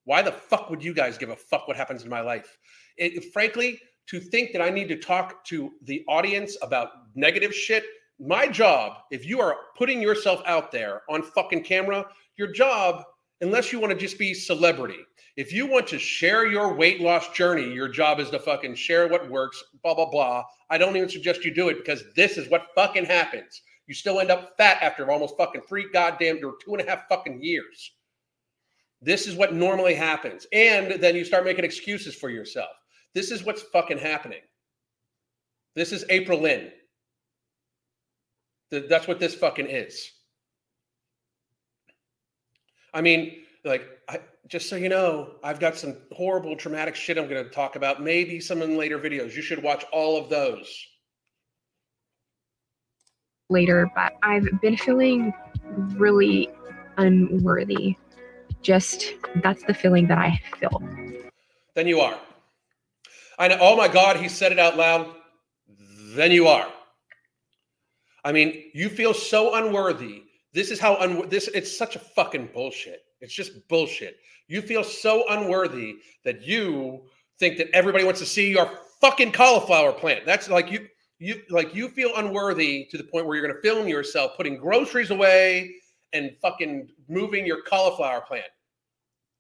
Why 0.05 0.21
the 0.21 0.31
fuck 0.31 0.69
would 0.69 0.81
you 0.81 0.93
guys 0.93 1.17
give 1.17 1.27
a 1.27 1.35
fuck 1.35 1.67
what 1.67 1.75
happens 1.75 2.03
in 2.03 2.09
my 2.09 2.21
life? 2.21 2.57
It, 2.95 3.33
frankly, 3.33 3.81
to 4.07 4.21
think 4.21 4.53
that 4.53 4.61
I 4.61 4.69
need 4.69 4.87
to 4.87 4.95
talk 4.95 5.43
to 5.47 5.73
the 5.83 6.05
audience 6.07 6.55
about 6.61 6.89
negative 7.15 7.53
shit, 7.53 7.83
my 8.17 8.47
job, 8.47 8.99
if 9.11 9.25
you 9.25 9.41
are 9.41 9.57
putting 9.77 10.01
yourself 10.01 10.41
out 10.45 10.71
there 10.71 11.01
on 11.09 11.21
fucking 11.21 11.63
camera, 11.63 12.05
your 12.37 12.53
job, 12.53 13.03
unless 13.41 13.73
you 13.73 13.79
want 13.81 13.91
to 13.91 13.99
just 13.99 14.17
be 14.17 14.33
celebrity, 14.33 14.99
if 15.35 15.51
you 15.51 15.67
want 15.67 15.85
to 15.87 15.99
share 15.99 16.47
your 16.47 16.73
weight 16.73 17.01
loss 17.01 17.27
journey, 17.33 17.73
your 17.73 17.89
job 17.89 18.21
is 18.21 18.29
to 18.29 18.39
fucking 18.39 18.75
share 18.75 19.09
what 19.09 19.29
works, 19.29 19.61
blah, 19.83 19.95
blah, 19.95 20.09
blah. 20.09 20.43
I 20.69 20.77
don't 20.77 20.95
even 20.95 21.09
suggest 21.09 21.43
you 21.43 21.53
do 21.53 21.67
it 21.67 21.77
because 21.77 22.03
this 22.15 22.37
is 22.37 22.49
what 22.49 22.67
fucking 22.73 23.05
happens. 23.05 23.61
You 23.89 23.95
still 23.95 24.19
end 24.19 24.29
up 24.29 24.55
fat 24.55 24.77
after 24.83 25.09
almost 25.09 25.35
fucking 25.35 25.63
three 25.67 25.87
goddamn 25.91 26.45
or 26.45 26.53
two 26.63 26.75
and 26.75 26.87
a 26.87 26.87
half 26.87 27.07
fucking 27.09 27.41
years. 27.41 27.91
This 29.01 29.25
is 29.25 29.33
what 29.35 29.55
normally 29.55 29.95
happens. 29.95 30.45
And 30.53 31.01
then 31.01 31.15
you 31.15 31.25
start 31.25 31.43
making 31.43 31.65
excuses 31.65 32.13
for 32.13 32.29
yourself. 32.29 32.69
This 33.15 33.31
is 33.31 33.43
what's 33.43 33.63
fucking 33.63 33.97
happening. 33.97 34.41
This 35.75 35.91
is 35.91 36.05
April 36.09 36.39
Lynn. 36.39 36.71
Th- 38.69 38.87
That's 38.87 39.07
what 39.07 39.19
this 39.19 39.33
fucking 39.33 39.65
is. 39.67 40.11
I 42.93 43.01
mean, 43.01 43.37
like, 43.65 43.87
I, 44.07 44.19
just 44.47 44.69
so 44.69 44.75
you 44.75 44.89
know, 44.89 45.31
I've 45.43 45.59
got 45.59 45.75
some 45.75 45.97
horrible, 46.11 46.55
traumatic 46.55 46.95
shit 46.95 47.17
I'm 47.17 47.27
going 47.27 47.43
to 47.43 47.49
talk 47.49 47.75
about. 47.75 48.03
Maybe 48.03 48.39
some 48.39 48.61
in 48.61 48.77
later 48.77 48.99
videos. 48.99 49.35
You 49.35 49.41
should 49.41 49.63
watch 49.63 49.83
all 49.91 50.15
of 50.15 50.29
those. 50.29 50.71
Later, 53.49 53.89
but 53.95 54.13
I've 54.23 54.47
been 54.61 54.77
feeling 54.77 55.33
really 55.97 56.49
unworthy. 56.97 57.95
Just 58.61 59.13
that's 59.43 59.63
the 59.63 59.73
feeling 59.73 60.07
that 60.07 60.17
I 60.17 60.39
feel. 60.59 60.81
Then 61.75 61.87
you 61.87 61.99
are. 61.99 62.17
I 63.37 63.47
know. 63.47 63.57
Oh 63.59 63.77
my 63.77 63.87
God, 63.87 64.17
he 64.17 64.27
said 64.27 64.51
it 64.51 64.59
out 64.59 64.77
loud. 64.77 65.15
Then 66.15 66.31
you 66.31 66.47
are. 66.47 66.67
I 68.23 68.31
mean, 68.31 68.65
you 68.73 68.89
feel 68.89 69.13
so 69.13 69.55
unworthy. 69.55 70.23
This 70.53 70.71
is 70.71 70.79
how 70.79 70.95
un- 70.97 71.29
this. 71.29 71.47
It's 71.49 71.75
such 71.75 71.95
a 71.95 71.99
fucking 71.99 72.49
bullshit. 72.53 73.03
It's 73.21 73.33
just 73.33 73.67
bullshit. 73.69 74.17
You 74.47 74.61
feel 74.61 74.83
so 74.83 75.23
unworthy 75.29 75.97
that 76.25 76.41
you 76.41 77.01
think 77.39 77.57
that 77.57 77.69
everybody 77.73 78.03
wants 78.03 78.19
to 78.19 78.25
see 78.25 78.51
your 78.51 78.69
fucking 78.99 79.31
cauliflower 79.31 79.93
plant. 79.93 80.25
That's 80.25 80.49
like 80.49 80.69
you. 80.71 80.87
You 81.19 81.41
like 81.49 81.75
you 81.75 81.89
feel 81.89 82.11
unworthy 82.15 82.87
to 82.91 82.97
the 82.97 83.03
point 83.03 83.25
where 83.25 83.35
you're 83.35 83.45
going 83.45 83.55
to 83.55 83.61
film 83.61 83.87
yourself 83.87 84.37
putting 84.37 84.57
groceries 84.57 85.11
away 85.11 85.75
and 86.13 86.31
fucking 86.41 86.89
moving 87.09 87.45
your 87.45 87.61
cauliflower 87.63 88.21
plant. 88.21 88.45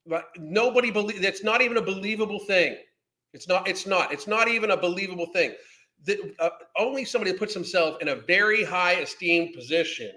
But 0.05 0.25
nobody 0.37 0.91
believe 0.91 1.21
that's 1.21 1.43
not 1.43 1.61
even 1.61 1.77
a 1.77 1.81
believable 1.81 2.39
thing. 2.39 2.77
It's 3.33 3.47
not. 3.47 3.67
It's 3.67 3.85
not. 3.87 4.11
It's 4.11 4.27
not 4.27 4.49
even 4.49 4.71
a 4.71 4.77
believable 4.77 5.27
thing. 5.27 5.53
That 6.05 6.17
uh, 6.39 6.49
only 6.77 7.05
somebody 7.05 7.31
that 7.31 7.39
puts 7.39 7.53
himself 7.53 8.01
in 8.01 8.09
a 8.09 8.15
very 8.15 8.63
high 8.63 8.95
esteemed 8.95 9.53
position 9.53 10.11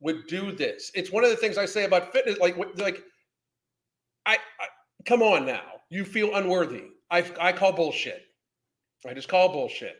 would 0.00 0.26
do 0.28 0.52
this. 0.52 0.92
It's 0.94 1.10
one 1.10 1.24
of 1.24 1.30
the 1.30 1.36
things 1.36 1.58
I 1.58 1.66
say 1.66 1.84
about 1.84 2.12
fitness. 2.12 2.38
Like, 2.38 2.56
like, 2.76 3.02
I, 4.26 4.34
I 4.34 4.66
come 5.04 5.22
on 5.22 5.46
now. 5.46 5.62
You 5.90 6.04
feel 6.04 6.36
unworthy. 6.36 6.84
I 7.10 7.24
I 7.40 7.52
call 7.52 7.72
bullshit. 7.72 8.22
I 9.08 9.14
just 9.14 9.28
call 9.28 9.52
bullshit. 9.52 9.96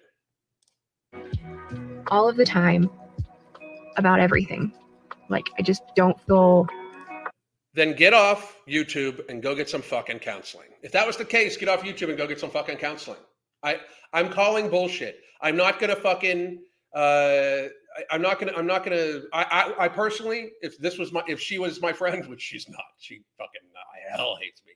All 2.11 2.29
of 2.29 2.37
the 2.37 2.45
time 2.45 2.91
about 3.97 4.21
everything. 4.21 4.73
Like 5.29 5.47
I 5.59 5.63
just 5.63 5.83
don't 5.95 6.19
feel 6.27 6.67
Then 7.75 7.95
get 7.95 8.15
off 8.15 8.57
YouTube 8.69 9.29
and 9.29 9.43
go 9.43 9.55
get 9.55 9.69
some 9.69 9.83
fucking 9.83 10.21
counseling. 10.21 10.69
If 10.83 10.93
that 10.93 11.07
was 11.07 11.17
the 11.17 11.25
case, 11.25 11.57
get 11.57 11.69
off 11.69 11.83
YouTube 11.83 12.09
and 12.09 12.17
go 12.17 12.27
get 12.27 12.41
some 12.41 12.51
fucking 12.51 12.77
counseling. 12.79 13.19
I 13.63 13.81
I'm 14.13 14.31
calling 14.31 14.71
bullshit. 14.71 15.21
I'm 15.41 15.57
not 15.57 15.79
gonna 15.79 15.97
fucking. 15.97 16.63
Uh, 16.95 17.69
I, 17.97 18.05
I'm 18.11 18.23
not 18.23 18.39
gonna. 18.41 18.53
I'm 18.57 18.67
not 18.67 18.85
gonna. 18.85 19.21
I, 19.33 19.45
I 19.79 19.85
I 19.85 19.89
personally, 19.89 20.53
if 20.63 20.79
this 20.79 20.99
was 20.99 21.13
my, 21.13 21.23
if 21.29 21.41
she 21.41 21.59
was 21.59 21.81
my 21.83 21.93
friend, 21.93 22.27
which 22.31 22.41
she's 22.41 22.69
not, 22.69 22.81
she 22.99 23.23
fucking 23.37 23.69
uh, 23.77 24.17
hell 24.17 24.39
hates 24.41 24.63
me. 24.67 24.73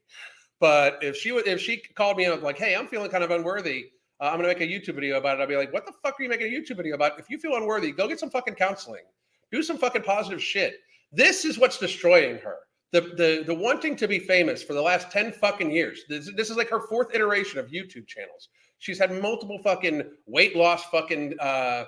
But 0.60 1.02
if 1.02 1.16
she 1.16 1.32
would, 1.32 1.46
if 1.46 1.60
she 1.60 1.82
called 1.96 2.16
me 2.16 2.26
up 2.26 2.42
like, 2.42 2.58
hey, 2.58 2.76
I'm 2.76 2.86
feeling 2.86 3.10
kind 3.10 3.24
of 3.24 3.30
unworthy. 3.30 3.86
Uh, 4.22 4.26
I'm 4.26 4.36
gonna 4.36 4.46
make 4.46 4.60
a 4.60 4.66
YouTube 4.66 4.94
video 4.94 5.18
about 5.18 5.40
it. 5.40 5.42
I'd 5.42 5.48
be 5.48 5.56
like, 5.56 5.72
what 5.72 5.84
the 5.84 5.92
fuck 6.00 6.14
are 6.18 6.22
you 6.22 6.28
making 6.28 6.46
a 6.46 6.56
YouTube 6.56 6.76
video 6.76 6.94
about? 6.94 7.18
If 7.18 7.28
you 7.28 7.38
feel 7.38 7.56
unworthy, 7.56 7.90
go 7.90 8.06
get 8.06 8.20
some 8.20 8.30
fucking 8.30 8.54
counseling. 8.54 9.02
Do 9.50 9.64
some 9.64 9.76
fucking 9.76 10.02
positive 10.02 10.40
shit. 10.40 10.76
This 11.10 11.44
is 11.44 11.58
what's 11.58 11.76
destroying 11.76 12.38
her. 12.38 12.58
The, 12.92 13.00
the 13.00 13.42
the 13.44 13.54
wanting 13.54 13.96
to 13.96 14.06
be 14.06 14.20
famous 14.20 14.62
for 14.62 14.74
the 14.74 14.80
last 14.80 15.10
10 15.10 15.32
fucking 15.32 15.72
years. 15.72 16.04
This, 16.08 16.30
this 16.36 16.50
is 16.50 16.56
like 16.56 16.70
her 16.70 16.86
fourth 16.86 17.12
iteration 17.12 17.58
of 17.58 17.66
YouTube 17.66 18.06
channels. 18.06 18.48
She's 18.78 18.96
had 18.96 19.10
multiple 19.20 19.58
fucking 19.58 20.04
weight 20.26 20.54
loss 20.54 20.84
fucking 20.84 21.34
uh, 21.40 21.86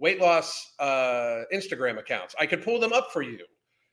weight 0.00 0.20
loss 0.20 0.72
uh, 0.80 1.42
Instagram 1.54 2.00
accounts. 2.00 2.34
I 2.40 2.46
could 2.46 2.64
pull 2.64 2.80
them 2.80 2.92
up 2.92 3.12
for 3.12 3.22
you. 3.22 3.38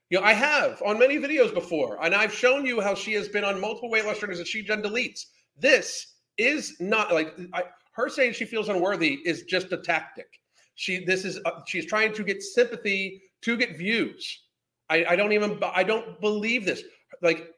You 0.10 0.20
know, 0.20 0.26
I 0.26 0.34
have 0.34 0.82
on 0.84 0.98
many 0.98 1.20
videos 1.20 1.54
before, 1.54 2.04
and 2.04 2.16
I've 2.16 2.34
shown 2.34 2.66
you 2.66 2.82
how 2.82 2.96
she 2.96 3.14
has 3.14 3.28
been 3.28 3.44
on 3.44 3.62
multiple 3.62 3.92
weight 3.92 4.06
loss 4.06 4.20
journeys 4.20 4.40
that 4.40 4.48
she 4.48 4.64
then 4.64 4.82
deletes. 4.82 5.26
This 5.60 6.08
is 6.38 6.76
not 6.80 7.14
like 7.14 7.38
I, 7.54 7.64
her 7.94 8.10
saying 8.10 8.34
she 8.34 8.46
feels 8.46 8.70
unworthy 8.70 9.20
is 9.26 9.44
just 9.44 9.72
a 9.72 9.78
tactic. 9.78 10.28
She 10.76 11.06
this 11.06 11.26
is 11.26 11.40
uh, 11.46 11.62
she's 11.68 11.86
trying 11.86 12.14
to 12.14 12.24
get 12.24 12.42
sympathy 12.42 13.22
to 13.42 13.58
get 13.58 13.78
views. 13.78 14.42
I, 14.90 15.06
I 15.10 15.16
don't 15.16 15.32
even 15.32 15.60
I 15.64 15.84
don't 15.84 16.20
believe 16.20 16.66
this. 16.66 16.84
Like 17.22 17.52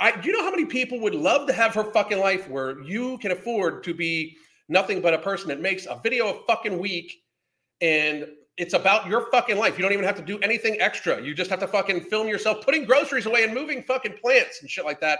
I 0.00 0.12
do 0.12 0.28
you 0.28 0.36
know 0.36 0.42
how 0.42 0.50
many 0.50 0.64
people 0.64 1.00
would 1.00 1.14
love 1.14 1.46
to 1.48 1.52
have 1.52 1.74
her 1.74 1.84
fucking 1.84 2.18
life 2.18 2.48
where 2.48 2.80
you 2.82 3.18
can 3.18 3.32
afford 3.32 3.82
to 3.84 3.94
be 3.94 4.36
nothing 4.68 5.00
but 5.00 5.14
a 5.14 5.18
person 5.18 5.48
that 5.48 5.60
makes 5.60 5.86
a 5.86 6.00
video 6.02 6.28
a 6.28 6.46
fucking 6.46 6.78
week 6.78 7.12
and 7.80 8.26
it's 8.56 8.72
about 8.72 9.06
your 9.06 9.30
fucking 9.30 9.58
life. 9.58 9.76
You 9.76 9.82
don't 9.82 9.92
even 9.92 10.04
have 10.04 10.16
to 10.16 10.22
do 10.22 10.38
anything 10.38 10.80
extra. 10.80 11.20
You 11.20 11.34
just 11.34 11.50
have 11.50 11.60
to 11.60 11.68
fucking 11.68 12.02
film 12.02 12.26
yourself 12.26 12.64
putting 12.64 12.84
groceries 12.84 13.26
away 13.26 13.44
and 13.44 13.52
moving 13.52 13.82
fucking 13.82 14.14
plants 14.22 14.62
and 14.62 14.70
shit 14.70 14.84
like 14.84 15.00
that. 15.00 15.18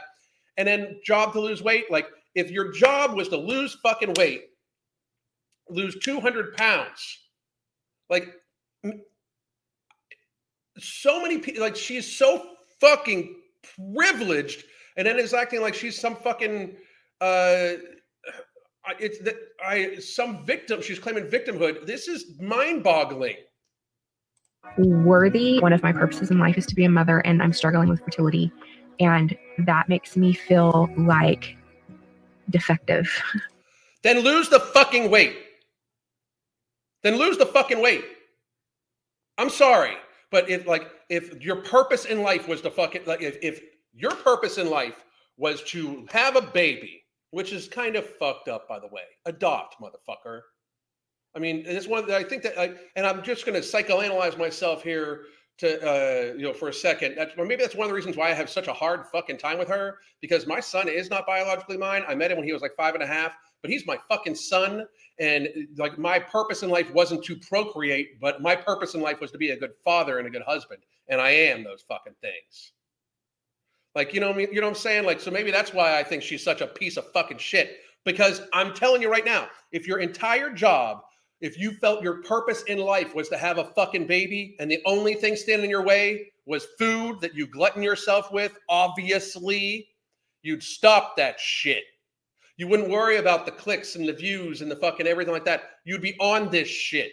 And 0.57 0.67
then 0.67 1.01
job 1.05 1.35
to 1.35 1.41
lose 1.41 1.63
weight. 1.63 1.91
Like 1.91 2.07
if 2.37 2.51
your 2.51 2.71
job 2.71 3.15
was 3.15 3.29
to 3.29 3.37
lose 3.37 3.75
fucking 3.83 4.15
weight, 4.17 4.45
lose 5.69 5.97
200 6.05 6.57
pounds, 6.57 7.19
like 8.09 8.29
so 10.79 11.21
many 11.21 11.39
people, 11.39 11.63
like 11.63 11.75
she's 11.75 12.17
so 12.17 12.51
fucking 12.81 13.35
privileged 13.95 14.65
and 14.97 15.07
then 15.07 15.19
is 15.19 15.35
acting 15.35 15.61
like 15.61 15.75
she's 15.75 15.99
some 15.99 16.15
fucking 16.15 16.77
uh 17.21 17.73
it's 19.01 19.19
that 19.21 19.35
I 19.65 19.97
some 19.97 20.45
victim. 20.45 20.81
She's 20.81 21.01
claiming 21.01 21.25
victimhood. 21.25 21.87
This 21.87 22.07
is 22.07 22.39
mind-boggling. 22.41 23.37
Worthy. 24.79 25.59
One 25.59 25.73
of 25.73 25.83
my 25.83 25.93
purposes 25.93 26.31
in 26.31 26.39
life 26.39 26.57
is 26.57 26.67
to 26.67 26.75
be 26.77 26.85
a 26.85 26.89
mother, 26.89 27.19
and 27.21 27.43
I'm 27.43 27.53
struggling 27.53 27.89
with 27.89 28.01
fertility, 28.05 28.53
and 29.01 29.37
that 29.59 29.89
makes 29.89 30.17
me 30.17 30.35
feel 30.35 30.89
like 30.97 31.57
defective. 32.51 33.09
Then 34.03 34.21
lose 34.21 34.49
the 34.49 34.61
fucking 34.61 35.11
weight. 35.11 35.37
Then 37.03 37.17
lose 37.17 37.39
the 37.39 37.47
fucking 37.47 37.81
weight. 37.81 38.05
I'm 39.39 39.51
sorry, 39.51 39.95
but 40.31 40.49
if 40.49 40.67
like 40.67 40.91
if 41.09 41.43
your 41.43 41.57
purpose 41.57 42.05
in 42.05 42.23
life 42.23 42.49
was 42.49 42.61
to 42.63 42.71
fucking 42.71 43.03
like 43.07 43.23
if, 43.23 43.37
if 43.43 43.61
your 43.95 44.13
purpose 44.13 44.59
in 44.59 44.71
life 44.71 45.05
was 45.37 45.63
to 45.65 46.07
have 46.11 46.37
a 46.37 46.43
baby 46.43 47.03
which 47.37 47.53
is 47.53 47.69
kind 47.69 47.97
of 47.97 48.09
fucked 48.19 48.49
up, 48.49 48.69
by 48.69 48.79
the 48.79 48.87
way. 48.87 49.03
Adopt, 49.27 49.77
motherfucker. 49.81 50.41
I 51.35 51.39
mean, 51.39 51.65
it's 51.67 51.87
one 51.87 52.07
that 52.07 52.17
I 52.17 52.25
think 52.25 52.43
that, 52.45 52.59
I, 52.59 52.73
and 52.95 53.07
I'm 53.07 53.23
just 53.23 53.45
going 53.45 53.61
to 53.61 53.67
psychoanalyze 53.67 54.39
myself 54.39 54.83
here 54.83 55.25
to, 55.59 55.81
uh, 55.83 56.35
you 56.35 56.43
know, 56.43 56.53
for 56.53 56.69
a 56.69 56.73
second. 56.73 57.15
That's, 57.17 57.33
or 57.37 57.47
maybe 57.47 57.63
that's 57.63 57.75
one 57.75 57.87
of 57.87 57.89
the 57.89 57.95
reasons 57.95 58.17
why 58.17 58.31
I 58.31 58.35
have 58.35 58.51
such 58.51 58.69
a 58.69 58.73
hard 58.73 59.07
fucking 59.07 59.39
time 59.39 59.59
with 59.59 59.69
her 59.69 59.99
because 60.21 60.47
my 60.47 60.61
son 60.61 60.89
is 60.89 61.09
not 61.11 61.27
biologically 61.27 61.79
mine. 61.79 62.05
I 62.07 62.15
met 62.15 62.31
him 62.31 62.37
when 62.37 62.47
he 62.47 62.53
was 62.53 62.63
like 62.63 62.75
five 62.77 62.95
and 62.95 63.03
a 63.03 63.07
half, 63.07 63.37
but 63.63 63.71
he's 63.71 63.87
my 63.87 63.99
fucking 64.09 64.35
son. 64.35 64.87
And 65.19 65.49
like 65.79 65.99
my 65.99 66.19
purpose 66.19 66.63
in 66.63 66.69
life 66.69 66.93
wasn't 66.93 67.25
to 67.25 67.37
procreate, 67.37 68.21
but 68.21 68.43
my 68.43 68.55
purpose 68.55 68.95
in 68.95 69.01
life 69.01 69.21
was 69.21 69.31
to 69.33 69.39
be 69.39 69.51
a 69.51 69.57
good 69.57 69.73
father 69.83 70.19
and 70.19 70.27
a 70.27 70.31
good 70.31 70.43
husband. 70.43 70.83
And 71.09 71.21
I 71.21 71.31
am 71.31 71.65
those 71.65 71.85
fucking 71.89 72.15
things. 72.21 72.73
Like, 73.95 74.13
you 74.13 74.21
know, 74.21 74.35
mean, 74.35 74.49
you 74.53 74.61
know 74.61 74.67
what 74.67 74.77
I'm 74.77 74.83
saying? 74.83 75.05
Like, 75.07 75.21
so 75.21 75.31
maybe 75.31 75.51
that's 75.51 75.73
why 75.73 75.99
I 75.99 76.03
think 76.03 76.23
she's 76.23 76.45
such 76.45 76.61
a 76.61 76.67
piece 76.67 76.99
of 76.99 77.11
fucking 77.13 77.39
shit. 77.39 77.79
Because 78.05 78.43
I'm 78.53 78.75
telling 78.75 79.01
you 79.01 79.11
right 79.11 79.25
now, 79.25 79.49
if 79.73 79.87
your 79.87 79.99
entire 80.01 80.51
job, 80.51 81.03
if 81.41 81.59
you 81.59 81.73
felt 81.73 82.03
your 82.03 82.23
purpose 82.23 82.63
in 82.63 82.79
life 82.79 83.15
was 83.15 83.29
to 83.29 83.37
have 83.37 83.59
a 83.59 83.73
fucking 83.75 84.07
baby 84.07 84.57
and 84.59 84.71
the 84.71 84.83
only 84.87 85.15
thing 85.15 85.37
standing 85.37 85.67
in 85.67 85.71
your 85.71 85.85
way 85.85 86.33
was 86.47 86.67
food 86.79 87.21
that 87.21 87.35
you 87.35 87.47
glutton 87.47 87.83
yourself 87.83 88.33
with, 88.33 88.53
obviously, 88.69 89.89
you'd 90.43 90.63
stop 90.63 91.17
that 91.17 91.39
shit. 91.39 91.85
You 92.57 92.69
wouldn't 92.69 92.89
worry 92.89 93.19
about 93.19 93.45
the 93.45 93.53
clicks 93.53 93.97
and 93.97 94.09
the 94.09 94.13
views 94.13 94.63
and 94.63 94.71
the 94.71 94.77
fucking 94.77 95.07
everything 95.07 95.35
like 95.35 95.45
that. 95.45 95.63
You'd 95.85 96.01
be 96.01 96.17
on 96.21 96.51
this 96.51 96.69
shit. 96.69 97.13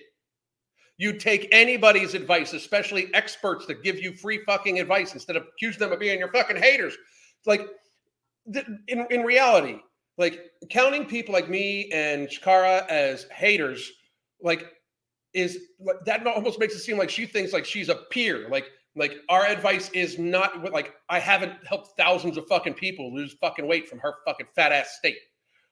You'd 0.97 1.19
take 1.19 1.49
anybody's 1.51 2.13
advice, 2.13 2.53
especially 2.53 3.13
experts 3.13 3.65
that 3.65 3.83
give 3.83 3.99
you 3.99 4.13
free 4.13 4.41
fucking 4.45 4.79
advice 4.79 5.13
instead 5.13 5.35
of 5.35 5.43
accusing 5.53 5.79
them 5.79 5.91
of 5.91 5.99
being 5.99 6.19
your 6.19 6.31
fucking 6.31 6.55
haters. 6.55 6.95
Like, 7.45 7.67
in, 8.87 9.05
in 9.09 9.23
reality, 9.23 9.79
like 10.17 10.51
counting 10.69 11.05
people 11.05 11.33
like 11.33 11.49
me 11.49 11.91
and 11.91 12.27
Shakara 12.27 12.87
as 12.87 13.25
haters, 13.31 13.91
like, 14.43 14.71
is 15.33 15.57
that 16.05 16.27
almost 16.27 16.59
makes 16.59 16.75
it 16.75 16.79
seem 16.79 16.97
like 16.97 17.09
she 17.09 17.25
thinks 17.25 17.53
like 17.53 17.65
she's 17.65 17.89
a 17.89 17.95
peer. 18.11 18.47
Like, 18.49 18.65
like 18.95 19.15
our 19.29 19.45
advice 19.45 19.89
is 19.91 20.19
not 20.19 20.71
like 20.71 20.93
I 21.09 21.19
haven't 21.19 21.53
helped 21.65 21.97
thousands 21.97 22.37
of 22.37 22.47
fucking 22.47 22.75
people 22.75 23.13
lose 23.13 23.35
fucking 23.41 23.67
weight 23.67 23.89
from 23.89 23.99
her 23.99 24.13
fucking 24.25 24.47
fat 24.55 24.71
ass 24.71 24.97
state. 24.99 25.17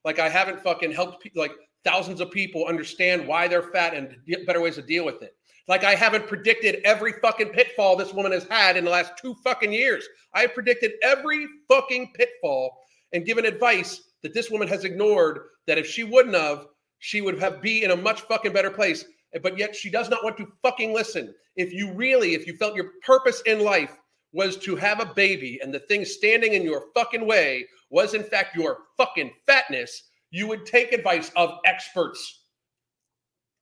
Like 0.03 0.17
I 0.17 0.29
haven't 0.29 0.62
fucking 0.62 0.91
helped 0.91 1.29
like 1.36 1.51
thousands 1.84 2.21
of 2.21 2.31
people 2.31 2.65
understand 2.65 3.27
why 3.27 3.47
they're 3.47 3.62
fat 3.62 3.93
and 3.93 4.15
better 4.47 4.62
ways 4.62 4.75
to 4.75 4.81
deal 4.81 5.05
with 5.05 5.21
it. 5.21 5.36
Like 5.67 5.84
I 5.84 5.93
haven't 5.93 6.27
predicted 6.27 6.81
every 6.84 7.13
fucking 7.21 7.49
pitfall 7.49 7.95
this 7.95 8.13
woman 8.13 8.31
has 8.31 8.47
had 8.49 8.77
in 8.77 8.86
the 8.86 8.91
last 8.91 9.13
two 9.21 9.36
fucking 9.43 9.71
years. 9.71 10.07
I 10.34 10.47
predicted 10.47 10.93
every 11.03 11.45
fucking 11.69 12.13
pitfall 12.15 12.75
and 13.13 13.25
given 13.25 13.45
advice 13.45 14.01
that 14.23 14.34
this 14.34 14.49
woman 14.49 14.67
has 14.67 14.84
ignored 14.84 15.39
that 15.67 15.77
if 15.77 15.88
she 15.88 16.03
wouldn't 16.03 16.36
have, 16.36 16.65
she 17.02 17.20
would 17.20 17.40
have 17.40 17.62
be 17.62 17.84
in 17.84 17.92
a 17.92 17.96
much 17.96 18.22
fucking 18.22 18.54
better 18.54 18.72
place. 18.72 19.04
But 19.44 19.58
yet 19.58 19.76
she 19.76 19.90
does 19.90 20.10
not 20.10 20.24
want 20.24 20.38
to 20.38 20.48
fucking 20.62 20.94
listen. 20.94 21.34
If 21.56 21.74
you 21.74 21.94
really, 21.94 22.34
if 22.34 22.48
you 22.48 22.56
felt 22.56 22.76
your 22.76 22.92
purpose 23.06 23.42
in 23.46 23.64
life 23.64 23.98
was 24.34 24.56
to 24.58 24.76
have 24.78 25.02
a 25.02 25.14
baby 25.14 25.60
and 25.62 25.74
the 25.74 25.80
thing 25.80 26.06
standing 26.06 26.54
in 26.54 26.64
your 26.64 26.86
fucking 26.96 27.26
way 27.26 27.66
was 27.90 28.14
in 28.14 28.24
fact 28.24 28.56
your 28.56 28.78
fucking 28.98 29.32
fatness, 29.48 30.04
you 30.30 30.48
would 30.48 30.66
take 30.66 30.94
advice 30.94 31.32
of 31.36 31.60
experts, 31.66 32.46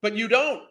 but 0.01 0.15
you 0.15 0.27
don't. 0.27 0.63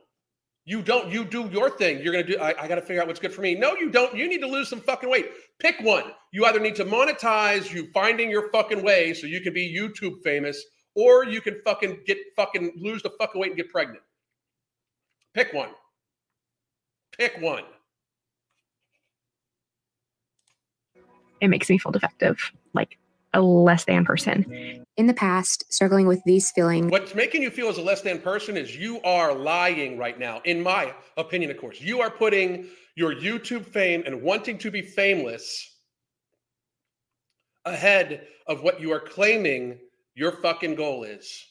You 0.64 0.82
don't. 0.82 1.10
You 1.10 1.24
do 1.24 1.48
your 1.50 1.70
thing. 1.70 2.02
You're 2.02 2.12
going 2.12 2.26
to 2.26 2.32
do, 2.32 2.38
I, 2.38 2.64
I 2.64 2.68
got 2.68 2.74
to 2.74 2.82
figure 2.82 3.00
out 3.00 3.08
what's 3.08 3.18
good 3.18 3.32
for 3.32 3.40
me. 3.40 3.54
No, 3.54 3.74
you 3.74 3.88
don't. 3.88 4.14
You 4.14 4.28
need 4.28 4.42
to 4.42 4.46
lose 4.46 4.68
some 4.68 4.80
fucking 4.82 5.08
weight. 5.08 5.30
Pick 5.58 5.76
one. 5.80 6.04
You 6.30 6.44
either 6.44 6.60
need 6.60 6.76
to 6.76 6.84
monetize 6.84 7.72
you 7.72 7.88
finding 7.94 8.30
your 8.30 8.50
fucking 8.50 8.82
way 8.82 9.14
so 9.14 9.26
you 9.26 9.40
can 9.40 9.54
be 9.54 9.74
YouTube 9.74 10.22
famous, 10.22 10.62
or 10.98 11.24
you 11.24 11.40
can 11.40 11.60
fucking 11.64 12.00
get 12.06 12.18
fucking 12.34 12.72
lose 12.76 13.02
the 13.04 13.10
fucking 13.10 13.40
weight 13.40 13.52
and 13.52 13.56
get 13.56 13.70
pregnant. 13.70 14.02
Pick 15.32 15.52
one. 15.52 15.68
Pick 17.16 17.40
one. 17.40 17.62
It 21.40 21.48
makes 21.48 21.70
me 21.70 21.78
feel 21.78 21.92
defective. 21.92 22.36
Like, 22.74 22.98
a 23.32 23.40
less 23.40 23.84
than 23.84 24.04
person. 24.04 24.84
In 24.96 25.06
the 25.06 25.14
past, 25.14 25.72
struggling 25.72 26.08
with 26.08 26.20
these 26.24 26.50
feelings. 26.50 26.90
What's 26.90 27.14
making 27.14 27.42
you 27.42 27.50
feel 27.50 27.68
as 27.68 27.78
a 27.78 27.82
less 27.82 28.00
than 28.00 28.18
person 28.20 28.56
is 28.56 28.74
you 28.74 29.00
are 29.02 29.32
lying 29.32 29.98
right 29.98 30.18
now, 30.18 30.40
in 30.44 30.60
my 30.60 30.92
opinion, 31.16 31.52
of 31.52 31.58
course. 31.58 31.80
You 31.80 32.00
are 32.00 32.10
putting 32.10 32.66
your 32.96 33.14
YouTube 33.14 33.64
fame 33.64 34.02
and 34.04 34.20
wanting 34.22 34.58
to 34.58 34.70
be 34.72 34.82
famous 34.82 35.76
ahead 37.64 38.26
of 38.48 38.62
what 38.62 38.80
you 38.80 38.90
are 38.90 39.00
claiming 39.00 39.78
your 40.18 40.32
fucking 40.32 40.74
goal 40.74 41.04
is. 41.04 41.46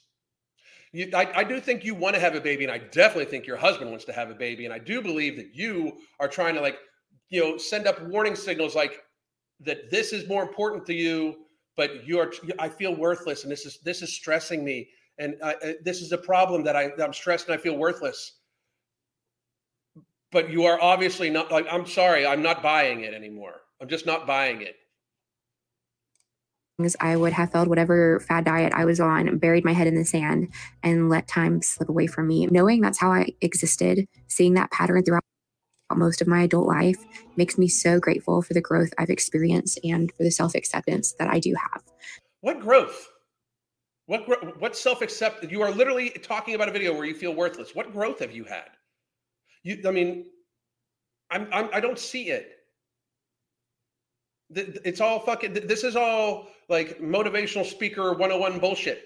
You, 0.91 1.09
I, 1.13 1.31
I, 1.35 1.43
do 1.43 1.59
think 1.59 1.83
you 1.83 1.95
want 1.95 2.15
to 2.15 2.21
have 2.21 2.35
a 2.35 2.41
baby, 2.41 2.63
and 2.63 2.71
I 2.71 2.77
definitely 2.77 3.25
think 3.25 3.45
your 3.45 3.57
husband 3.57 3.89
wants 3.89 4.05
to 4.05 4.13
have 4.13 4.29
a 4.29 4.35
baby. 4.35 4.65
And 4.65 4.73
I 4.73 4.79
do 4.79 5.01
believe 5.01 5.35
that 5.37 5.53
you 5.53 5.97
are 6.19 6.27
trying 6.27 6.55
to, 6.55 6.61
like, 6.61 6.77
you 7.29 7.41
know, 7.41 7.57
send 7.57 7.87
up 7.87 8.01
warning 8.03 8.35
signals 8.35 8.75
like 8.75 9.03
that 9.59 9.89
this 9.89 10.13
is 10.13 10.27
more 10.27 10.43
important 10.43 10.85
to 10.85 10.93
you 10.93 11.35
but 11.75 12.05
you 12.05 12.19
are 12.19 12.31
i 12.59 12.67
feel 12.67 12.95
worthless 12.95 13.43
and 13.43 13.51
this 13.51 13.65
is 13.65 13.79
this 13.83 14.01
is 14.01 14.13
stressing 14.13 14.63
me 14.63 14.89
and 15.19 15.35
I, 15.43 15.75
this 15.83 16.01
is 16.01 16.11
a 16.11 16.17
problem 16.17 16.63
that 16.63 16.75
I, 16.75 16.91
i'm 17.01 17.13
stressed 17.13 17.47
and 17.47 17.55
i 17.55 17.57
feel 17.57 17.77
worthless 17.77 18.33
but 20.31 20.49
you 20.49 20.65
are 20.65 20.81
obviously 20.81 21.29
not 21.29 21.51
like 21.51 21.65
i'm 21.71 21.85
sorry 21.85 22.25
i'm 22.25 22.41
not 22.41 22.61
buying 22.61 23.01
it 23.01 23.13
anymore 23.13 23.61
i'm 23.81 23.87
just 23.87 24.05
not 24.05 24.27
buying 24.27 24.61
it 24.61 24.75
I 26.99 27.15
would 27.15 27.33
have 27.33 27.51
felt 27.51 27.67
whatever 27.67 28.19
fad 28.19 28.45
diet 28.45 28.71
I 28.73 28.85
was 28.85 28.99
on, 28.99 29.39
buried 29.39 29.65
my 29.65 29.73
head 29.73 29.87
in 29.87 29.95
the 29.95 30.05
sand, 30.05 30.53
and 30.83 31.09
let 31.09 31.27
time 31.27 31.61
slip 31.61 31.89
away 31.89 32.05
from 32.05 32.27
me. 32.27 32.45
Knowing 32.47 32.81
that's 32.81 32.99
how 32.99 33.11
I 33.11 33.33
existed, 33.41 34.07
seeing 34.27 34.53
that 34.53 34.69
pattern 34.71 35.03
throughout 35.03 35.23
most 35.95 36.21
of 36.21 36.27
my 36.27 36.43
adult 36.43 36.67
life 36.67 37.03
makes 37.35 37.57
me 37.57 37.67
so 37.67 37.99
grateful 37.99 38.41
for 38.41 38.53
the 38.53 38.61
growth 38.61 38.89
I've 38.97 39.09
experienced 39.09 39.79
and 39.83 40.11
for 40.11 40.23
the 40.23 40.29
self 40.29 40.53
acceptance 40.53 41.13
that 41.13 41.29
I 41.29 41.39
do 41.39 41.55
have. 41.55 41.81
What 42.41 42.59
growth? 42.59 43.09
What 44.05 44.59
what 44.59 44.75
self 44.75 45.01
accept? 45.01 45.49
You 45.49 45.61
are 45.63 45.71
literally 45.71 46.11
talking 46.11 46.53
about 46.53 46.69
a 46.69 46.71
video 46.71 46.93
where 46.93 47.05
you 47.05 47.15
feel 47.15 47.33
worthless. 47.33 47.73
What 47.73 47.91
growth 47.91 48.19
have 48.19 48.31
you 48.31 48.43
had? 48.43 48.69
You, 49.63 49.81
I 49.85 49.91
mean, 49.91 50.25
I'm, 51.31 51.47
I'm 51.51 51.69
I 51.73 51.79
don't 51.79 51.99
see 51.99 52.29
it. 52.29 52.51
It's 54.53 55.01
all 55.01 55.19
fucking. 55.19 55.53
This 55.53 55.83
is 55.83 55.95
all 55.95 56.47
like 56.69 56.99
motivational 56.99 57.65
speaker 57.65 58.11
101 58.11 58.59
bullshit. 58.59 59.03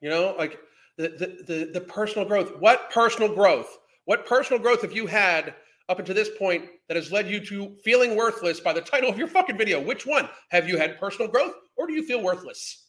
You 0.00 0.10
know, 0.10 0.34
like 0.38 0.58
the, 0.98 1.08
the 1.08 1.54
the 1.54 1.70
the 1.72 1.80
personal 1.80 2.26
growth. 2.26 2.52
What 2.58 2.90
personal 2.90 3.34
growth? 3.34 3.78
What 4.04 4.26
personal 4.26 4.62
growth 4.62 4.82
have 4.82 4.92
you 4.92 5.06
had 5.06 5.54
up 5.88 5.98
until 5.98 6.14
this 6.14 6.30
point 6.38 6.66
that 6.88 6.96
has 6.96 7.12
led 7.12 7.28
you 7.28 7.40
to 7.46 7.74
feeling 7.84 8.16
worthless 8.16 8.60
by 8.60 8.72
the 8.72 8.80
title 8.80 9.10
of 9.10 9.18
your 9.18 9.28
fucking 9.28 9.58
video? 9.58 9.80
Which 9.80 10.06
one? 10.06 10.28
Have 10.50 10.68
you 10.68 10.78
had 10.78 10.98
personal 10.98 11.30
growth 11.30 11.54
or 11.76 11.86
do 11.86 11.92
you 11.92 12.04
feel 12.04 12.22
worthless? 12.22 12.88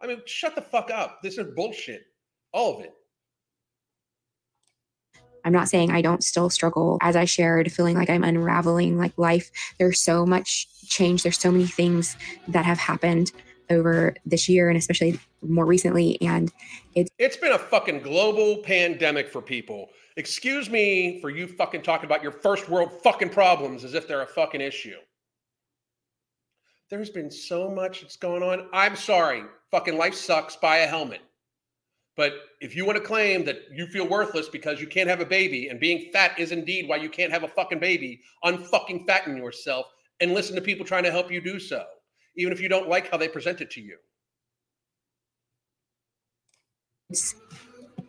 I 0.00 0.06
mean, 0.06 0.20
shut 0.26 0.54
the 0.54 0.62
fuck 0.62 0.90
up. 0.90 1.20
This 1.22 1.38
is 1.38 1.54
bullshit. 1.54 2.02
All 2.52 2.76
of 2.76 2.84
it. 2.84 2.92
I'm 5.44 5.52
not 5.52 5.68
saying 5.68 5.90
I 5.90 6.02
don't 6.02 6.24
still 6.24 6.50
struggle 6.50 6.98
as 7.00 7.16
I 7.16 7.24
shared, 7.24 7.72
feeling 7.72 7.96
like 7.96 8.10
I'm 8.10 8.24
unraveling 8.24 8.98
like 8.98 9.12
life. 9.16 9.50
There's 9.78 10.00
so 10.00 10.24
much 10.24 10.68
change. 10.86 11.22
There's 11.22 11.38
so 11.38 11.50
many 11.50 11.66
things 11.66 12.16
that 12.48 12.64
have 12.64 12.78
happened 12.78 13.32
over 13.70 14.14
this 14.26 14.48
year 14.48 14.68
and 14.68 14.76
especially 14.76 15.18
more 15.42 15.64
recently. 15.64 16.20
And 16.20 16.52
it's 16.94 17.10
it's 17.18 17.36
been 17.36 17.52
a 17.52 17.58
fucking 17.58 18.00
global 18.00 18.58
pandemic 18.58 19.28
for 19.28 19.42
people. 19.42 19.88
Excuse 20.16 20.68
me 20.68 21.20
for 21.20 21.30
you 21.30 21.46
fucking 21.46 21.82
talking 21.82 22.06
about 22.06 22.22
your 22.22 22.32
first 22.32 22.68
world 22.68 22.92
fucking 23.02 23.30
problems 23.30 23.84
as 23.84 23.94
if 23.94 24.06
they're 24.06 24.22
a 24.22 24.26
fucking 24.26 24.60
issue. 24.60 24.96
There's 26.90 27.10
been 27.10 27.30
so 27.30 27.70
much 27.70 28.02
that's 28.02 28.16
going 28.16 28.42
on. 28.42 28.68
I'm 28.72 28.96
sorry. 28.96 29.44
Fucking 29.70 29.96
life 29.96 30.14
sucks. 30.14 30.56
Buy 30.56 30.78
a 30.78 30.86
helmet. 30.86 31.22
But 32.16 32.34
if 32.60 32.76
you 32.76 32.84
want 32.84 32.98
to 32.98 33.04
claim 33.04 33.44
that 33.44 33.60
you 33.72 33.86
feel 33.86 34.06
worthless 34.06 34.48
because 34.48 34.80
you 34.80 34.86
can't 34.86 35.08
have 35.08 35.20
a 35.20 35.26
baby 35.26 35.68
and 35.68 35.80
being 35.80 36.10
fat 36.12 36.38
is 36.38 36.52
indeed 36.52 36.88
why 36.88 36.96
you 36.96 37.08
can't 37.08 37.32
have 37.32 37.42
a 37.42 37.48
fucking 37.48 37.78
baby, 37.78 38.20
unfucking 38.44 39.06
fatten 39.06 39.36
yourself 39.36 39.86
and 40.20 40.34
listen 40.34 40.54
to 40.54 40.60
people 40.60 40.84
trying 40.84 41.04
to 41.04 41.10
help 41.10 41.32
you 41.32 41.40
do 41.40 41.58
so, 41.58 41.84
even 42.36 42.52
if 42.52 42.60
you 42.60 42.68
don't 42.68 42.88
like 42.88 43.10
how 43.10 43.16
they 43.16 43.28
present 43.28 43.60
it 43.60 43.70
to 43.70 43.80
you. 43.80 43.96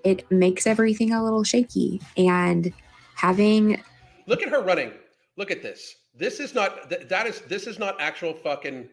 it 0.03 0.29
makes 0.31 0.67
everything 0.67 1.13
a 1.13 1.23
little 1.23 1.43
shaky. 1.43 2.01
And 2.17 2.73
having 3.15 3.81
look 4.27 4.41
at 4.41 4.49
her 4.49 4.61
running. 4.61 4.91
Look 5.37 5.49
at 5.49 5.63
this. 5.63 5.95
This 6.13 6.39
is 6.39 6.53
not 6.53 6.89
th- 6.89 7.07
that 7.07 7.25
is 7.25 7.41
this 7.41 7.67
is 7.67 7.79
not 7.79 7.99
actual 7.99 8.33
fucking. 8.33 8.89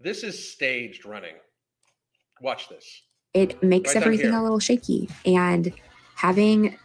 This 0.00 0.22
is 0.22 0.52
staged 0.52 1.06
running. 1.06 1.34
Watch 2.40 2.68
this 2.68 3.02
it 3.34 3.62
makes 3.62 3.94
right 3.94 4.02
everything 4.02 4.32
a 4.32 4.42
little 4.42 4.58
shaky. 4.58 5.08
And 5.24 5.72
having 6.14 6.76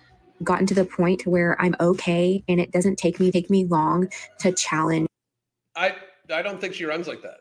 gotten 0.43 0.65
to 0.67 0.73
the 0.73 0.85
point 0.85 1.25
where 1.25 1.59
I'm 1.61 1.75
okay 1.79 2.43
and 2.47 2.59
it 2.59 2.71
doesn't 2.71 2.97
take 2.97 3.19
me 3.19 3.31
take 3.31 3.49
me 3.49 3.65
long 3.65 4.09
to 4.39 4.51
challenge. 4.51 5.07
I 5.75 5.95
I 6.31 6.41
don't 6.41 6.59
think 6.59 6.73
she 6.73 6.85
runs 6.85 7.07
like 7.07 7.21
that. 7.21 7.37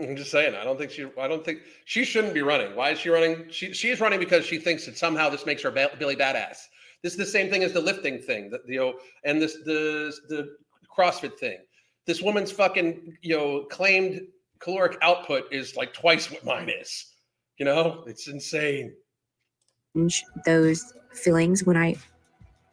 I'm 0.00 0.16
just 0.16 0.30
saying. 0.30 0.54
I 0.54 0.64
don't 0.64 0.78
think 0.78 0.90
she. 0.90 1.08
I 1.18 1.26
don't 1.26 1.44
think 1.44 1.60
she 1.86 2.04
shouldn't 2.04 2.34
be 2.34 2.42
running. 2.42 2.76
Why 2.76 2.90
is 2.90 2.98
she 2.98 3.08
running? 3.08 3.46
She 3.50 3.72
she 3.72 3.88
is 3.88 4.00
running 4.00 4.20
because 4.20 4.44
she 4.44 4.58
thinks 4.58 4.84
that 4.86 4.98
somehow 4.98 5.30
this 5.30 5.46
makes 5.46 5.62
her 5.62 5.70
Billy 5.70 6.16
badass. 6.16 6.58
This 7.02 7.12
is 7.12 7.18
the 7.18 7.26
same 7.26 7.50
thing 7.50 7.62
as 7.62 7.72
the 7.72 7.80
lifting 7.80 8.18
thing, 8.18 8.50
that 8.50 8.60
you 8.66 8.78
know, 8.78 8.94
and 9.24 9.40
this 9.40 9.54
the 9.64 10.14
the 10.28 10.56
CrossFit 10.96 11.38
thing. 11.38 11.58
This 12.06 12.20
woman's 12.20 12.52
fucking 12.52 13.16
you 13.22 13.36
know 13.36 13.64
claimed 13.70 14.20
caloric 14.58 14.98
output 15.00 15.44
is 15.50 15.76
like 15.76 15.94
twice 15.94 16.30
what 16.30 16.44
mine 16.44 16.68
is. 16.68 17.06
You 17.58 17.64
know, 17.64 18.04
it's 18.06 18.28
insane. 18.28 18.94
Those 20.44 20.92
feelings 21.12 21.64
when 21.64 21.76
I 21.76 21.96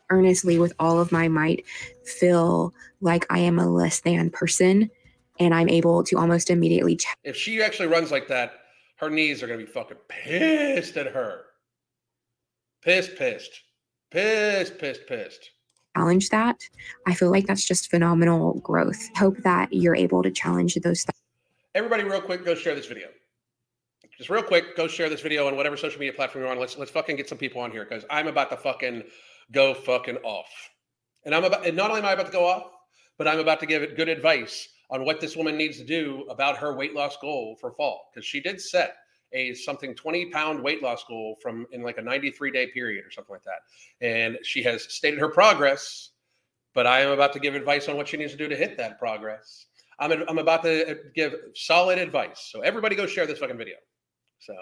earnestly, 0.09 0.59
with 0.59 0.73
all 0.79 0.99
of 0.99 1.11
my 1.11 1.27
might, 1.27 1.65
feel 2.05 2.73
like 3.01 3.25
I 3.29 3.39
am 3.39 3.59
a 3.59 3.69
less 3.69 4.01
than 4.01 4.29
person 4.29 4.91
and 5.39 5.53
I'm 5.53 5.69
able 5.69 6.03
to 6.03 6.17
almost 6.17 6.49
immediately. 6.49 6.97
Ch- 6.97 7.07
if 7.23 7.35
she 7.35 7.63
actually 7.63 7.87
runs 7.87 8.11
like 8.11 8.27
that, 8.27 8.53
her 8.97 9.09
knees 9.09 9.41
are 9.41 9.47
going 9.47 9.59
to 9.59 9.65
be 9.65 9.71
fucking 9.71 9.97
pissed 10.09 10.97
at 10.97 11.07
her. 11.07 11.45
Pissed, 12.81 13.15
pissed, 13.15 13.61
pissed, 14.11 14.77
pissed, 14.77 15.07
pissed. 15.07 15.49
Challenge 15.95 16.29
that. 16.29 16.57
I 17.07 17.13
feel 17.13 17.31
like 17.31 17.47
that's 17.47 17.65
just 17.65 17.89
phenomenal 17.89 18.59
growth. 18.59 19.09
Hope 19.15 19.37
that 19.43 19.71
you're 19.71 19.95
able 19.95 20.21
to 20.23 20.31
challenge 20.31 20.75
those. 20.75 21.05
Th- 21.05 21.15
Everybody, 21.73 22.03
real 22.03 22.21
quick, 22.21 22.43
go 22.43 22.53
share 22.55 22.75
this 22.75 22.87
video 22.87 23.07
just 24.17 24.29
real 24.29 24.43
quick, 24.43 24.75
go 24.75 24.87
share 24.87 25.09
this 25.09 25.21
video 25.21 25.47
on 25.47 25.55
whatever 25.55 25.75
social 25.75 25.99
media 25.99 26.13
platform 26.13 26.43
you're 26.43 26.51
on. 26.51 26.59
Let's 26.59 26.77
let's 26.77 26.91
fucking 26.91 27.15
get 27.15 27.27
some 27.27 27.37
people 27.37 27.61
on 27.61 27.71
here 27.71 27.85
because 27.85 28.05
I'm 28.09 28.27
about 28.27 28.49
to 28.51 28.57
fucking 28.57 29.03
go 29.51 29.73
fucking 29.73 30.17
off. 30.17 30.49
And 31.25 31.33
I'm 31.33 31.43
about 31.43 31.65
and 31.65 31.75
not 31.75 31.89
only 31.89 32.01
am 32.01 32.07
I 32.07 32.13
about 32.13 32.27
to 32.27 32.31
go 32.31 32.45
off, 32.45 32.71
but 33.17 33.27
I'm 33.27 33.39
about 33.39 33.59
to 33.61 33.65
give 33.65 33.81
it 33.81 33.95
good 33.95 34.09
advice 34.09 34.67
on 34.89 35.05
what 35.05 35.19
this 35.19 35.35
woman 35.35 35.57
needs 35.57 35.77
to 35.77 35.83
do 35.83 36.25
about 36.29 36.57
her 36.57 36.75
weight 36.75 36.93
loss 36.93 37.17
goal 37.17 37.57
for 37.59 37.71
fall. 37.71 38.09
Because 38.13 38.25
she 38.25 38.39
did 38.39 38.61
set 38.61 38.97
a 39.33 39.53
something 39.55 39.95
20 39.95 40.27
pound 40.27 40.61
weight 40.61 40.83
loss 40.83 41.03
goal 41.05 41.37
from 41.41 41.65
in 41.71 41.81
like 41.81 41.97
a 41.97 42.01
93 42.01 42.51
day 42.51 42.67
period 42.67 43.03
or 43.05 43.11
something 43.11 43.33
like 43.33 43.43
that. 43.43 44.05
And 44.05 44.37
she 44.43 44.61
has 44.63 44.93
stated 44.93 45.19
her 45.19 45.29
progress, 45.29 46.11
but 46.75 46.85
I 46.85 47.01
am 47.01 47.11
about 47.11 47.33
to 47.33 47.39
give 47.39 47.55
advice 47.55 47.89
on 47.89 47.97
what 47.97 48.07
she 48.07 48.17
needs 48.17 48.31
to 48.31 48.37
do 48.37 48.47
to 48.47 48.55
hit 48.55 48.77
that 48.77 48.99
progress. 48.99 49.65
I'm, 49.99 50.11
I'm 50.27 50.37
about 50.37 50.63
to 50.63 50.97
give 51.15 51.33
solid 51.55 51.97
advice. 51.97 52.49
So 52.51 52.61
everybody 52.61 52.95
go 52.95 53.05
share 53.05 53.25
this 53.25 53.39
fucking 53.39 53.57
video. 53.57 53.75
So, 54.45 54.55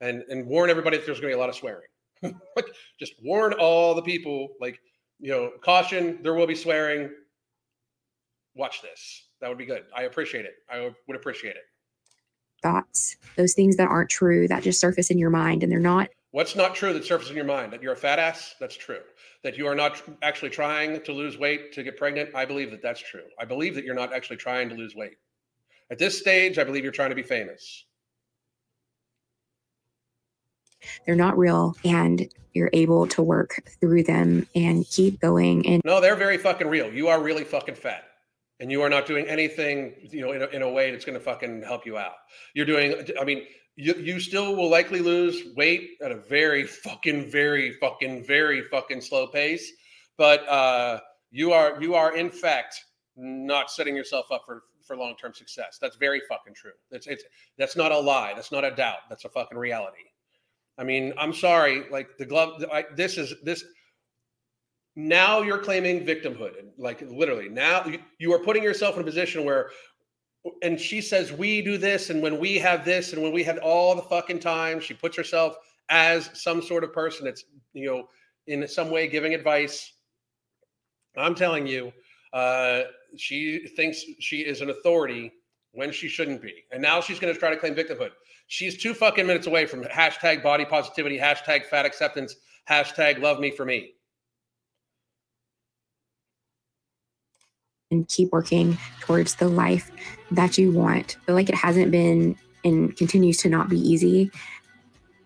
and 0.00 0.22
and 0.28 0.46
warn 0.46 0.70
everybody 0.70 0.96
that 0.96 1.06
there's 1.06 1.20
going 1.20 1.30
to 1.30 1.36
be 1.36 1.38
a 1.38 1.40
lot 1.40 1.48
of 1.48 1.54
swearing. 1.54 1.88
like, 2.22 2.66
just 2.98 3.14
warn 3.22 3.52
all 3.54 3.94
the 3.94 4.02
people. 4.02 4.48
Like, 4.60 4.78
you 5.18 5.30
know, 5.30 5.50
caution. 5.62 6.18
There 6.22 6.34
will 6.34 6.46
be 6.46 6.54
swearing. 6.54 7.10
Watch 8.54 8.82
this. 8.82 9.28
That 9.40 9.48
would 9.48 9.58
be 9.58 9.66
good. 9.66 9.84
I 9.96 10.02
appreciate 10.02 10.44
it. 10.44 10.54
I 10.70 10.90
would 11.06 11.16
appreciate 11.16 11.56
it. 11.56 11.62
Thoughts, 12.62 13.16
those 13.36 13.52
things 13.52 13.76
that 13.76 13.88
aren't 13.88 14.08
true 14.08 14.48
that 14.48 14.62
just 14.62 14.80
surface 14.80 15.10
in 15.10 15.18
your 15.18 15.30
mind, 15.30 15.62
and 15.62 15.70
they're 15.70 15.80
not. 15.80 16.08
What's 16.30 16.56
not 16.56 16.74
true 16.74 16.92
that 16.94 17.04
surfaces 17.04 17.30
in 17.30 17.36
your 17.36 17.44
mind? 17.44 17.72
That 17.72 17.82
you're 17.82 17.92
a 17.92 17.96
fat 17.96 18.18
ass? 18.18 18.54
That's 18.58 18.76
true. 18.76 19.00
That 19.42 19.58
you 19.58 19.66
are 19.66 19.74
not 19.74 20.02
actually 20.22 20.50
trying 20.50 21.00
to 21.02 21.12
lose 21.12 21.38
weight 21.38 21.72
to 21.74 21.82
get 21.82 21.96
pregnant? 21.96 22.30
I 22.34 22.44
believe 22.44 22.70
that 22.70 22.82
that's 22.82 23.00
true. 23.00 23.24
I 23.38 23.44
believe 23.44 23.74
that 23.74 23.84
you're 23.84 23.94
not 23.94 24.12
actually 24.12 24.36
trying 24.36 24.68
to 24.70 24.74
lose 24.74 24.94
weight. 24.96 25.16
At 25.90 25.98
this 25.98 26.18
stage, 26.18 26.58
I 26.58 26.64
believe 26.64 26.82
you're 26.82 26.92
trying 26.92 27.10
to 27.10 27.16
be 27.16 27.22
famous 27.22 27.84
they're 31.06 31.14
not 31.14 31.36
real 31.36 31.76
and 31.84 32.28
you're 32.54 32.70
able 32.72 33.06
to 33.08 33.22
work 33.22 33.62
through 33.80 34.04
them 34.04 34.46
and 34.54 34.86
keep 34.88 35.20
going 35.20 35.66
and 35.66 35.82
no 35.84 36.00
they're 36.00 36.16
very 36.16 36.38
fucking 36.38 36.68
real. 36.68 36.92
You 36.92 37.08
are 37.08 37.20
really 37.20 37.44
fucking 37.44 37.74
fat. 37.74 38.04
And 38.60 38.70
you 38.70 38.82
are 38.82 38.88
not 38.88 39.06
doing 39.06 39.26
anything 39.26 39.94
you 40.00 40.20
know 40.22 40.32
in 40.32 40.42
a, 40.42 40.46
in 40.46 40.62
a 40.62 40.70
way 40.70 40.90
that's 40.90 41.04
going 41.04 41.18
to 41.18 41.24
fucking 41.24 41.62
help 41.62 41.84
you 41.84 41.98
out. 41.98 42.14
You're 42.54 42.66
doing 42.66 42.94
i 43.20 43.24
mean 43.24 43.44
you, 43.76 43.94
you 43.94 44.20
still 44.20 44.54
will 44.54 44.70
likely 44.70 45.00
lose 45.00 45.42
weight 45.56 45.98
at 46.00 46.12
a 46.12 46.16
very 46.16 46.64
fucking 46.64 47.30
very 47.30 47.72
fucking 47.74 48.24
very 48.24 48.62
fucking 48.62 49.00
slow 49.00 49.26
pace. 49.26 49.70
But 50.16 50.48
uh 50.48 51.00
you 51.30 51.52
are 51.52 51.82
you 51.82 51.94
are 51.94 52.16
in 52.16 52.30
fact 52.30 52.80
not 53.16 53.70
setting 53.70 53.96
yourself 53.96 54.26
up 54.30 54.42
for 54.46 54.62
for 54.86 54.96
long-term 54.96 55.32
success. 55.32 55.78
That's 55.80 55.96
very 55.96 56.20
fucking 56.28 56.54
true. 56.54 56.72
That's 56.90 57.06
it's 57.06 57.24
that's 57.58 57.74
not 57.74 57.90
a 57.90 57.98
lie. 57.98 58.32
That's 58.34 58.52
not 58.52 58.64
a 58.64 58.70
doubt. 58.70 58.98
That's 59.08 59.24
a 59.24 59.28
fucking 59.28 59.58
reality 59.58 60.04
I 60.78 60.84
mean, 60.84 61.12
I'm 61.16 61.32
sorry, 61.32 61.84
like 61.90 62.18
the 62.18 62.26
glove. 62.26 62.64
I, 62.72 62.84
this 62.96 63.16
is 63.16 63.34
this. 63.42 63.64
Now 64.96 65.42
you're 65.42 65.58
claiming 65.58 66.04
victimhood, 66.04 66.52
like 66.78 67.02
literally. 67.02 67.48
Now 67.48 67.84
you, 67.84 67.98
you 68.18 68.32
are 68.32 68.38
putting 68.38 68.62
yourself 68.62 68.96
in 68.96 69.02
a 69.02 69.04
position 69.04 69.44
where, 69.44 69.70
and 70.62 70.78
she 70.78 71.00
says 71.00 71.32
we 71.32 71.62
do 71.62 71.78
this, 71.78 72.10
and 72.10 72.22
when 72.22 72.38
we 72.38 72.58
have 72.58 72.84
this, 72.84 73.12
and 73.12 73.22
when 73.22 73.32
we 73.32 73.44
have 73.44 73.58
all 73.58 73.94
the 73.94 74.02
fucking 74.02 74.40
time, 74.40 74.80
she 74.80 74.94
puts 74.94 75.16
herself 75.16 75.56
as 75.90 76.30
some 76.34 76.62
sort 76.62 76.82
of 76.82 76.92
person 76.92 77.24
that's 77.24 77.44
you 77.72 77.86
know 77.86 78.08
in 78.46 78.66
some 78.66 78.90
way 78.90 79.06
giving 79.06 79.34
advice. 79.34 79.92
I'm 81.16 81.36
telling 81.36 81.68
you, 81.68 81.92
uh, 82.32 82.82
she 83.16 83.68
thinks 83.76 84.04
she 84.18 84.40
is 84.40 84.60
an 84.60 84.70
authority 84.70 85.32
when 85.70 85.92
she 85.92 86.08
shouldn't 86.08 86.42
be, 86.42 86.64
and 86.72 86.82
now 86.82 87.00
she's 87.00 87.20
going 87.20 87.32
to 87.32 87.38
try 87.38 87.50
to 87.50 87.56
claim 87.56 87.76
victimhood. 87.76 88.10
She's 88.46 88.80
two 88.80 88.94
fucking 88.94 89.26
minutes 89.26 89.46
away 89.46 89.66
from 89.66 89.82
hashtag 89.84 90.42
body 90.42 90.64
positivity, 90.64 91.18
hashtag 91.18 91.64
fat 91.66 91.86
acceptance, 91.86 92.36
hashtag 92.68 93.20
love 93.20 93.40
me 93.40 93.50
for 93.50 93.64
me. 93.64 93.92
And 97.90 98.08
keep 98.08 98.32
working 98.32 98.78
towards 99.00 99.36
the 99.36 99.48
life 99.48 99.90
that 100.30 100.58
you 100.58 100.72
want. 100.72 101.16
Feel 101.26 101.34
like 101.34 101.48
it 101.48 101.54
hasn't 101.54 101.90
been 101.90 102.36
and 102.64 102.96
continues 102.96 103.38
to 103.38 103.48
not 103.48 103.68
be 103.68 103.78
easy. 103.78 104.30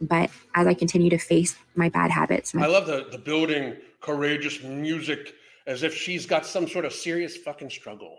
But 0.01 0.31
as 0.55 0.67
I 0.67 0.75
continue 0.75 1.11
to 1.11 1.19
face 1.19 1.57
my 1.75 1.89
bad 1.89 2.11
habits, 2.11 2.55
my- 2.55 2.65
I 2.65 2.69
love 2.69 2.87
the, 2.87 3.09
the 3.11 3.19
building 3.19 3.77
courageous 4.01 4.63
music 4.63 5.35
as 5.67 5.83
if 5.83 5.95
she's 5.95 6.25
got 6.25 6.47
some 6.47 6.69
sort 6.69 6.85
of 6.85 6.93
serious 6.93 7.37
fucking 7.37 7.71
struggle. 7.71 8.19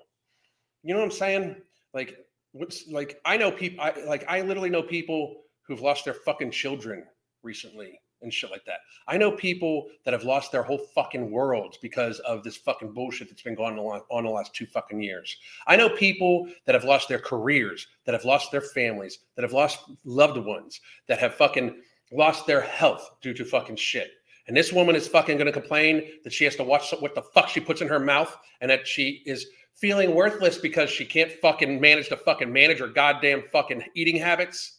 You 0.84 0.94
know 0.94 1.00
what 1.00 1.06
I'm 1.06 1.12
saying? 1.12 1.56
Like 1.94 2.18
what's 2.52 2.88
like 2.88 3.20
I 3.26 3.38
know 3.38 3.52
people 3.52 3.84
I 3.84 3.94
like 4.06 4.26
I 4.28 4.42
literally 4.42 4.70
know 4.70 4.84
people 4.84 5.42
who've 5.64 5.82
lost 5.82 6.06
their 6.06 6.14
fucking 6.14 6.52
children 6.52 7.04
recently 7.44 8.00
and 8.22 8.34
shit 8.34 8.52
like 8.52 8.66
that. 8.66 8.80
I 9.08 9.18
know 9.18 9.32
people 9.32 9.88
that 10.04 10.14
have 10.14 10.24
lost 10.24 10.52
their 10.52 10.64
whole 10.64 10.78
fucking 10.78 11.32
worlds 11.32 11.78
because 11.82 12.20
of 12.20 12.44
this 12.44 12.58
fucking 12.58 12.92
bullshit 12.92 13.30
that's 13.30 13.42
been 13.42 13.56
going 13.56 13.78
on 13.78 14.02
on 14.10 14.24
the 14.26 14.30
last 14.30 14.54
two 14.54 14.66
fucking 14.66 15.02
years. 15.02 15.38
I 15.68 15.76
know 15.78 15.90
people 15.90 16.50
that 16.66 16.76
have 16.76 16.84
lost 16.84 17.08
their 17.08 17.20
careers, 17.20 17.88
that 18.06 18.14
have 18.14 18.26
lost 18.26 18.52
their 18.52 18.62
families, 18.62 19.20
that 19.36 19.44
have 19.44 19.54
lost 19.54 19.80
loved 20.04 20.38
ones, 20.38 20.82
that 21.08 21.20
have 21.20 21.36
fucking 21.36 21.82
lost 22.12 22.46
their 22.46 22.62
health 22.62 23.10
due 23.22 23.34
to 23.34 23.46
fucking 23.46 23.78
shit. 23.78 24.12
And 24.48 24.58
this 24.58 24.74
woman 24.74 24.96
is 24.96 25.08
fucking 25.08 25.38
going 25.38 25.46
to 25.46 25.54
complain 25.54 26.10
that 26.24 26.34
she 26.34 26.44
has 26.44 26.56
to 26.56 26.64
watch 26.64 26.92
what 27.00 27.14
the 27.14 27.22
fuck 27.22 27.50
she 27.50 27.60
puts 27.60 27.82
in 27.82 27.88
her 27.88 28.00
mouth 28.00 28.36
and 28.62 28.72
that 28.72 28.88
she 28.88 29.22
is 29.28 29.46
feeling 29.80 30.14
worthless 30.14 30.58
because 30.58 30.90
she 30.90 31.06
can't 31.06 31.32
fucking 31.42 31.80
manage 31.80 32.10
to 32.10 32.18
fucking 32.18 32.52
manage 32.52 32.80
her 32.80 32.88
goddamn 32.88 33.44
fucking 33.52 33.84
eating 33.96 34.18
habits. 34.18 34.78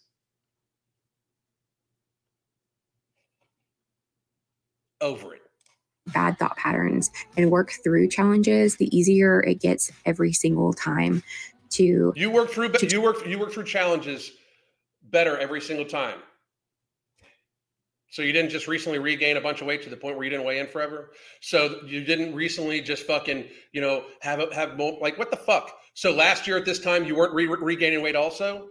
Over 5.00 5.34
it. 5.34 5.40
Bad 6.08 6.38
thought 6.38 6.56
patterns 6.56 7.10
and 7.36 7.50
work 7.50 7.72
through 7.82 8.08
challenges, 8.08 8.76
the 8.76 8.94
easier 8.96 9.40
it 9.40 9.60
gets 9.60 9.90
every 10.04 10.32
single 10.32 10.72
time 10.72 11.22
to 11.70 12.12
you 12.16 12.30
work 12.30 12.50
through 12.50 12.70
to, 12.70 12.86
you 12.86 13.00
work 13.00 13.26
you 13.26 13.38
work 13.38 13.52
through 13.52 13.64
challenges 13.64 14.32
better 15.04 15.38
every 15.38 15.60
single 15.60 15.84
time. 15.84 16.18
So 18.10 18.22
you 18.22 18.32
didn't 18.32 18.50
just 18.50 18.66
recently 18.66 18.98
regain 18.98 19.36
a 19.36 19.40
bunch 19.40 19.60
of 19.60 19.68
weight 19.68 19.82
to 19.82 19.90
the 19.90 19.96
point 19.96 20.16
where 20.16 20.24
you 20.24 20.30
didn't 20.30 20.44
weigh 20.44 20.58
in 20.58 20.66
forever. 20.66 21.12
So 21.40 21.80
you 21.86 22.04
didn't 22.04 22.34
recently 22.34 22.80
just 22.80 23.06
fucking 23.06 23.46
you 23.72 23.80
know 23.80 24.04
have 24.20 24.40
a, 24.40 24.54
have 24.54 24.76
more, 24.76 24.98
like 25.00 25.16
what 25.18 25.30
the 25.30 25.36
fuck. 25.36 25.72
So 25.94 26.12
last 26.12 26.46
year 26.46 26.56
at 26.56 26.64
this 26.64 26.80
time 26.80 27.04
you 27.04 27.16
weren't 27.16 27.34
re- 27.34 27.46
regaining 27.46 28.02
weight 28.02 28.16
also. 28.16 28.68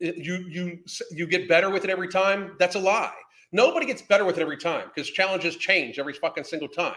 You 0.00 0.44
you 0.48 0.78
you 1.12 1.26
get 1.26 1.48
better 1.48 1.70
with 1.70 1.84
it 1.84 1.90
every 1.90 2.08
time. 2.08 2.56
That's 2.58 2.74
a 2.74 2.80
lie. 2.80 3.14
Nobody 3.52 3.86
gets 3.86 4.02
better 4.02 4.24
with 4.24 4.38
it 4.38 4.42
every 4.42 4.56
time 4.56 4.90
because 4.92 5.08
challenges 5.08 5.56
change 5.56 6.00
every 6.00 6.12
fucking 6.12 6.42
single 6.42 6.68
time. 6.68 6.96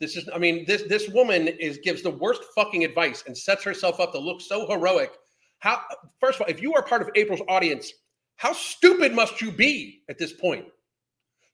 This 0.00 0.16
is, 0.16 0.28
I 0.34 0.38
mean, 0.38 0.64
this 0.66 0.82
this 0.88 1.08
woman 1.08 1.46
is 1.46 1.78
gives 1.78 2.02
the 2.02 2.10
worst 2.10 2.42
fucking 2.56 2.84
advice 2.84 3.22
and 3.28 3.38
sets 3.38 3.62
herself 3.62 4.00
up 4.00 4.10
to 4.12 4.18
look 4.18 4.40
so 4.40 4.66
heroic. 4.68 5.12
How 5.60 5.80
first 6.20 6.40
of 6.40 6.42
all, 6.42 6.48
if 6.48 6.60
you 6.60 6.74
are 6.74 6.82
part 6.82 7.02
of 7.02 7.10
April's 7.14 7.42
audience, 7.48 7.92
how 8.36 8.52
stupid 8.52 9.14
must 9.14 9.40
you 9.40 9.52
be 9.52 10.02
at 10.08 10.18
this 10.18 10.32
point? 10.32 10.66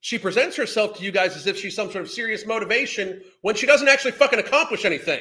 She 0.01 0.19
presents 0.19 0.57
herself 0.57 0.97
to 0.97 1.05
you 1.05 1.13
guys 1.13 1.37
as 1.37 1.47
if 1.47 1.59
she's 1.59 1.77
some 1.77 1.91
sort 1.91 2.05
of 2.05 2.11
serious 2.11 2.47
motivation 2.47 3.23
when 3.43 3.55
she 3.55 3.67
doesn't 3.67 3.89
actually 3.89 4.13
fucking 4.13 4.39
accomplish 4.39 4.85
anything 4.85 5.21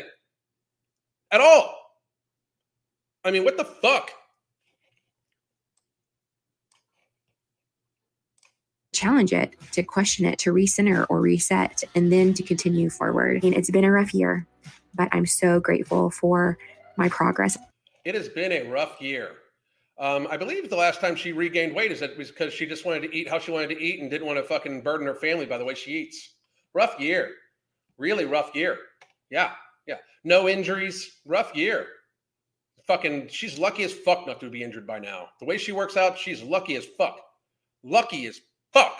at 1.31 1.41
all. 1.41 1.75
I 3.23 3.31
mean, 3.31 3.43
what 3.43 3.57
the 3.57 3.65
fuck? 3.65 4.11
challenge 8.99 9.31
it, 9.31 9.55
to 9.71 9.81
question 9.83 10.25
it, 10.25 10.37
to 10.39 10.51
recenter 10.51 11.05
or 11.09 11.21
reset, 11.21 11.83
and 11.95 12.11
then 12.11 12.33
to 12.33 12.43
continue 12.43 12.89
forward. 12.89 13.37
I 13.37 13.39
mean, 13.41 13.53
it's 13.53 13.71
been 13.71 13.85
a 13.85 13.91
rough 13.91 14.13
year, 14.13 14.45
but 14.93 15.07
I'm 15.13 15.25
so 15.25 15.59
grateful 15.59 16.09
for 16.09 16.57
my 16.97 17.07
progress. 17.07 17.57
It 18.03 18.15
has 18.15 18.27
been 18.27 18.51
a 18.51 18.63
rough 18.63 19.01
year. 19.01 19.31
Um, 19.99 20.27
I 20.31 20.37
believe 20.37 20.69
the 20.69 20.77
last 20.77 21.01
time 21.01 21.17
she 21.17 21.33
regained 21.33 21.75
weight 21.75 21.91
is 21.91 21.99
that 21.99 22.17
was 22.17 22.29
because 22.29 22.53
she 22.53 22.65
just 22.65 22.85
wanted 22.85 23.01
to 23.01 23.13
eat 23.13 23.29
how 23.29 23.37
she 23.37 23.51
wanted 23.51 23.69
to 23.69 23.81
eat 23.81 23.99
and 23.99 24.09
didn't 24.09 24.27
want 24.27 24.37
to 24.37 24.43
fucking 24.43 24.81
burden 24.81 25.05
her 25.05 25.15
family 25.15 25.45
by 25.45 25.57
the 25.57 25.65
way 25.65 25.75
she 25.75 25.91
eats. 25.91 26.35
Rough 26.73 26.97
year, 26.99 27.31
really 27.97 28.23
rough 28.23 28.55
year. 28.55 28.77
Yeah, 29.29 29.51
yeah. 29.87 29.97
No 30.23 30.47
injuries, 30.47 31.19
rough 31.25 31.53
year. 31.53 31.87
Fucking, 32.87 33.27
she's 33.27 33.59
lucky 33.59 33.83
as 33.83 33.93
fuck 33.93 34.25
not 34.25 34.39
to 34.39 34.49
be 34.49 34.63
injured 34.63 34.87
by 34.87 34.99
now. 34.99 35.27
The 35.41 35.45
way 35.45 35.57
she 35.57 35.73
works 35.73 35.97
out, 35.97 36.17
she's 36.17 36.41
lucky 36.41 36.75
as 36.77 36.85
fuck. 36.97 37.19
Lucky 37.83 38.25
as 38.25 38.39
fuck. 38.71 38.97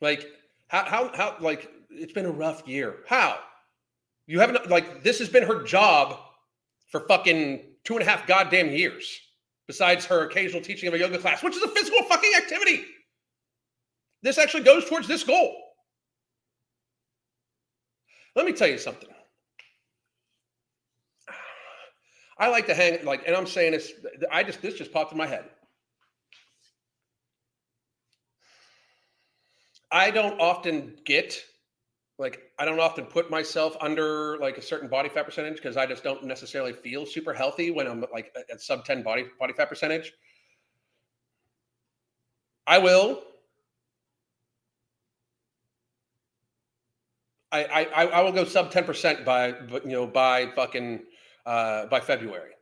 Like, 0.00 0.26
how, 0.68 0.84
how, 0.84 1.10
how, 1.14 1.36
like, 1.40 1.70
it's 1.90 2.12
been 2.12 2.26
a 2.26 2.30
rough 2.30 2.66
year. 2.66 3.00
How? 3.06 3.38
You 4.26 4.40
haven't 4.40 4.70
like 4.70 5.02
this 5.02 5.18
has 5.18 5.28
been 5.28 5.42
her 5.44 5.62
job 5.62 6.18
for 6.88 7.00
fucking 7.08 7.60
two 7.84 7.94
and 7.94 8.02
a 8.02 8.08
half 8.08 8.26
goddamn 8.26 8.70
years, 8.70 9.20
besides 9.66 10.04
her 10.06 10.24
occasional 10.24 10.62
teaching 10.62 10.88
of 10.88 10.94
a 10.94 10.98
yoga 10.98 11.18
class, 11.18 11.42
which 11.42 11.56
is 11.56 11.62
a 11.62 11.68
physical 11.68 12.02
fucking 12.04 12.32
activity. 12.36 12.84
This 14.22 14.38
actually 14.38 14.62
goes 14.62 14.88
towards 14.88 15.08
this 15.08 15.24
goal. 15.24 15.56
Let 18.36 18.46
me 18.46 18.52
tell 18.52 18.68
you 18.68 18.78
something. 18.78 19.08
I 22.38 22.48
like 22.48 22.66
to 22.66 22.74
hang 22.74 23.04
like, 23.04 23.22
and 23.26 23.36
I'm 23.36 23.46
saying 23.46 23.72
this, 23.72 23.92
I 24.30 24.42
just 24.42 24.62
this 24.62 24.74
just 24.74 24.92
popped 24.92 25.12
in 25.12 25.18
my 25.18 25.26
head. 25.26 25.44
I 29.90 30.10
don't 30.10 30.40
often 30.40 30.96
get 31.04 31.38
like 32.22 32.40
I 32.56 32.64
don't 32.64 32.78
often 32.78 33.04
put 33.04 33.30
myself 33.30 33.76
under 33.80 34.38
like 34.38 34.56
a 34.56 34.62
certain 34.62 34.88
body 34.88 35.08
fat 35.08 35.26
percentage 35.26 35.56
because 35.56 35.76
I 35.76 35.86
just 35.86 36.04
don't 36.04 36.24
necessarily 36.24 36.72
feel 36.72 37.04
super 37.04 37.34
healthy 37.34 37.72
when 37.72 37.88
I'm 37.88 38.04
like 38.12 38.34
at 38.50 38.60
sub 38.60 38.84
10 38.84 39.02
body 39.02 39.26
body 39.38 39.52
fat 39.52 39.68
percentage. 39.68 40.12
I 42.66 42.78
will. 42.78 43.22
I, 47.50 47.64
I 47.94 48.04
I 48.06 48.20
will 48.22 48.32
go 48.32 48.44
sub 48.44 48.72
10% 48.72 49.26
by 49.26 49.48
you 49.48 49.80
know 49.84 50.06
by 50.06 50.46
fucking 50.54 51.00
uh 51.44 51.86
by 51.86 52.00
February. 52.00 52.52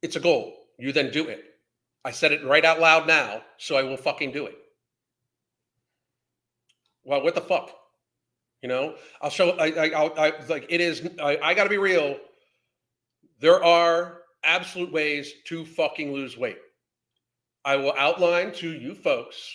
It's 0.00 0.14
a 0.14 0.20
goal. 0.20 0.54
You 0.78 0.92
then 0.92 1.10
do 1.10 1.26
it. 1.26 1.42
I 2.04 2.12
said 2.12 2.30
it 2.30 2.44
right 2.44 2.64
out 2.64 2.78
loud 2.80 3.08
now, 3.08 3.42
so 3.58 3.76
I 3.76 3.82
will 3.82 3.96
fucking 3.96 4.30
do 4.30 4.46
it 4.46 4.56
well, 7.06 7.22
what 7.22 7.34
the 7.34 7.40
fuck? 7.40 7.70
You 8.62 8.68
know, 8.68 8.96
I'll 9.22 9.30
show. 9.30 9.50
I, 9.50 9.66
I, 9.66 9.90
I'll, 9.90 10.14
I 10.18 10.32
like 10.48 10.66
it 10.68 10.80
is. 10.80 11.08
I, 11.22 11.38
I 11.42 11.54
got 11.54 11.64
to 11.64 11.70
be 11.70 11.78
real. 11.78 12.18
There 13.40 13.62
are 13.62 14.22
absolute 14.42 14.92
ways 14.92 15.32
to 15.46 15.64
fucking 15.64 16.12
lose 16.12 16.36
weight. 16.36 16.58
I 17.64 17.76
will 17.76 17.94
outline 17.96 18.52
to 18.54 18.72
you 18.72 18.94
folks 18.94 19.52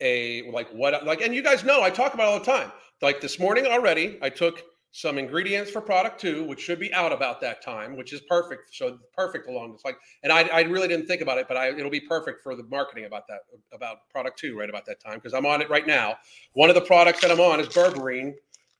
a 0.00 0.50
like 0.50 0.68
what 0.70 1.04
like, 1.06 1.20
and 1.20 1.34
you 1.34 1.42
guys 1.42 1.64
know 1.64 1.82
I 1.82 1.90
talk 1.90 2.14
about 2.14 2.26
all 2.26 2.38
the 2.38 2.44
time. 2.44 2.72
Like 3.00 3.20
this 3.20 3.38
morning 3.38 3.66
already, 3.66 4.18
I 4.20 4.30
took 4.30 4.62
some 4.90 5.18
ingredients 5.18 5.70
for 5.70 5.80
product 5.80 6.20
two, 6.20 6.44
which 6.44 6.60
should 6.60 6.80
be 6.80 6.92
out 6.94 7.12
about 7.12 7.40
that 7.40 7.62
time, 7.62 7.96
which 7.96 8.12
is 8.12 8.20
perfect. 8.22 8.74
So 8.74 8.98
perfect 9.14 9.48
along 9.48 9.72
this 9.72 9.84
like, 9.84 9.98
and 10.22 10.32
I, 10.32 10.42
I 10.48 10.60
really 10.62 10.88
didn't 10.88 11.06
think 11.06 11.20
about 11.20 11.38
it, 11.38 11.46
but 11.46 11.56
I, 11.56 11.68
it'll 11.68 11.90
be 11.90 12.00
perfect 12.00 12.42
for 12.42 12.56
the 12.56 12.64
marketing 12.64 13.04
about 13.04 13.26
that, 13.28 13.40
about 13.72 14.08
product 14.10 14.38
two 14.38 14.58
right 14.58 14.68
about 14.68 14.86
that 14.86 15.00
time. 15.00 15.20
Cause 15.20 15.34
I'm 15.34 15.46
on 15.46 15.60
it 15.60 15.68
right 15.68 15.86
now. 15.86 16.16
One 16.54 16.68
of 16.68 16.74
the 16.74 16.80
products 16.80 17.20
that 17.20 17.30
I'm 17.30 17.40
on 17.40 17.60
is 17.60 17.68
berberine, 17.68 18.34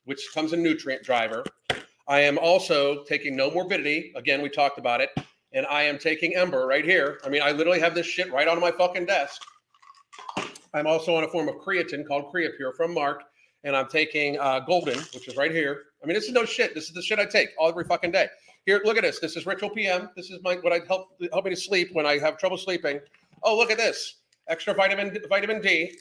which 0.05 0.31
comes 0.33 0.53
in 0.53 0.63
nutrient 0.63 1.03
driver. 1.03 1.45
I 2.09 2.21
am 2.21 2.39
also 2.39 3.05
taking 3.05 3.37
Nomorbidity. 3.37 4.15
Again, 4.17 4.41
we 4.41 4.49
talked 4.49 4.79
about 4.79 5.03
it. 5.03 5.11
And 5.53 5.67
I 5.67 5.83
am 5.83 5.99
taking 5.99 6.35
Ember 6.37 6.67
right 6.67 6.85
here. 6.85 7.21
I 7.25 7.29
mean, 7.29 7.43
I 7.43 7.53
literally 7.53 7.81
have 7.81 7.95
this 7.95 8.07
shit 8.07 8.31
right 8.33 8.49
on 8.49 8.61
my 8.61 8.71
fucking 8.71 9.07
desk. 9.07 9.43
I'm 10.75 10.87
also 10.87 11.15
on 11.15 11.25
a 11.25 11.29
form 11.29 11.49
of 11.49 11.57
creatine 11.57 12.07
called 12.07 12.33
Creapure 12.33 12.75
from 12.77 12.93
Mark 12.93 13.25
and 13.65 13.77
I'm 13.77 13.89
taking 13.89 14.39
uh, 14.39 14.61
Golden, 14.61 14.99
which 15.15 15.29
is 15.29 15.37
right 15.37 15.51
here. 15.51 15.85
I 16.03 16.07
mean, 16.07 16.15
this 16.15 16.25
is 16.25 16.33
no 16.33 16.45
shit. 16.45 16.75
This 16.75 16.85
is 16.85 16.93
the 16.93 17.03
shit 17.03 17.19
I 17.19 17.25
take 17.25 17.49
all 17.59 17.69
every 17.69 17.85
fucking 17.85 18.13
day. 18.13 18.29
Here, 18.67 18.81
look 18.85 18.97
at 18.97 19.03
this. 19.03 19.19
This 19.19 19.37
is 19.37 19.47
Ritual 19.47 19.71
PM. 19.71 20.11
This 20.17 20.31
is 20.31 20.41
my 20.43 20.57
what 20.57 20.73
I 20.73 20.81
help 20.87 21.09
help 21.33 21.45
me 21.45 21.51
to 21.51 21.57
sleep 21.57 21.91
when 21.93 22.07
I 22.07 22.19
have 22.19 22.39
trouble 22.39 22.59
sleeping. 22.59 23.01
Oh, 23.43 23.57
look 23.57 23.71
at 23.71 23.79
this. 23.79 24.21
Extra 24.49 24.75
vitamin 24.75 25.17
vitamin 25.29 25.61
D. 25.61 25.99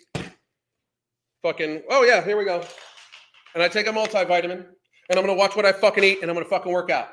Fucking 1.43 1.83
oh 1.89 2.03
yeah, 2.03 2.23
here 2.23 2.37
we 2.37 2.45
go. 2.45 2.63
And 3.53 3.63
I 3.63 3.67
take 3.67 3.87
a 3.87 3.91
multivitamin, 3.91 4.51
and 4.51 5.17
I'm 5.17 5.25
gonna 5.25 5.33
watch 5.33 5.55
what 5.55 5.65
I 5.65 5.71
fucking 5.71 6.03
eat, 6.03 6.19
and 6.21 6.29
I'm 6.29 6.35
gonna 6.35 6.49
fucking 6.49 6.71
work 6.71 6.89
out. 6.89 7.09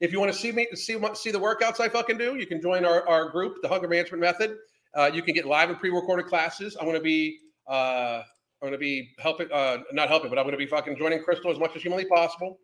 If 0.00 0.12
you 0.12 0.18
want 0.18 0.32
to 0.32 0.38
see 0.38 0.50
me 0.50 0.66
see 0.74 0.98
see 1.14 1.30
the 1.30 1.38
workouts 1.38 1.78
I 1.78 1.88
fucking 1.88 2.16
do, 2.16 2.36
you 2.36 2.46
can 2.46 2.60
join 2.60 2.84
our, 2.84 3.06
our 3.06 3.28
group, 3.28 3.58
the 3.62 3.68
Hunger 3.68 3.86
Management 3.86 4.22
Method. 4.22 4.56
Uh, 4.94 5.10
you 5.12 5.22
can 5.22 5.34
get 5.34 5.44
live 5.44 5.68
and 5.68 5.78
pre-recorded 5.78 6.26
classes. 6.26 6.76
I'm 6.80 6.90
to 6.90 7.00
be 7.00 7.38
uh, 7.68 8.22
I'm 8.62 8.68
going 8.68 8.72
to 8.72 8.78
be 8.78 9.14
helping, 9.18 9.50
uh, 9.52 9.78
not 9.92 10.08
helping, 10.08 10.28
but 10.28 10.38
I'm 10.38 10.44
going 10.44 10.52
to 10.52 10.58
be 10.58 10.66
fucking 10.66 10.96
joining 10.96 11.22
Crystal 11.22 11.50
as 11.50 11.58
much 11.58 11.74
as 11.76 11.82
humanly 11.82 12.04
possible. 12.04 12.58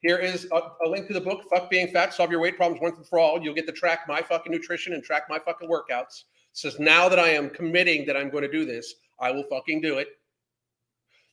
Here 0.00 0.16
is 0.16 0.48
a, 0.50 0.60
a, 0.84 0.88
link 0.88 1.06
to 1.08 1.12
the 1.12 1.20
book, 1.20 1.44
Fuck 1.54 1.70
Being 1.70 1.88
Fat, 1.88 2.14
Solve 2.14 2.30
Your 2.30 2.40
Weight 2.40 2.56
Problems 2.56 2.80
Once 2.82 2.96
and 2.96 3.06
For 3.06 3.18
All. 3.18 3.40
You'll 3.40 3.54
get 3.54 3.66
to 3.66 3.72
track 3.72 4.00
my 4.08 4.20
fucking 4.22 4.50
nutrition 4.50 4.94
and 4.94 5.04
track 5.04 5.24
my 5.28 5.38
fucking 5.38 5.68
workouts. 5.68 6.24
Says 6.54 6.80
now 6.80 7.08
that 7.08 7.18
I 7.18 7.28
am 7.28 7.50
committing 7.50 8.06
that 8.06 8.16
I'm 8.16 8.30
going 8.30 8.42
to 8.42 8.50
do 8.50 8.64
this, 8.64 8.94
I 9.20 9.30
will 9.30 9.44
fucking 9.44 9.80
do 9.80 9.98
it. 9.98 10.08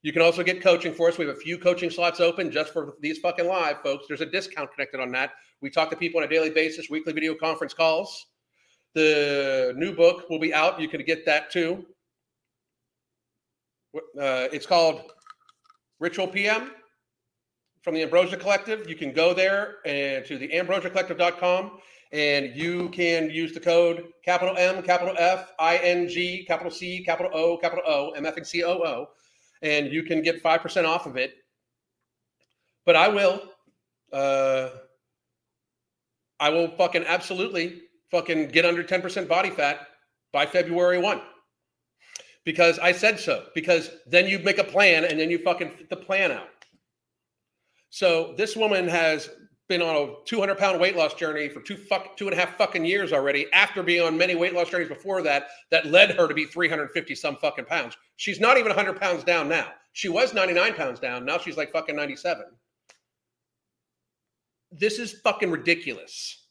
You 0.02 0.14
can 0.14 0.22
also 0.22 0.44
get 0.44 0.62
coaching 0.62 0.94
for 0.94 1.10
us. 1.10 1.18
We 1.18 1.26
have 1.26 1.36
a 1.36 1.40
few 1.40 1.58
coaching 1.58 1.90
slots 1.90 2.20
open 2.20 2.52
just 2.52 2.72
for 2.72 2.94
these 3.02 3.20
fucking 3.20 3.48
live 3.48 3.82
folks. 3.82 4.06
There's 4.08 4.22
a 4.22 4.26
discount 4.26 4.72
connected 4.74 5.02
on 5.02 5.12
that. 5.14 5.32
We 5.62 5.70
talk 5.70 5.90
to 5.90 5.98
people 5.98 6.20
on 6.20 6.26
a 6.26 6.30
daily 6.30 6.50
basis, 6.50 6.90
weekly 6.90 7.12
video 7.12 7.36
conference 7.36 7.74
calls. 7.74 8.28
The 8.94 9.74
new 9.76 9.94
book 9.94 10.30
will 10.30 10.40
be 10.40 10.54
out. 10.54 10.80
You 10.80 10.88
can 10.88 11.04
get 11.04 11.26
that 11.26 11.52
too. 11.52 11.86
Uh, 13.96 14.48
it's 14.54 14.66
called 14.66 15.12
Ritual 16.00 16.28
PM. 16.28 16.72
from 17.82 17.94
the 17.94 18.04
Ambrosia 18.04 18.38
Collective. 18.38 18.90
You 18.90 18.96
can 18.96 19.14
go 19.14 19.34
there 19.34 19.78
and 19.86 20.26
to 20.26 20.38
the 20.38 20.50
ambrosiacollective.com 20.50 21.80
and 22.12 22.56
you 22.56 22.90
can 22.90 23.30
use 23.30 23.54
the 23.54 23.60
code 23.60 24.04
capital 24.26 24.56
M, 24.58 24.82
capital 24.84 25.16
F, 25.18 25.54
I 25.60 25.78
N 25.78 26.08
G, 26.08 26.44
capital 26.46 26.72
C, 26.72 27.04
capital 27.04 27.32
O, 27.34 27.58
capital 27.58 27.84
O, 27.88 28.12
M 28.12 28.26
F 28.26 28.38
and 28.38 28.46
C 28.46 28.64
O 28.64 28.74
O, 28.74 29.10
and 29.62 29.92
you 29.92 30.04
can 30.04 30.22
get 30.22 30.44
5% 30.44 30.86
off 30.86 31.06
of 31.06 31.18
it. 31.18 31.36
But 32.86 32.96
I 32.96 33.08
will, 33.08 33.42
uh, 34.12 34.70
I 36.40 36.50
will 36.50 36.70
fucking 36.70 37.06
absolutely 37.06 37.82
fucking 38.12 38.50
get 38.50 38.66
under 38.66 38.84
10% 38.84 39.28
body 39.28 39.52
fat 39.52 39.88
by 40.34 40.46
February 40.46 40.98
1 40.98 41.22
because 42.46 42.80
I 42.80 42.92
said 42.92 43.20
so. 43.20 43.46
Because 43.54 43.90
then 44.08 44.28
you 44.28 44.40
make 44.40 44.58
a 44.58 44.64
plan 44.64 45.06
and 45.06 45.20
then 45.20 45.30
you 45.30 45.40
fucking 45.40 45.72
fit 45.72 45.90
the 45.90 45.96
plan 45.96 46.32
out. 46.32 46.48
So 47.90 48.34
this 48.38 48.56
woman 48.56 48.88
has 48.88 49.30
been 49.68 49.82
on 49.84 49.96
a 49.96 50.14
200 50.26 50.58
pound 50.58 50.80
weight 50.80 50.96
loss 50.96 51.14
journey 51.14 51.48
for 51.48 51.62
two 51.62 51.78
fuck 51.78 52.18
two 52.18 52.28
and 52.28 52.34
a 52.34 52.40
half 52.40 52.58
fucking 52.58 52.84
years 52.84 53.14
already. 53.14 53.46
After 53.54 53.84
being 53.84 54.02
on 54.02 54.18
many 54.18 54.36
weight 54.36 54.54
loss 54.54 54.70
journeys 54.70 54.90
before 54.90 55.22
that, 55.22 55.48
that 55.70 55.86
led 55.86 56.12
her 56.12 56.28
to 56.28 56.34
be 56.34 56.46
350 56.46 57.16
some 57.16 57.36
fucking 57.38 57.66
pounds. 57.66 57.96
She's 58.18 58.40
not 58.40 58.58
even 58.58 58.70
100 58.70 59.00
pounds 59.00 59.24
down 59.24 59.48
now. 59.48 59.68
She 59.94 60.10
was 60.10 60.34
99 60.34 60.74
pounds 60.74 61.00
down. 61.00 61.26
Now 61.26 61.38
she's 61.38 61.58
like 61.58 61.72
fucking 61.72 61.96
97. 61.96 62.46
This 64.72 65.00
is 65.00 65.14
fucking 65.24 65.52
ridiculous. 65.52 66.46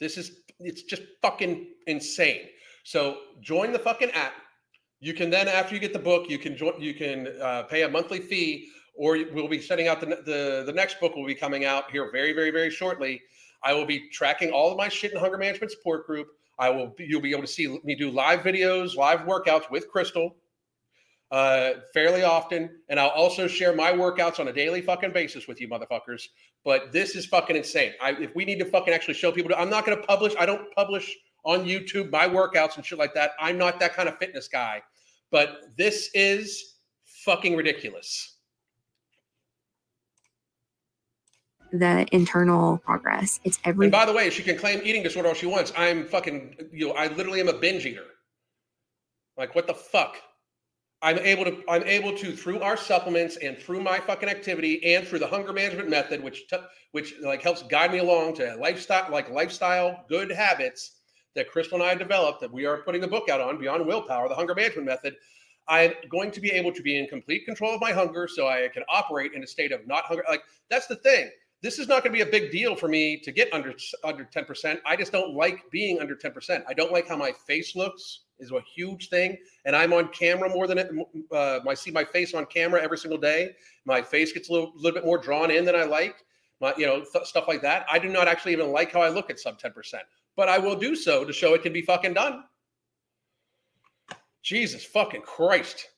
This 0.00 0.16
is 0.16 0.40
it's 0.58 0.82
just 0.82 1.02
fucking 1.22 1.66
insane. 1.86 2.46
So 2.86 3.18
join 3.40 3.72
the 3.72 3.80
fucking 3.80 4.12
app. 4.12 4.34
You 5.00 5.12
can 5.12 5.28
then, 5.28 5.48
after 5.48 5.74
you 5.74 5.80
get 5.80 5.92
the 5.92 5.98
book, 5.98 6.30
you 6.30 6.38
can 6.38 6.56
join. 6.56 6.80
You 6.80 6.94
can 6.94 7.26
uh, 7.42 7.64
pay 7.64 7.82
a 7.82 7.88
monthly 7.88 8.20
fee, 8.20 8.68
or 8.94 9.18
we'll 9.32 9.48
be 9.48 9.60
sending 9.60 9.88
out 9.88 9.98
the, 9.98 10.06
the 10.06 10.62
the 10.64 10.72
next 10.72 11.00
book 11.00 11.16
will 11.16 11.26
be 11.26 11.34
coming 11.34 11.64
out 11.64 11.90
here 11.90 12.08
very, 12.12 12.32
very, 12.32 12.52
very 12.52 12.70
shortly. 12.70 13.20
I 13.64 13.72
will 13.72 13.86
be 13.86 14.08
tracking 14.10 14.52
all 14.52 14.70
of 14.70 14.78
my 14.78 14.88
shit 14.88 15.12
in 15.12 15.18
hunger 15.18 15.36
management 15.36 15.72
support 15.72 16.06
group. 16.06 16.28
I 16.60 16.70
will. 16.70 16.94
You'll 17.00 17.20
be 17.20 17.32
able 17.32 17.42
to 17.42 17.48
see 17.48 17.76
me 17.82 17.96
do 17.96 18.08
live 18.08 18.40
videos, 18.40 18.94
live 18.94 19.22
workouts 19.22 19.68
with 19.68 19.88
Crystal 19.88 20.36
uh, 21.32 21.70
fairly 21.92 22.22
often, 22.22 22.70
and 22.88 23.00
I'll 23.00 23.08
also 23.08 23.48
share 23.48 23.74
my 23.74 23.90
workouts 23.90 24.38
on 24.38 24.46
a 24.46 24.52
daily 24.52 24.80
fucking 24.80 25.10
basis 25.10 25.48
with 25.48 25.60
you, 25.60 25.68
motherfuckers. 25.68 26.28
But 26.64 26.92
this 26.92 27.16
is 27.16 27.26
fucking 27.26 27.56
insane. 27.56 27.94
I, 28.00 28.12
if 28.12 28.32
we 28.36 28.44
need 28.44 28.60
to 28.60 28.64
fucking 28.64 28.94
actually 28.94 29.14
show 29.14 29.32
people, 29.32 29.52
I'm 29.58 29.70
not 29.70 29.84
going 29.84 29.98
to 29.98 30.06
publish. 30.06 30.34
I 30.38 30.46
don't 30.46 30.72
publish 30.76 31.16
on 31.46 31.64
YouTube 31.64 32.10
my 32.10 32.28
workouts 32.28 32.76
and 32.76 32.84
shit 32.84 32.98
like 32.98 33.14
that. 33.14 33.30
I'm 33.40 33.56
not 33.56 33.80
that 33.80 33.94
kind 33.94 34.08
of 34.08 34.18
fitness 34.18 34.48
guy, 34.48 34.82
but 35.30 35.62
this 35.78 36.10
is 36.12 36.74
fucking 37.04 37.56
ridiculous. 37.56 38.34
The 41.72 42.06
internal 42.12 42.78
progress. 42.78 43.40
It's 43.44 43.58
every. 43.64 43.86
And 43.86 43.92
by 43.92 44.04
the 44.04 44.12
way, 44.12 44.30
she 44.30 44.42
can 44.42 44.58
claim 44.58 44.80
eating 44.84 45.02
disorder 45.02 45.28
all 45.28 45.34
she 45.34 45.46
wants. 45.46 45.72
I'm 45.76 46.04
fucking, 46.04 46.56
you 46.72 46.88
know, 46.88 46.94
I 46.94 47.08
literally 47.08 47.40
am 47.40 47.48
a 47.48 47.52
binge 47.52 47.86
eater. 47.86 48.04
Like, 49.36 49.54
what 49.54 49.66
the 49.66 49.74
fuck? 49.74 50.16
I'm 51.02 51.18
able 51.18 51.44
to, 51.44 51.62
I'm 51.68 51.82
able 51.84 52.16
to 52.16 52.32
through 52.34 52.60
our 52.60 52.76
supplements 52.76 53.36
and 53.36 53.58
through 53.58 53.80
my 53.80 53.98
fucking 53.98 54.28
activity 54.28 54.94
and 54.94 55.06
through 55.06 55.18
the 55.18 55.26
hunger 55.26 55.52
management 55.52 55.90
method, 55.90 56.22
which, 56.22 56.48
t- 56.48 56.56
which 56.92 57.14
like 57.22 57.42
helps 57.42 57.62
guide 57.64 57.92
me 57.92 57.98
along 57.98 58.34
to 58.36 58.56
lifestyle, 58.56 59.10
like 59.12 59.28
lifestyle 59.30 60.04
good 60.08 60.30
habits 60.30 60.95
that 61.36 61.50
Crystal 61.50 61.80
and 61.80 61.88
I 61.88 61.94
developed 61.94 62.40
that 62.40 62.52
we 62.52 62.66
are 62.66 62.78
putting 62.78 63.00
the 63.00 63.06
book 63.06 63.28
out 63.28 63.40
on 63.40 63.58
Beyond 63.58 63.86
Willpower, 63.86 64.28
the 64.28 64.34
hunger 64.34 64.54
management 64.54 64.86
method. 64.86 65.14
I'm 65.68 65.92
going 66.10 66.30
to 66.32 66.40
be 66.40 66.50
able 66.50 66.72
to 66.72 66.82
be 66.82 66.98
in 66.98 67.06
complete 67.06 67.44
control 67.44 67.74
of 67.74 67.80
my 67.80 67.92
hunger 67.92 68.26
so 68.26 68.48
I 68.48 68.68
can 68.72 68.82
operate 68.88 69.32
in 69.34 69.44
a 69.44 69.46
state 69.46 69.72
of 69.72 69.86
not 69.86 70.04
hunger. 70.04 70.24
Like 70.28 70.42
that's 70.70 70.86
the 70.86 70.96
thing. 70.96 71.30
This 71.62 71.78
is 71.78 71.88
not 71.88 72.02
going 72.02 72.16
to 72.16 72.24
be 72.24 72.28
a 72.28 72.30
big 72.30 72.50
deal 72.50 72.76
for 72.76 72.88
me 72.88 73.18
to 73.18 73.32
get 73.32 73.52
under 73.52 73.74
under 74.04 74.24
10%. 74.24 74.78
I 74.84 74.96
just 74.96 75.12
don't 75.12 75.34
like 75.34 75.70
being 75.70 76.00
under 76.00 76.14
10%. 76.14 76.62
I 76.68 76.74
don't 76.74 76.92
like 76.92 77.08
how 77.08 77.16
my 77.16 77.32
face 77.46 77.76
looks 77.76 78.20
is 78.38 78.52
a 78.52 78.60
huge 78.74 79.08
thing. 79.08 79.36
And 79.64 79.74
I'm 79.74 79.92
on 79.92 80.08
camera 80.08 80.48
more 80.48 80.66
than 80.66 80.78
it. 80.78 80.90
Uh, 81.32 81.60
I 81.66 81.74
see 81.74 81.90
my 81.90 82.04
face 82.04 82.34
on 82.34 82.46
camera 82.46 82.82
every 82.82 82.98
single 82.98 83.18
day. 83.18 83.56
My 83.84 84.02
face 84.02 84.32
gets 84.32 84.48
a 84.48 84.52
little, 84.52 84.72
little 84.76 84.92
bit 84.92 85.04
more 85.04 85.18
drawn 85.18 85.50
in 85.50 85.64
than 85.64 85.74
I 85.74 85.84
like. 85.84 86.24
My, 86.60 86.74
you 86.76 86.86
know, 86.86 87.04
th- 87.12 87.26
stuff 87.26 87.48
like 87.48 87.62
that. 87.62 87.86
I 87.90 87.98
do 87.98 88.08
not 88.08 88.28
actually 88.28 88.52
even 88.52 88.70
like 88.70 88.92
how 88.92 89.00
I 89.00 89.08
look 89.08 89.30
at 89.30 89.40
sub 89.40 89.58
10% 89.60 89.72
but 90.36 90.48
I 90.48 90.58
will 90.58 90.76
do 90.76 90.94
so 90.94 91.24
to 91.24 91.32
show 91.32 91.54
it 91.54 91.62
can 91.62 91.72
be 91.72 91.82
fucking 91.82 92.14
done. 92.14 92.44
Jesus 94.42 94.84
fucking 94.84 95.22
Christ. 95.22 95.88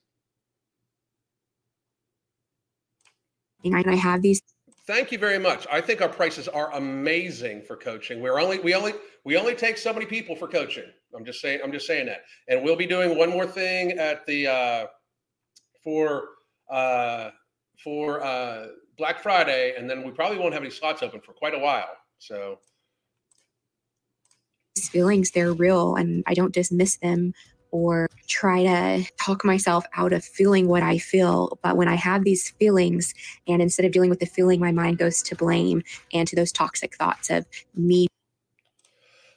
And 3.64 3.74
I 3.86 3.94
have 3.94 4.22
these. 4.22 4.40
Thank 4.86 5.12
you 5.12 5.18
very 5.18 5.38
much. 5.38 5.66
I 5.70 5.82
think 5.82 6.00
our 6.00 6.08
prices 6.08 6.48
are 6.48 6.72
amazing 6.74 7.62
for 7.62 7.76
coaching. 7.76 8.22
We're 8.22 8.40
only 8.40 8.58
we 8.60 8.74
only 8.74 8.94
we 9.24 9.36
only 9.36 9.54
take 9.54 9.76
so 9.76 9.92
many 9.92 10.06
people 10.06 10.34
for 10.34 10.48
coaching. 10.48 10.84
I'm 11.14 11.24
just 11.24 11.42
saying 11.42 11.60
I'm 11.62 11.72
just 11.72 11.86
saying 11.86 12.06
that. 12.06 12.22
And 12.48 12.62
we'll 12.62 12.76
be 12.76 12.86
doing 12.86 13.18
one 13.18 13.28
more 13.28 13.46
thing 13.46 13.92
at 13.92 14.24
the 14.24 14.46
uh 14.46 14.86
for 15.84 16.28
uh 16.70 17.30
for 17.82 18.24
uh 18.24 18.68
Black 18.96 19.22
Friday 19.22 19.74
and 19.76 19.90
then 19.90 20.04
we 20.04 20.10
probably 20.10 20.38
won't 20.38 20.54
have 20.54 20.62
any 20.62 20.70
slots 20.70 21.02
open 21.02 21.20
for 21.20 21.32
quite 21.32 21.54
a 21.54 21.58
while. 21.58 21.90
So 22.18 22.60
feelings, 24.86 25.30
they're 25.30 25.54
real 25.54 25.96
and 25.96 26.22
I 26.26 26.34
don't 26.34 26.52
dismiss 26.52 26.98
them 26.98 27.32
or 27.70 28.08
try 28.26 28.62
to 28.62 29.10
talk 29.18 29.44
myself 29.44 29.84
out 29.94 30.12
of 30.12 30.24
feeling 30.24 30.68
what 30.68 30.82
I 30.82 30.98
feel. 30.98 31.58
But 31.62 31.76
when 31.76 31.88
I 31.88 31.94
have 31.94 32.24
these 32.24 32.50
feelings, 32.50 33.14
and 33.46 33.62
instead 33.62 33.86
of 33.86 33.92
dealing 33.92 34.10
with 34.10 34.20
the 34.20 34.26
feeling, 34.26 34.60
my 34.60 34.72
mind 34.72 34.98
goes 34.98 35.22
to 35.22 35.36
blame 35.36 35.82
and 36.12 36.26
to 36.28 36.36
those 36.36 36.52
toxic 36.52 36.96
thoughts 36.96 37.30
of 37.30 37.46
me. 37.74 38.08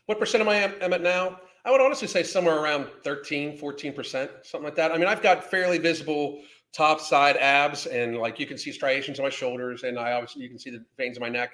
What 0.05 0.19
percent 0.19 0.41
am 0.41 0.49
I 0.49 0.55
am 0.55 0.93
at 0.93 1.01
now? 1.01 1.39
I 1.63 1.71
would 1.71 1.81
honestly 1.81 2.07
say 2.07 2.23
somewhere 2.23 2.57
around 2.57 2.87
13, 3.03 3.57
14%, 3.57 4.29
something 4.43 4.63
like 4.63 4.75
that. 4.75 4.91
I 4.91 4.97
mean, 4.97 5.07
I've 5.07 5.21
got 5.21 5.43
fairly 5.43 5.77
visible 5.77 6.41
top 6.73 6.99
side 6.99 7.37
abs 7.37 7.85
and 7.85 8.17
like 8.17 8.39
you 8.39 8.45
can 8.45 8.57
see 8.57 8.71
striations 8.71 9.19
on 9.19 9.25
my 9.25 9.29
shoulders 9.29 9.83
and 9.83 9.99
I 9.99 10.13
obviously 10.13 10.41
you 10.41 10.49
can 10.49 10.57
see 10.57 10.69
the 10.69 10.83
veins 10.97 11.17
in 11.17 11.21
my 11.21 11.29
neck. 11.29 11.51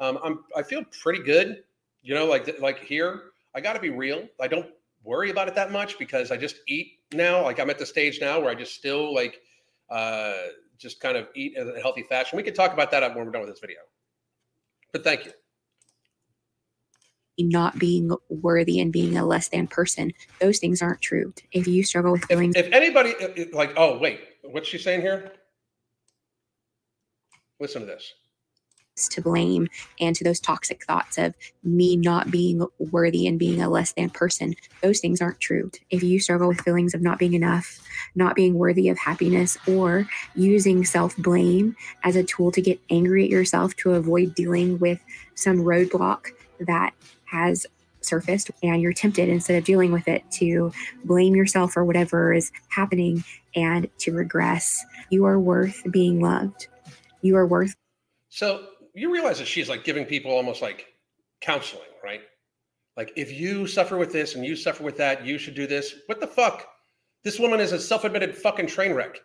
Um, 0.00 0.18
I'm, 0.22 0.44
I 0.56 0.62
feel 0.62 0.82
pretty 1.02 1.22
good. 1.22 1.62
You 2.06 2.14
know, 2.14 2.26
like 2.26 2.60
like 2.60 2.78
here, 2.84 3.32
I 3.52 3.60
got 3.60 3.72
to 3.72 3.80
be 3.80 3.90
real. 3.90 4.28
I 4.40 4.46
don't 4.46 4.68
worry 5.02 5.30
about 5.30 5.48
it 5.48 5.56
that 5.56 5.72
much 5.72 5.98
because 5.98 6.30
I 6.30 6.36
just 6.36 6.60
eat 6.68 7.00
now. 7.12 7.42
Like 7.42 7.58
I'm 7.58 7.68
at 7.68 7.80
the 7.80 7.86
stage 7.86 8.20
now 8.20 8.38
where 8.38 8.48
I 8.48 8.54
just 8.54 8.76
still 8.76 9.12
like 9.12 9.40
uh, 9.90 10.34
just 10.78 11.00
kind 11.00 11.16
of 11.16 11.26
eat 11.34 11.56
in 11.56 11.68
a 11.68 11.80
healthy 11.80 12.04
fashion. 12.04 12.36
We 12.36 12.44
could 12.44 12.54
talk 12.54 12.72
about 12.72 12.92
that 12.92 13.02
when 13.12 13.26
we're 13.26 13.32
done 13.32 13.40
with 13.40 13.50
this 13.50 13.58
video. 13.58 13.78
But 14.92 15.02
thank 15.02 15.24
you. 15.24 15.32
Not 17.40 17.76
being 17.76 18.12
worthy 18.28 18.78
and 18.78 18.92
being 18.92 19.16
a 19.16 19.26
less 19.26 19.48
than 19.48 19.66
person, 19.66 20.12
those 20.40 20.60
things 20.60 20.82
aren't 20.82 21.00
true. 21.00 21.34
If 21.50 21.66
you 21.66 21.82
struggle 21.82 22.12
with 22.12 22.24
feeling, 22.26 22.52
if, 22.54 22.66
if 22.66 22.72
anybody 22.72 23.14
like, 23.52 23.72
oh 23.76 23.98
wait, 23.98 24.20
what's 24.42 24.68
she 24.68 24.78
saying 24.78 25.00
here? 25.00 25.32
Listen 27.58 27.80
to 27.80 27.86
this 27.86 28.12
to 28.96 29.20
blame 29.20 29.68
and 30.00 30.16
to 30.16 30.24
those 30.24 30.40
toxic 30.40 30.84
thoughts 30.84 31.18
of 31.18 31.34
me 31.62 31.96
not 31.96 32.30
being 32.30 32.66
worthy 32.78 33.26
and 33.26 33.38
being 33.38 33.60
a 33.60 33.68
less 33.68 33.92
than 33.92 34.08
person. 34.08 34.54
Those 34.82 35.00
things 35.00 35.20
aren't 35.20 35.40
true. 35.40 35.70
If 35.90 36.02
you 36.02 36.18
struggle 36.18 36.48
with 36.48 36.62
feelings 36.62 36.94
of 36.94 37.02
not 37.02 37.18
being 37.18 37.34
enough, 37.34 37.80
not 38.14 38.34
being 38.34 38.54
worthy 38.54 38.88
of 38.88 38.98
happiness, 38.98 39.58
or 39.68 40.08
using 40.34 40.84
self 40.84 41.16
blame 41.18 41.76
as 42.02 42.16
a 42.16 42.24
tool 42.24 42.50
to 42.52 42.62
get 42.62 42.80
angry 42.90 43.24
at 43.24 43.30
yourself 43.30 43.76
to 43.76 43.92
avoid 43.92 44.34
dealing 44.34 44.78
with 44.78 44.98
some 45.34 45.58
roadblock 45.58 46.28
that 46.60 46.94
has 47.26 47.66
surfaced 48.00 48.50
and 48.62 48.80
you're 48.80 48.92
tempted 48.92 49.28
instead 49.28 49.58
of 49.58 49.64
dealing 49.64 49.92
with 49.92 50.06
it 50.08 50.22
to 50.30 50.72
blame 51.04 51.34
yourself 51.34 51.72
for 51.72 51.84
whatever 51.84 52.32
is 52.32 52.52
happening 52.68 53.24
and 53.54 53.88
to 53.98 54.12
regress. 54.12 54.84
You 55.10 55.26
are 55.26 55.38
worth 55.38 55.82
being 55.90 56.20
loved. 56.20 56.68
You 57.20 57.36
are 57.36 57.46
worth. 57.46 57.74
So 58.28 58.66
you 58.96 59.12
realize 59.12 59.38
that 59.38 59.46
she's 59.46 59.68
like 59.68 59.84
giving 59.84 60.04
people 60.04 60.32
almost 60.32 60.62
like 60.62 60.86
counseling, 61.40 61.82
right? 62.02 62.22
Like 62.96 63.12
if 63.16 63.30
you 63.30 63.66
suffer 63.66 63.98
with 63.98 64.12
this 64.12 64.34
and 64.34 64.44
you 64.44 64.56
suffer 64.56 64.82
with 64.82 64.96
that, 64.96 65.24
you 65.24 65.38
should 65.38 65.54
do 65.54 65.66
this. 65.66 65.94
What 66.06 66.20
the 66.20 66.26
fuck? 66.26 66.66
This 67.22 67.38
woman 67.38 67.60
is 67.60 67.72
a 67.72 67.80
self-admitted 67.80 68.34
fucking 68.34 68.68
train 68.68 68.94
wreck. 68.94 69.18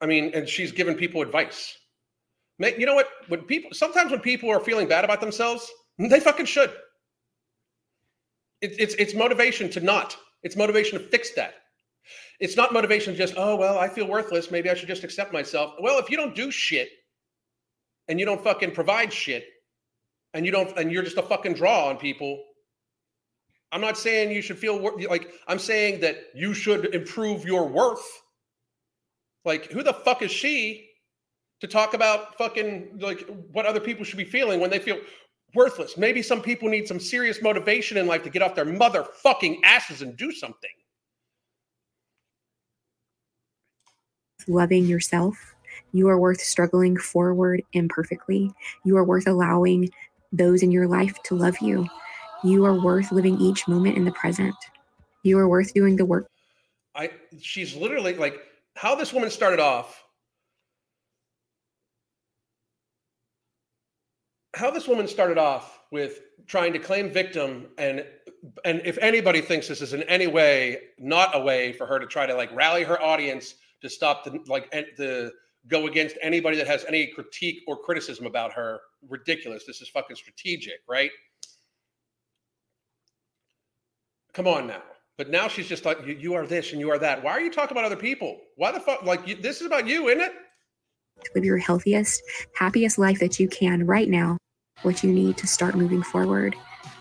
I 0.00 0.06
mean, 0.06 0.30
and 0.34 0.48
she's 0.48 0.70
giving 0.70 0.94
people 0.94 1.22
advice. 1.22 1.76
You 2.58 2.86
know 2.86 2.94
what? 2.94 3.08
When 3.28 3.40
people 3.42 3.70
sometimes 3.72 4.12
when 4.12 4.20
people 4.20 4.50
are 4.50 4.60
feeling 4.60 4.86
bad 4.86 5.04
about 5.04 5.20
themselves, 5.20 5.68
they 5.98 6.20
fucking 6.20 6.46
should. 6.46 6.70
It, 8.60 8.74
it's 8.78 8.94
it's 8.94 9.14
motivation 9.14 9.68
to 9.70 9.80
not. 9.80 10.16
It's 10.44 10.54
motivation 10.54 10.98
to 10.98 11.04
fix 11.08 11.32
that. 11.34 11.54
It's 12.38 12.56
not 12.56 12.72
motivation 12.72 13.16
just 13.16 13.34
oh 13.36 13.56
well 13.56 13.78
I 13.78 13.88
feel 13.88 14.06
worthless. 14.06 14.52
Maybe 14.52 14.70
I 14.70 14.74
should 14.74 14.88
just 14.88 15.02
accept 15.02 15.32
myself. 15.32 15.74
Well, 15.80 15.98
if 15.98 16.08
you 16.08 16.16
don't 16.16 16.36
do 16.36 16.52
shit, 16.52 16.90
and 18.08 18.20
you 18.20 18.26
don't 18.26 18.42
fucking 18.42 18.72
provide 18.72 19.12
shit 19.12 19.44
and 20.32 20.44
you 20.44 20.52
don't 20.52 20.76
and 20.78 20.92
you're 20.92 21.02
just 21.02 21.18
a 21.18 21.22
fucking 21.22 21.54
draw 21.54 21.88
on 21.88 21.96
people 21.96 22.42
i'm 23.72 23.80
not 23.80 23.96
saying 23.96 24.30
you 24.30 24.42
should 24.42 24.58
feel 24.58 24.80
like 25.08 25.32
i'm 25.48 25.58
saying 25.58 26.00
that 26.00 26.16
you 26.34 26.54
should 26.54 26.94
improve 26.94 27.44
your 27.44 27.68
worth 27.68 28.04
like 29.44 29.70
who 29.72 29.82
the 29.82 29.92
fuck 29.92 30.22
is 30.22 30.30
she 30.30 30.88
to 31.60 31.66
talk 31.66 31.94
about 31.94 32.36
fucking 32.36 32.98
like 33.00 33.26
what 33.52 33.64
other 33.66 33.80
people 33.80 34.04
should 34.04 34.18
be 34.18 34.24
feeling 34.24 34.60
when 34.60 34.70
they 34.70 34.78
feel 34.78 34.98
worthless. 35.54 35.96
Maybe 35.96 36.22
some 36.22 36.42
people 36.42 36.68
need 36.68 36.86
some 36.86 37.00
serious 37.00 37.40
motivation 37.40 37.96
in 37.96 38.06
life 38.06 38.22
to 38.24 38.30
get 38.30 38.42
off 38.42 38.54
their 38.54 38.66
motherfucking 38.66 39.58
asses 39.64 40.02
and 40.02 40.16
do 40.16 40.32
something. 40.32 40.70
Loving 44.46 44.84
yourself. 44.84 45.53
You 45.94 46.08
are 46.08 46.18
worth 46.18 46.40
struggling 46.40 46.96
forward 46.96 47.62
imperfectly. 47.72 48.52
You 48.84 48.96
are 48.96 49.04
worth 49.04 49.28
allowing 49.28 49.90
those 50.32 50.64
in 50.64 50.72
your 50.72 50.88
life 50.88 51.22
to 51.22 51.36
love 51.36 51.56
you. 51.60 51.88
You 52.42 52.64
are 52.66 52.74
worth 52.74 53.12
living 53.12 53.40
each 53.40 53.68
moment 53.68 53.96
in 53.96 54.04
the 54.04 54.10
present. 54.10 54.56
You 55.22 55.38
are 55.38 55.48
worth 55.48 55.72
doing 55.72 55.94
the 55.94 56.04
work. 56.04 56.28
I 56.96 57.10
she's 57.40 57.76
literally 57.76 58.14
like 58.14 58.40
how 58.74 58.96
this 58.96 59.12
woman 59.12 59.30
started 59.30 59.60
off. 59.60 60.02
How 64.56 64.72
this 64.72 64.88
woman 64.88 65.06
started 65.06 65.38
off 65.38 65.80
with 65.92 66.22
trying 66.48 66.72
to 66.72 66.80
claim 66.80 67.08
victim 67.08 67.68
and 67.78 68.04
and 68.64 68.82
if 68.84 68.98
anybody 68.98 69.40
thinks 69.40 69.68
this 69.68 69.80
is 69.80 69.94
in 69.94 70.02
any 70.02 70.26
way 70.26 70.78
not 70.98 71.36
a 71.36 71.40
way 71.40 71.72
for 71.72 71.86
her 71.86 72.00
to 72.00 72.06
try 72.06 72.26
to 72.26 72.34
like 72.34 72.54
rally 72.54 72.82
her 72.82 73.00
audience 73.00 73.54
to 73.80 73.88
stop 73.88 74.24
the 74.24 74.40
like 74.48 74.68
the 74.98 75.32
go 75.68 75.86
against 75.86 76.16
anybody 76.22 76.56
that 76.56 76.66
has 76.66 76.84
any 76.86 77.06
critique 77.06 77.62
or 77.66 77.76
criticism 77.76 78.26
about 78.26 78.52
her 78.52 78.80
ridiculous 79.08 79.64
this 79.66 79.80
is 79.80 79.88
fucking 79.88 80.16
strategic 80.16 80.80
right 80.88 81.10
come 84.32 84.46
on 84.46 84.66
now 84.66 84.82
but 85.16 85.30
now 85.30 85.46
she's 85.46 85.68
just 85.68 85.84
like, 85.84 86.04
you, 86.04 86.14
you 86.14 86.34
are 86.34 86.46
this 86.46 86.72
and 86.72 86.80
you 86.80 86.90
are 86.90 86.98
that. 86.98 87.22
Why 87.22 87.32
are 87.32 87.40
you 87.40 87.50
talking 87.50 87.76
about 87.76 87.84
other 87.84 87.96
people? 87.96 88.40
Why 88.56 88.72
the 88.72 88.80
fuck? 88.80 89.04
Like, 89.04 89.26
you, 89.28 89.36
this 89.36 89.60
is 89.60 89.66
about 89.66 89.86
you, 89.86 90.08
isn't 90.08 90.20
it? 90.20 90.32
Live 91.34 91.44
your 91.44 91.58
healthiest, 91.58 92.22
happiest 92.56 92.98
life 92.98 93.20
that 93.20 93.38
you 93.38 93.48
can 93.48 93.86
right 93.86 94.08
now. 94.08 94.36
What 94.82 95.04
you 95.04 95.12
need 95.12 95.36
to 95.38 95.46
start 95.46 95.76
moving 95.76 96.02
forward. 96.02 96.56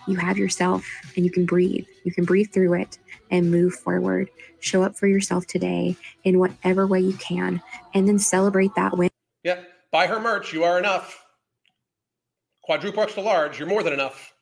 You 0.08 0.18
have 0.18 0.38
yourself 0.38 0.86
and 1.16 1.26
you 1.26 1.32
can 1.32 1.46
breathe. 1.46 1.86
You 2.04 2.12
can 2.12 2.26
breathe 2.26 2.52
through 2.52 2.74
it 2.74 2.98
and 3.32 3.50
move 3.50 3.74
forward. 3.74 4.30
Show 4.60 4.84
up 4.84 4.96
for 4.96 5.08
yourself 5.08 5.48
today 5.48 5.96
in 6.24 6.40
whatever 6.40 6.88
way 6.88 7.00
you 7.00 7.14
can 7.14 7.62
and 7.94 8.08
then 8.08 8.20
celebrate 8.20 8.76
that 8.76 8.98
win. 8.98 9.10
Yeah. 9.44 9.62
Buy 9.92 10.08
her 10.08 10.20
merch. 10.20 10.54
You 10.54 10.64
are 10.64 10.80
enough. 10.80 11.24
Quadruple 12.64 13.04
extra 13.04 13.24
large. 13.24 13.60
You're 13.60 13.68
more 13.68 13.84
than 13.84 13.94
enough. 13.94 14.34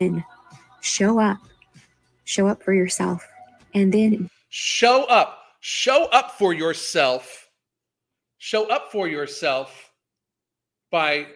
And 0.00 0.24
show 0.84 1.18
up 1.18 1.38
show 2.24 2.46
up 2.46 2.62
for 2.62 2.72
yourself 2.72 3.26
and 3.74 3.92
then 3.92 4.28
show 4.50 5.04
up 5.04 5.38
show 5.60 6.06
up 6.06 6.32
for 6.32 6.52
yourself 6.52 7.48
show 8.38 8.68
up 8.68 8.92
for 8.92 9.08
yourself 9.08 9.92
by 10.90 11.26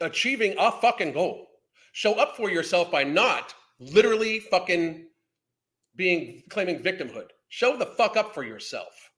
achieving 0.00 0.54
a 0.58 0.70
fucking 0.70 1.12
goal 1.12 1.46
show 1.92 2.14
up 2.14 2.36
for 2.36 2.50
yourself 2.50 2.90
by 2.90 3.04
not 3.04 3.54
literally 3.78 4.40
fucking 4.40 5.06
being 5.96 6.42
claiming 6.50 6.78
victimhood 6.78 7.28
show 7.48 7.76
the 7.76 7.86
fuck 7.86 8.16
up 8.16 8.34
for 8.34 8.44
yourself 8.44 9.10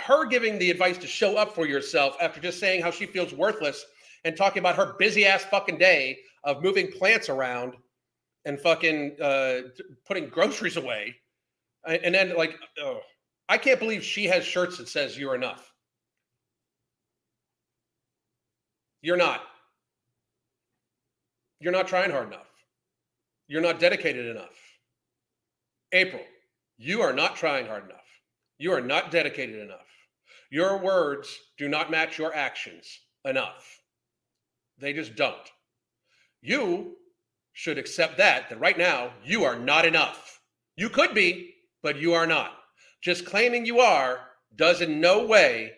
her 0.00 0.24
giving 0.24 0.58
the 0.58 0.70
advice 0.70 0.98
to 0.98 1.06
show 1.06 1.36
up 1.36 1.54
for 1.54 1.66
yourself 1.66 2.16
after 2.20 2.40
just 2.40 2.58
saying 2.58 2.82
how 2.82 2.90
she 2.90 3.06
feels 3.06 3.32
worthless 3.32 3.84
and 4.24 4.36
talking 4.36 4.60
about 4.60 4.76
her 4.76 4.94
busy 4.98 5.24
ass 5.26 5.44
fucking 5.44 5.78
day 5.78 6.18
of 6.44 6.62
moving 6.62 6.90
plants 6.90 7.28
around 7.28 7.74
and 8.44 8.58
fucking 8.60 9.16
uh, 9.20 9.60
putting 10.06 10.28
groceries 10.28 10.76
away, 10.76 11.14
and 11.84 12.14
then 12.14 12.34
like, 12.36 12.56
oh, 12.80 13.00
I 13.48 13.58
can't 13.58 13.78
believe 13.78 14.02
she 14.02 14.24
has 14.26 14.44
shirts 14.44 14.78
that 14.78 14.88
says 14.88 15.18
"You're 15.18 15.34
enough." 15.34 15.72
You're 19.02 19.16
not. 19.16 19.42
You're 21.60 21.72
not 21.72 21.88
trying 21.88 22.10
hard 22.10 22.28
enough. 22.28 22.46
You're 23.48 23.62
not 23.62 23.80
dedicated 23.80 24.26
enough. 24.26 24.56
April, 25.92 26.22
you 26.76 27.00
are 27.00 27.12
not 27.12 27.36
trying 27.36 27.66
hard 27.66 27.84
enough. 27.84 27.98
You 28.58 28.72
are 28.72 28.80
not 28.80 29.10
dedicated 29.10 29.60
enough. 29.60 29.86
Your 30.50 30.78
words 30.78 31.36
do 31.56 31.68
not 31.68 31.90
match 31.90 32.18
your 32.18 32.34
actions 32.34 33.00
enough. 33.24 33.80
They 34.78 34.92
just 34.92 35.16
don't. 35.16 35.36
You 36.40 36.96
should 37.52 37.78
accept 37.78 38.18
that, 38.18 38.48
that 38.48 38.60
right 38.60 38.78
now 38.78 39.12
you 39.24 39.44
are 39.44 39.58
not 39.58 39.84
enough. 39.84 40.40
You 40.76 40.88
could 40.88 41.14
be, 41.14 41.54
but 41.82 41.98
you 41.98 42.14
are 42.14 42.26
not. 42.26 42.52
Just 43.02 43.26
claiming 43.26 43.66
you 43.66 43.80
are 43.80 44.20
does 44.54 44.80
in 44.80 45.00
no 45.00 45.26
way 45.26 45.72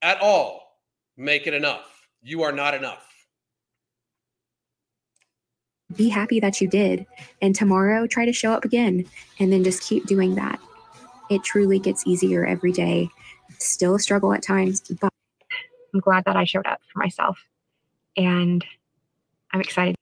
at 0.00 0.20
all 0.20 0.78
make 1.16 1.46
it 1.46 1.54
enough. 1.54 2.06
You 2.22 2.42
are 2.42 2.52
not 2.52 2.74
enough. 2.74 3.11
Be 5.96 6.08
happy 6.08 6.40
that 6.40 6.60
you 6.60 6.68
did. 6.68 7.06
And 7.40 7.54
tomorrow, 7.54 8.06
try 8.06 8.24
to 8.24 8.32
show 8.32 8.52
up 8.52 8.64
again 8.64 9.06
and 9.38 9.52
then 9.52 9.64
just 9.64 9.82
keep 9.82 10.06
doing 10.06 10.34
that. 10.36 10.60
It 11.30 11.42
truly 11.42 11.78
gets 11.78 12.06
easier 12.06 12.44
every 12.44 12.72
day. 12.72 13.08
Still 13.58 13.94
a 13.94 13.98
struggle 13.98 14.32
at 14.32 14.42
times, 14.42 14.80
but 15.00 15.12
I'm 15.94 16.00
glad 16.00 16.24
that 16.24 16.36
I 16.36 16.44
showed 16.44 16.66
up 16.66 16.80
for 16.92 16.98
myself. 16.98 17.38
And 18.16 18.64
I'm 19.52 19.60
excited. 19.60 19.94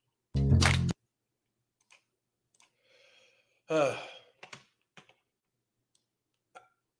Uh, 3.69 3.95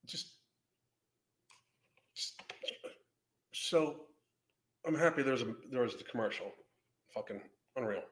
just, 0.05 0.29
just, 2.15 2.41
so 3.51 4.01
I'm 4.85 4.95
happy 4.95 5.21
there's 5.21 5.41
a 5.41 5.53
there 5.69 5.81
was 5.81 5.95
the 5.95 6.03
commercial. 6.03 6.51
Fucking 7.13 7.41
unreal. 7.75 8.03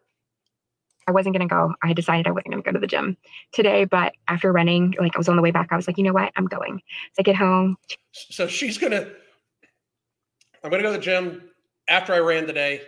I 1.09 1.11
wasn't 1.11 1.33
gonna 1.33 1.47
go. 1.47 1.73
I 1.81 1.93
decided 1.93 2.27
I 2.27 2.31
wasn't 2.31 2.51
gonna 2.51 2.61
go 2.61 2.71
to 2.71 2.79
the 2.79 2.85
gym 2.85 3.17
today, 3.51 3.85
but 3.85 4.13
after 4.27 4.51
running, 4.51 4.93
like 4.99 5.15
I 5.15 5.17
was 5.17 5.27
on 5.27 5.35
the 5.35 5.41
way 5.41 5.49
back, 5.49 5.69
I 5.71 5.75
was 5.75 5.87
like, 5.87 5.97
you 5.97 6.03
know 6.03 6.13
what? 6.13 6.31
I'm 6.35 6.45
going. 6.45 6.83
So 7.13 7.19
I 7.19 7.23
get 7.23 7.35
home. 7.35 7.77
So 8.11 8.45
she's 8.45 8.77
gonna 8.77 9.07
I'm 10.63 10.69
gonna 10.69 10.83
go 10.83 10.91
to 10.91 10.97
the 10.97 11.03
gym 11.03 11.49
after 11.87 12.13
I 12.13 12.19
ran 12.19 12.45
today. 12.45 12.81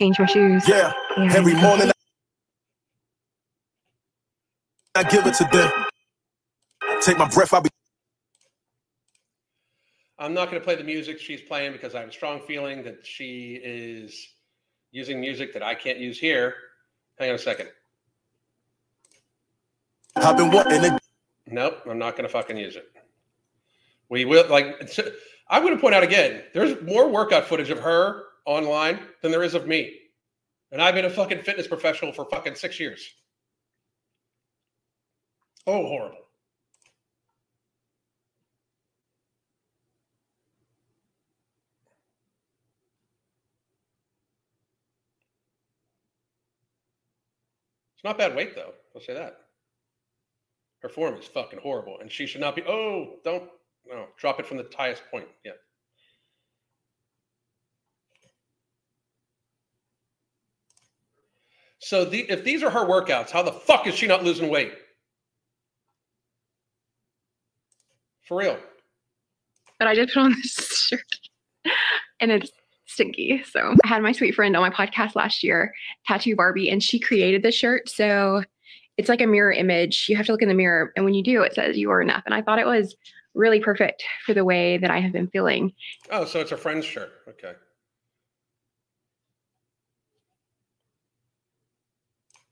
change 0.00 0.18
my 0.18 0.26
shoes. 0.26 0.66
Yeah, 0.66 0.92
and 1.16 1.30
every 1.30 1.54
morning 1.54 1.92
I 4.96 5.04
give 5.04 5.24
it 5.28 5.34
to 5.34 5.44
them. 5.52 5.70
Take 7.02 7.18
my 7.18 7.28
breath, 7.28 7.54
I'll 7.54 7.60
be. 7.60 7.71
I'm 10.18 10.34
not 10.34 10.50
going 10.50 10.60
to 10.60 10.64
play 10.64 10.76
the 10.76 10.84
music 10.84 11.18
she's 11.18 11.40
playing 11.40 11.72
because 11.72 11.94
I 11.94 12.00
have 12.00 12.08
a 12.08 12.12
strong 12.12 12.40
feeling 12.40 12.82
that 12.84 13.06
she 13.06 13.60
is 13.62 14.28
using 14.90 15.20
music 15.20 15.52
that 15.54 15.62
I 15.62 15.74
can't 15.74 15.98
use 15.98 16.18
here. 16.18 16.54
Hang 17.18 17.30
on 17.30 17.34
a 17.36 17.38
second. 17.38 17.68
I've 20.16 20.36
been 20.36 20.50
wanting 20.50 20.84
it. 20.84 21.02
Nope, 21.46 21.78
I'm 21.88 21.98
not 21.98 22.12
going 22.12 22.24
to 22.24 22.28
fucking 22.28 22.56
use 22.56 22.76
it. 22.76 22.90
We 24.08 24.24
will 24.24 24.46
like. 24.48 24.90
I'm 25.48 25.62
going 25.62 25.74
to 25.74 25.80
point 25.80 25.94
out 25.94 26.02
again. 26.02 26.44
There's 26.54 26.80
more 26.82 27.08
workout 27.08 27.44
footage 27.46 27.70
of 27.70 27.78
her 27.80 28.24
online 28.46 29.00
than 29.22 29.30
there 29.30 29.42
is 29.42 29.54
of 29.54 29.66
me. 29.66 29.98
And 30.70 30.80
I've 30.80 30.94
been 30.94 31.04
a 31.04 31.10
fucking 31.10 31.42
fitness 31.42 31.66
professional 31.66 32.12
for 32.12 32.24
fucking 32.26 32.54
six 32.54 32.78
years. 32.80 33.06
Oh, 35.66 35.86
horrible. 35.86 36.21
It's 48.02 48.08
not 48.08 48.18
bad 48.18 48.34
weight 48.34 48.56
though. 48.56 48.72
I'll 48.96 49.00
say 49.00 49.14
that. 49.14 49.36
Her 50.80 50.88
form 50.88 51.14
is 51.14 51.26
fucking 51.26 51.60
horrible, 51.60 51.98
and 52.00 52.10
she 52.10 52.26
should 52.26 52.40
not 52.40 52.56
be. 52.56 52.62
Oh, 52.66 53.18
don't 53.24 53.48
no, 53.88 54.06
drop 54.18 54.40
it 54.40 54.46
from 54.46 54.56
the 54.56 54.66
highest 54.76 55.02
point. 55.08 55.28
Yeah. 55.44 55.52
So 61.78 62.04
the, 62.04 62.28
if 62.28 62.42
these 62.42 62.64
are 62.64 62.70
her 62.70 62.84
workouts, 62.84 63.30
how 63.30 63.42
the 63.44 63.52
fuck 63.52 63.86
is 63.86 63.94
she 63.94 64.08
not 64.08 64.24
losing 64.24 64.48
weight? 64.48 64.72
For 68.26 68.36
real. 68.38 68.58
But 69.78 69.86
I 69.86 69.94
did 69.94 70.08
put 70.12 70.22
on 70.22 70.32
this 70.32 70.54
shirt 70.88 71.00
and 72.20 72.30
it's 72.30 72.50
stinky. 72.92 73.42
So 73.50 73.74
I 73.84 73.88
had 73.88 74.02
my 74.02 74.12
sweet 74.12 74.34
friend 74.34 74.56
on 74.56 74.62
my 74.62 74.70
podcast 74.70 75.14
last 75.14 75.42
year, 75.42 75.74
Tattoo 76.06 76.36
Barbie, 76.36 76.70
and 76.70 76.82
she 76.82 76.98
created 76.98 77.42
this 77.42 77.54
shirt. 77.54 77.88
So 77.88 78.44
it's 78.96 79.08
like 79.08 79.20
a 79.20 79.26
mirror 79.26 79.52
image. 79.52 80.06
You 80.08 80.16
have 80.16 80.26
to 80.26 80.32
look 80.32 80.42
in 80.42 80.48
the 80.48 80.54
mirror. 80.54 80.92
And 80.96 81.04
when 81.04 81.14
you 81.14 81.22
do, 81.22 81.42
it 81.42 81.54
says 81.54 81.76
you 81.76 81.90
are 81.90 82.00
enough. 82.00 82.22
And 82.26 82.34
I 82.34 82.42
thought 82.42 82.58
it 82.58 82.66
was 82.66 82.94
really 83.34 83.60
perfect 83.60 84.04
for 84.26 84.34
the 84.34 84.44
way 84.44 84.78
that 84.78 84.90
I 84.90 85.00
have 85.00 85.12
been 85.12 85.28
feeling. 85.28 85.72
Oh, 86.10 86.24
so 86.24 86.40
it's 86.40 86.52
a 86.52 86.56
friend's 86.56 86.84
shirt. 86.84 87.10
Okay. 87.28 87.52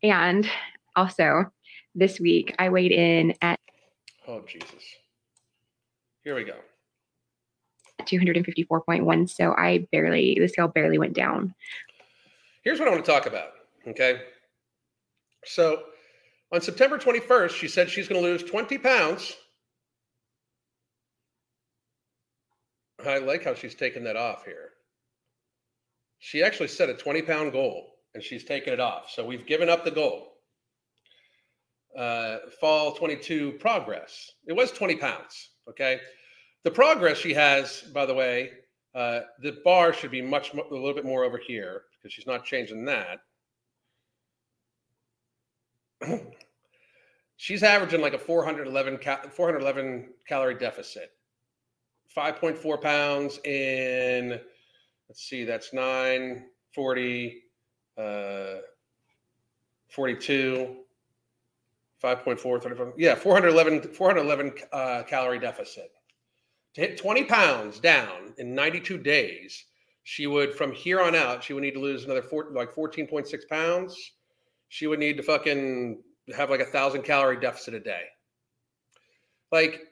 And 0.03 0.49
also, 0.97 1.53
this 1.95 2.19
week 2.19 2.55
I 2.59 2.71
weighed 2.71 2.93
in 2.93 3.35
at. 3.43 3.61
Oh 4.27 4.41
Jesus. 4.47 4.83
Here 6.23 6.35
we 6.35 6.45
go. 6.45 6.55
254.1. 8.07 9.31
So 9.31 9.55
I 9.57 9.87
barely, 9.93 10.37
the 10.39 10.49
scale 10.49 10.69
barely 10.69 10.99
went 10.99 11.15
down. 11.15 11.55
Here's 12.63 12.79
what 12.79 12.89
I 12.89 12.93
want 12.93 13.05
to 13.05 13.11
talk 13.11 13.27
about. 13.27 13.51
Okay. 13.87 14.23
So 15.45 15.83
on 16.53 16.61
September 16.61 16.99
21st, 16.99 17.51
she 17.51 17.69
said 17.69 17.89
she's 17.89 18.09
going 18.09 18.21
to 18.23 18.29
lose 18.29 18.43
20 18.43 18.79
pounds. 18.79 19.37
I 23.07 23.19
like 23.19 23.45
how 23.45 23.55
she's 23.55 23.75
taken 23.75 24.05
that 24.05 24.17
off 24.17 24.45
here. 24.45 24.71
She 26.19 26.43
actually 26.43 26.69
set 26.69 26.91
a 26.91 26.95
20 26.95 27.23
pound 27.23 27.53
goal 27.53 27.95
and 28.15 28.23
she's 28.23 28.45
taken 28.45 28.73
it 28.73 28.81
off. 28.81 29.11
So 29.11 29.25
we've 29.25 29.47
given 29.47 29.69
up 29.69 29.85
the 29.85 29.91
goal. 29.91 30.27
Uh, 31.97 32.39
fall 32.61 32.93
22 32.93 33.53
progress. 33.53 34.31
It 34.47 34.53
was 34.53 34.71
20 34.71 34.97
pounds. 34.97 35.51
Okay. 35.69 36.01
The 36.63 36.71
progress 36.71 37.17
she 37.17 37.33
has, 37.35 37.83
by 37.95 38.05
the 38.05 38.15
way, 38.15 38.51
uh, 38.95 39.21
the 39.41 39.59
bar 39.65 39.93
should 39.93 40.11
be 40.11 40.21
much, 40.21 40.53
a 40.53 40.57
little 40.57 40.95
bit 40.95 41.05
more 41.05 41.25
over 41.25 41.39
here 41.39 41.83
because 41.97 42.13
she's 42.13 42.27
not 42.27 42.45
changing 42.45 42.85
that. 42.85 43.21
she's 47.37 47.63
averaging 47.63 48.01
like 48.01 48.15
a 48.15 48.19
411, 48.19 48.99
ca- 48.99 49.23
411 49.31 50.09
calorie 50.27 50.55
deficit. 50.55 51.13
5.4 52.17 52.83
pounds 52.83 53.39
in, 53.45 54.41
let's 55.09 55.23
see, 55.23 55.45
that's 55.45 55.73
9, 55.73 56.45
40, 56.75 57.43
uh, 57.97 58.55
42, 59.89 60.77
5.4, 62.03 62.63
35. 62.63 62.93
Yeah, 62.99 63.15
411, 63.15 63.95
411 63.95 64.53
uh, 64.73 65.03
calorie 65.05 65.39
deficit. 65.39 65.93
To 66.75 66.81
hit 66.81 66.99
20 66.99 67.25
pounds 67.25 67.81
down 67.81 68.35
in 68.39 68.55
92 68.55 68.99
days, 68.99 69.65
she 70.05 70.27
would, 70.27 70.55
from 70.55 70.73
here 70.73 71.01
on 71.01 71.15
out, 71.15 71.43
she 71.43 71.53
would 71.53 71.63
need 71.63 71.75
to 71.75 71.81
lose 71.81 72.05
another 72.05 72.23
four, 72.23 72.51
like 72.53 72.75
14.6 72.75 73.49
pounds. 73.49 73.97
She 74.69 74.87
would 74.87 74.99
need 74.99 75.17
to 75.17 75.23
fucking 75.23 76.03
have 76.35 76.51
like 76.51 76.61
a 76.61 76.65
thousand 76.65 77.03
calorie 77.03 77.41
deficit 77.41 77.75
a 77.75 77.81
day. 77.81 78.05
Like, 79.51 79.83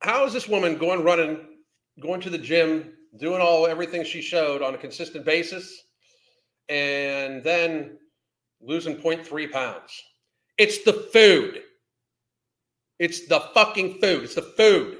how 0.00 0.26
is 0.26 0.32
this 0.32 0.48
woman 0.48 0.76
going 0.76 1.02
running, 1.02 1.38
going 2.00 2.20
to 2.20 2.30
the 2.30 2.38
gym, 2.38 2.92
doing 3.18 3.40
all 3.40 3.66
everything 3.66 4.04
she 4.04 4.20
showed 4.20 4.60
on 4.60 4.74
a 4.74 4.78
consistent 4.78 5.24
basis, 5.24 5.84
and 6.68 7.42
then 7.42 7.98
losing 8.60 8.96
0.3 8.96 9.50
pounds? 9.50 10.02
It's 10.58 10.84
the 10.84 10.92
food. 10.92 11.62
It's 12.98 13.26
the 13.26 13.40
fucking 13.54 14.00
food. 14.00 14.24
It's 14.24 14.34
the 14.34 14.42
food. 14.42 14.95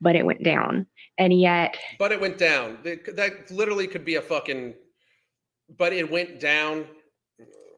But 0.00 0.16
it 0.16 0.24
went 0.26 0.42
down. 0.42 0.86
And 1.18 1.38
yet, 1.38 1.76
But 1.98 2.12
it 2.12 2.20
went 2.20 2.38
down. 2.38 2.78
That 2.82 3.50
literally 3.50 3.86
could 3.86 4.04
be 4.04 4.16
a 4.16 4.22
fucking. 4.22 4.74
But 5.78 5.92
it 5.92 6.10
went 6.10 6.38
down. 6.40 6.86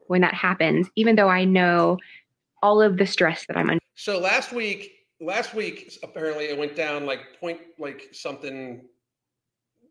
when 0.07 0.21
that 0.21 0.33
happens, 0.33 0.89
even 0.95 1.15
though 1.15 1.29
I 1.29 1.43
know 1.45 1.97
all 2.61 2.81
of 2.81 2.97
the 2.97 3.05
stress 3.05 3.45
that 3.47 3.55
I'm 3.57 3.69
under, 3.69 3.81
So 3.95 4.19
last 4.19 4.51
week, 4.51 4.91
last 5.21 5.53
week 5.53 5.97
apparently 6.03 6.45
it 6.45 6.57
went 6.57 6.75
down 6.75 7.05
like 7.05 7.39
point 7.39 7.59
like 7.77 8.09
something 8.11 8.81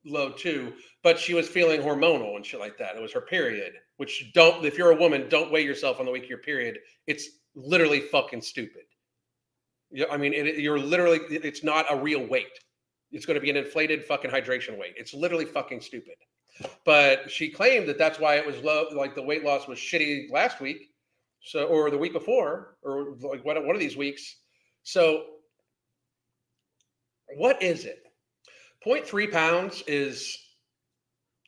low 0.05 0.31
too. 0.31 0.73
But 1.03 1.19
she 1.19 1.35
was 1.35 1.49
feeling 1.49 1.81
hormonal 1.81 2.37
and 2.37 2.45
shit 2.45 2.61
like 2.61 2.77
that. 2.79 2.97
It 2.97 3.03
was 3.03 3.13
her 3.13 3.21
period, 3.21 3.75
which 3.97 4.31
don't. 4.35 4.65
If 4.65 4.77
you're 4.77 4.91
a 4.91 4.97
woman, 4.97 5.29
don't 5.29 5.51
weigh 5.53 5.65
yourself 5.65 5.99
on 6.01 6.07
the 6.07 6.13
week 6.13 6.25
of 6.25 6.31
your 6.31 6.39
period. 6.39 6.79
It's 7.07 7.29
literally 7.55 8.01
fucking 8.01 8.43
stupid. 8.43 8.83
Yeah, 9.91 10.07
I 10.11 10.17
mean, 10.17 10.35
it, 10.35 10.59
you're 10.59 10.79
literally. 10.79 11.21
It's 11.31 11.65
not 11.65 11.87
a 11.91 11.97
real 11.97 12.25
weight. 12.27 12.59
It's 13.11 13.25
going 13.25 13.37
to 13.37 13.41
be 13.41 13.51
an 13.51 13.57
inflated 13.57 14.05
fucking 14.05 14.31
hydration 14.31 14.79
weight. 14.79 14.95
It's 14.97 15.15
literally 15.15 15.47
fucking 15.47 15.81
stupid. 15.81 16.15
But 16.85 17.31
she 17.31 17.49
claimed 17.49 17.89
that 17.89 17.99
that's 17.99 18.19
why 18.19 18.37
it 18.37 18.47
was 18.47 18.59
low. 18.59 18.89
Like 18.93 19.15
the 19.15 19.23
weight 19.23 19.45
loss 19.45 19.67
was 19.67 19.79
shitty 19.79 20.31
last 20.31 20.61
week, 20.61 20.91
so 21.41 21.65
or 21.67 21.91
the 21.91 21.99
week 21.99 22.13
before, 22.13 22.77
or 22.83 23.17
like 23.21 23.45
one 23.45 23.65
one 23.67 23.75
of 23.75 23.81
these 23.81 23.97
weeks. 23.97 24.37
So, 24.83 25.25
what 27.37 27.63
is 27.63 27.85
it? 27.85 28.03
0.3 28.87 29.31
pounds 29.33 29.83
is 29.87 30.37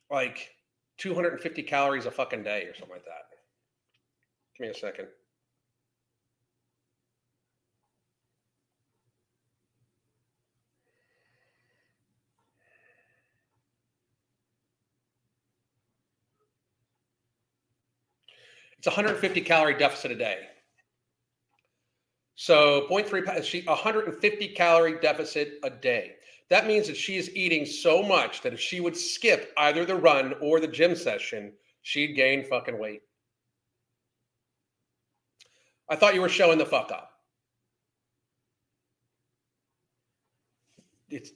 like 0.09 0.49
250 0.97 1.63
calories 1.63 2.05
a 2.05 2.11
fucking 2.11 2.43
day 2.43 2.63
or 2.63 2.73
something 2.75 2.95
like 2.95 3.05
that. 3.05 3.25
Give 4.57 4.67
me 4.67 4.71
a 4.71 4.77
second. 4.77 5.07
It's 18.81 18.87
150 18.87 19.41
calorie 19.41 19.77
deficit 19.77 20.09
a 20.09 20.15
day. 20.15 20.39
So 22.33 22.87
0.3 22.89 23.23
pounds, 23.23 23.45
she 23.45 23.61
150 23.61 24.47
calorie 24.55 24.99
deficit 24.99 25.59
a 25.61 25.69
day. 25.69 26.13
That 26.49 26.65
means 26.65 26.87
that 26.87 26.97
she 26.97 27.15
is 27.15 27.29
eating 27.35 27.67
so 27.67 28.01
much 28.01 28.41
that 28.41 28.53
if 28.53 28.59
she 28.59 28.79
would 28.79 28.97
skip 28.97 29.53
either 29.55 29.85
the 29.85 29.93
run 29.93 30.33
or 30.41 30.59
the 30.59 30.67
gym 30.67 30.95
session, 30.95 31.53
she'd 31.83 32.15
gain 32.15 32.43
fucking 32.43 32.79
weight. 32.79 33.03
I 35.87 35.95
thought 35.95 36.15
you 36.15 36.21
were 36.21 36.27
showing 36.27 36.57
the 36.57 36.65
fuck 36.65 36.91
up. 36.91 37.11
It's 41.07 41.29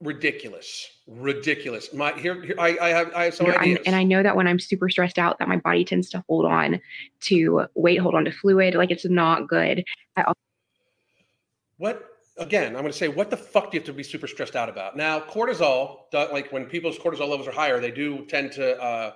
ridiculous, 0.00 0.88
ridiculous. 1.06 1.92
My 1.92 2.12
here, 2.12 2.42
here 2.42 2.54
I, 2.58 2.78
I 2.80 2.88
have 2.88 3.14
I 3.14 3.24
have 3.24 3.34
some 3.34 3.46
I'm- 3.46 3.60
ideas. 3.60 3.80
and 3.86 3.94
I 3.94 4.02
know 4.02 4.22
that 4.22 4.36
when 4.36 4.46
I'm 4.46 4.58
super 4.58 4.88
stressed 4.88 5.18
out, 5.18 5.38
that 5.38 5.48
my 5.48 5.56
body 5.56 5.84
tends 5.84 6.08
to 6.10 6.24
hold 6.28 6.46
on 6.46 6.80
to 7.22 7.66
weight, 7.74 7.98
hold 7.98 8.14
on 8.14 8.24
to 8.24 8.32
fluid. 8.32 8.74
Like 8.74 8.90
it's 8.90 9.04
not 9.04 9.48
good. 9.48 9.84
What 11.78 12.06
again? 12.36 12.68
I'm 12.76 12.82
going 12.82 12.92
to 12.92 12.98
say, 12.98 13.08
what 13.08 13.30
the 13.30 13.36
fuck 13.36 13.70
do 13.70 13.76
you 13.76 13.80
have 13.80 13.86
to 13.86 13.92
be 13.92 14.02
super 14.02 14.26
stressed 14.26 14.56
out 14.56 14.68
about? 14.68 14.96
Now, 14.96 15.20
cortisol, 15.20 16.12
like 16.12 16.52
when 16.52 16.66
people's 16.66 16.98
cortisol 16.98 17.28
levels 17.28 17.46
are 17.48 17.52
higher, 17.52 17.80
they 17.80 17.90
do 17.90 18.24
tend 18.26 18.52
to 18.52 18.78
uh, 18.82 19.12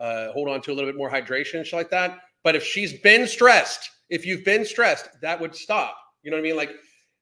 uh, 0.00 0.32
hold 0.32 0.48
on 0.48 0.60
to 0.62 0.72
a 0.72 0.74
little 0.74 0.90
bit 0.90 0.96
more 0.96 1.10
hydration 1.10 1.54
and 1.58 1.66
shit 1.66 1.76
like 1.76 1.90
that. 1.90 2.18
But 2.42 2.56
if 2.56 2.64
she's 2.64 2.92
been 3.00 3.26
stressed, 3.26 3.90
if 4.10 4.24
you've 4.26 4.44
been 4.44 4.64
stressed, 4.64 5.08
that 5.22 5.40
would 5.40 5.54
stop. 5.54 5.96
You 6.22 6.30
know 6.30 6.36
what 6.36 6.40
I 6.40 6.48
mean? 6.48 6.56
Like, 6.56 6.70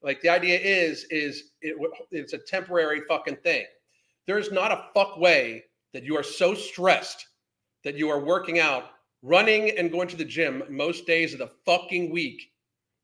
like 0.03 0.21
the 0.21 0.29
idea 0.29 0.59
is, 0.59 1.05
is 1.11 1.51
it, 1.63 1.77
it's 2.11 2.33
a 2.33 2.39
temporary 2.39 3.03
fucking 3.09 3.37
thing. 3.37 3.65
There's 4.27 4.53
not 4.53 4.73
a 4.73 4.85
fuck 4.95 5.19
way 5.19 5.65
that 5.93 6.05
you 6.05 6.17
are 6.17 6.23
so 6.23 6.55
stressed 6.55 7.27
that 7.85 7.97
you 7.97 8.09
are 8.09 8.21
working 8.21 8.59
out, 8.59 8.91
running, 9.23 9.77
and 9.79 9.91
going 9.91 10.09
to 10.09 10.17
the 10.17 10.25
gym 10.25 10.63
most 10.69 11.07
days 11.07 11.33
of 11.33 11.39
the 11.39 11.51
fucking 11.65 12.11
week 12.11 12.51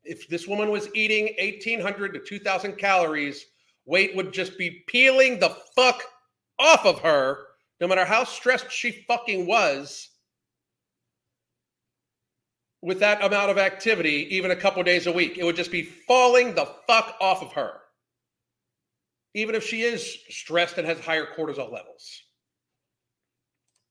if 0.05 0.28
this 0.28 0.49
woman 0.49 0.70
was 0.70 0.88
eating 0.95 1.34
1800 1.38 2.12
to 2.14 2.20
2000 2.20 2.76
calories 2.76 3.47
weight 3.84 4.14
would 4.16 4.32
just 4.32 4.59
be 4.59 4.82
peeling 4.86 5.38
the 5.38 5.57
fuck 5.74 6.03
off 6.59 6.84
of 6.86 7.01
her 7.01 7.47
no 7.80 7.88
matter 7.88 8.05
how 8.05 8.24
stressed 8.24 8.70
she 8.70 9.05
fucking 9.09 9.47
was 9.47 10.11
with 12.82 13.00
that 13.00 13.24
amount 13.24 13.50
of 13.50 13.58
activity 13.58 14.26
even 14.34 14.50
a 14.50 14.56
couple 14.56 14.82
days 14.82 15.06
a 15.06 15.12
week 15.12 15.38
it 15.38 15.44
would 15.44 15.56
just 15.56 15.70
be 15.70 15.82
falling 15.82 16.54
the 16.54 16.66
fuck 16.86 17.16
off 17.20 17.42
of 17.42 17.52
her 17.52 17.72
even 19.34 19.54
if 19.54 19.66
she 19.66 19.82
is 19.82 20.18
stressed 20.28 20.76
and 20.76 20.86
has 20.86 21.00
higher 21.00 21.26
cortisol 21.36 21.72
levels 21.72 22.22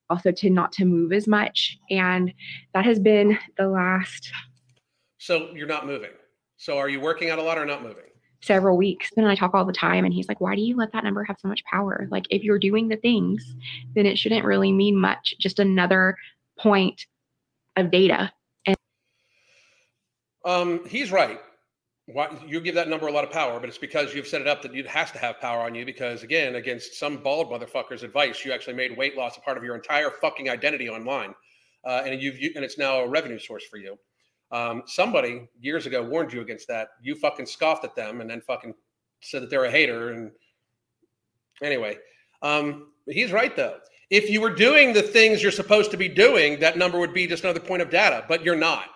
Also, 0.10 0.32
to 0.32 0.50
not 0.50 0.74
to 0.74 0.86
move 0.86 1.14
as 1.14 1.26
much, 1.26 1.78
and 1.90 2.34
that 2.74 2.86
has 2.86 3.00
been 3.00 3.38
the 3.58 3.68
last 3.68 4.32
so 5.18 5.50
you're 5.54 5.68
not 5.68 5.86
moving 5.88 6.12
so 6.58 6.78
are 6.78 6.90
you 6.90 7.00
working 7.00 7.30
out 7.30 7.40
a 7.40 7.44
lot 7.44 7.58
or 7.58 7.66
not 7.66 7.82
moving 7.82 8.06
several 8.44 8.76
weeks. 8.76 9.10
And 9.16 9.28
I 9.28 9.36
talk 9.36 9.54
all 9.54 9.66
the 9.66 9.74
time, 9.74 10.04
and 10.04 10.14
he's 10.14 10.28
like, 10.28 10.42
"Why 10.42 10.56
do 10.56 10.62
you 10.62 10.76
let 10.76 10.92
that 10.94 11.04
number 11.04 11.24
have 11.24 11.38
so 11.40 11.48
much 11.48 11.64
power? 11.66 12.08
Like, 12.10 12.26
if 12.30 12.44
you're 12.44 12.60
doing 12.60 12.88
the 12.88 12.96
things, 12.98 13.56
then 13.96 14.06
it 14.06 14.18
shouldn't 14.18 14.46
really 14.46 14.72
mean 14.72 14.96
much. 14.96 15.36
Just 15.40 15.60
another 15.60 16.18
point 16.58 17.06
of 17.76 17.92
data." 17.92 18.34
Um, 20.46 20.86
he's 20.88 21.12
right. 21.12 21.40
Why, 22.08 22.30
you 22.46 22.60
give 22.62 22.76
that 22.76 22.90
number 22.90 23.08
a 23.08 23.12
lot 23.12 23.24
of 23.24 23.32
power, 23.32 23.60
but 23.60 23.70
it's 23.70 23.78
because 23.78 24.14
you've 24.14 24.28
set 24.28 24.42
it 24.42 24.48
up 24.48 24.62
that 24.64 24.76
it 24.76 24.88
has 24.88 25.12
to 25.12 25.20
have 25.20 25.40
power 25.40 25.62
on 25.62 25.76
you. 25.76 25.86
Because 25.86 26.24
again, 26.24 26.56
against 26.56 26.96
some 26.96 27.18
bald 27.18 27.52
motherfucker's 27.52 28.04
advice, 28.04 28.44
you 28.44 28.52
actually 28.52 28.74
made 28.74 28.98
weight 28.98 29.16
loss 29.16 29.38
a 29.38 29.42
part 29.42 29.58
of 29.58 29.64
your 29.64 29.76
entire 29.76 30.10
fucking 30.10 30.50
identity 30.50 30.90
online, 30.90 31.34
uh, 31.86 32.02
and 32.06 32.22
you've 32.22 32.40
you, 32.40 32.52
and 32.56 32.66
it's 32.66 32.78
now 32.78 33.02
a 33.02 33.08
revenue 33.08 33.40
source 33.40 33.64
for 33.64 33.78
you. 33.78 33.98
Um, 34.52 34.84
somebody 34.88 35.48
years 35.62 35.86
ago 35.86 36.04
warned 36.04 36.34
you 36.34 36.42
against 36.42 36.68
that. 36.68 36.90
You 37.02 37.16
fucking 37.16 37.46
scoffed 37.46 37.86
at 37.86 37.96
them, 37.96 38.20
and 38.20 38.30
then 38.30 38.42
fucking 38.42 38.74
said 39.22 39.44
that 39.44 39.50
they're 39.50 39.66
a 39.66 39.72
hater. 39.72 40.12
And 40.12 40.32
anyway, 41.62 41.98
um, 42.42 42.88
he's 43.08 43.32
right 43.32 43.56
though. 43.56 43.78
If 44.10 44.30
you 44.30 44.42
were 44.42 44.54
doing 44.54 44.92
the 44.92 45.04
things 45.04 45.42
you're 45.42 45.54
supposed 45.54 45.92
to 45.92 45.98
be 45.98 46.10
doing, 46.10 46.60
that 46.60 46.78
number 46.78 47.00
would 47.00 47.14
be 47.14 47.28
just 47.28 47.44
another 47.46 47.62
point 47.62 47.82
of 47.82 47.90
data, 47.90 48.26
but 48.28 48.44
you're 48.44 48.58
not 48.58 48.90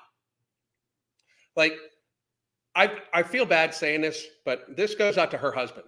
Like, 1.56 1.78
I 2.76 2.92
I 3.14 3.24
feel 3.24 3.46
bad 3.46 3.74
saying 3.74 4.02
this, 4.02 4.26
but 4.46 4.76
this 4.76 4.96
goes 4.96 5.18
out 5.18 5.32
to 5.32 5.38
her 5.38 5.52
husband. 5.52 5.88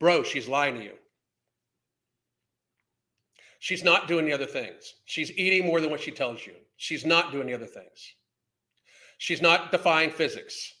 Bro, 0.00 0.24
she's 0.24 0.48
lying 0.48 0.76
to 0.76 0.84
you. 0.84 0.94
She's 3.60 3.84
not 3.84 4.08
doing 4.08 4.26
the 4.26 4.32
other 4.32 4.46
things. 4.46 4.94
She's 5.06 5.32
eating 5.32 5.66
more 5.66 5.80
than 5.80 5.90
what 5.90 6.00
she 6.00 6.10
tells 6.10 6.46
you. 6.46 6.52
She's 6.76 7.06
not 7.06 7.32
doing 7.32 7.46
the 7.46 7.54
other 7.54 7.66
things. 7.66 8.14
She's 9.18 9.40
not 9.40 9.70
defying 9.70 10.10
physics. 10.10 10.74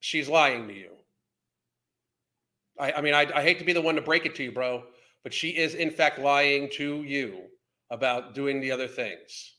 She's 0.00 0.28
lying 0.28 0.68
to 0.68 0.74
you. 0.74 0.90
I, 2.78 2.92
I 2.92 3.00
mean, 3.00 3.14
I, 3.14 3.26
I 3.34 3.42
hate 3.42 3.58
to 3.58 3.64
be 3.64 3.72
the 3.72 3.82
one 3.82 3.96
to 3.96 4.00
break 4.00 4.24
it 4.24 4.34
to 4.36 4.42
you, 4.42 4.52
bro, 4.52 4.84
but 5.22 5.34
she 5.34 5.50
is, 5.50 5.74
in 5.74 5.90
fact, 5.90 6.18
lying 6.18 6.70
to 6.74 7.02
you 7.02 7.42
about 7.90 8.34
doing 8.34 8.60
the 8.60 8.70
other 8.70 8.88
things. 8.88 9.52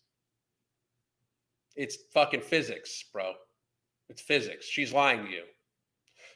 It's 1.75 1.97
fucking 2.13 2.41
physics, 2.41 3.03
bro. 3.13 3.33
It's 4.09 4.21
physics. 4.21 4.65
She's 4.65 4.93
lying 4.93 5.25
to 5.25 5.31
you. 5.31 5.43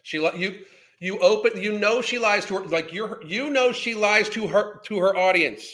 She 0.03 0.17
you 0.17 0.65
you 0.99 1.19
open 1.19 1.61
you 1.61 1.77
know 1.77 2.01
she 2.01 2.19
lies 2.19 2.45
to 2.45 2.55
her 2.55 2.65
like 2.65 2.93
you're 2.93 3.21
you 3.25 3.49
know 3.49 3.71
she 3.71 3.93
lies 3.93 4.29
to 4.29 4.47
her 4.47 4.79
to 4.85 4.99
her 4.99 5.15
audience. 5.15 5.65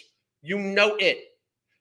You 0.41 0.59
know 0.59 0.95
it. 0.95 1.19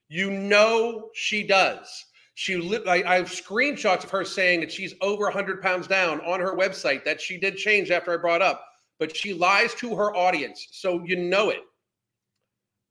You 0.08 0.30
know 0.30 1.10
she 1.14 1.46
does. 1.46 2.06
She 2.34 2.54
I, 2.86 3.02
I 3.06 3.14
have 3.16 3.28
screenshots 3.28 4.04
of 4.04 4.10
her 4.10 4.24
saying 4.24 4.60
that 4.60 4.70
she's 4.70 4.94
over 5.00 5.24
100 5.24 5.62
pounds 5.62 5.86
down 5.86 6.20
on 6.20 6.38
her 6.40 6.54
website 6.54 7.04
that 7.04 7.20
she 7.20 7.38
did 7.38 7.56
change 7.56 7.90
after 7.90 8.12
I 8.12 8.18
brought 8.18 8.42
up, 8.42 8.62
but 8.98 9.16
she 9.16 9.32
lies 9.32 9.74
to 9.76 9.96
her 9.96 10.14
audience. 10.14 10.68
So 10.72 11.02
you 11.04 11.16
know 11.16 11.48
it. 11.50 11.62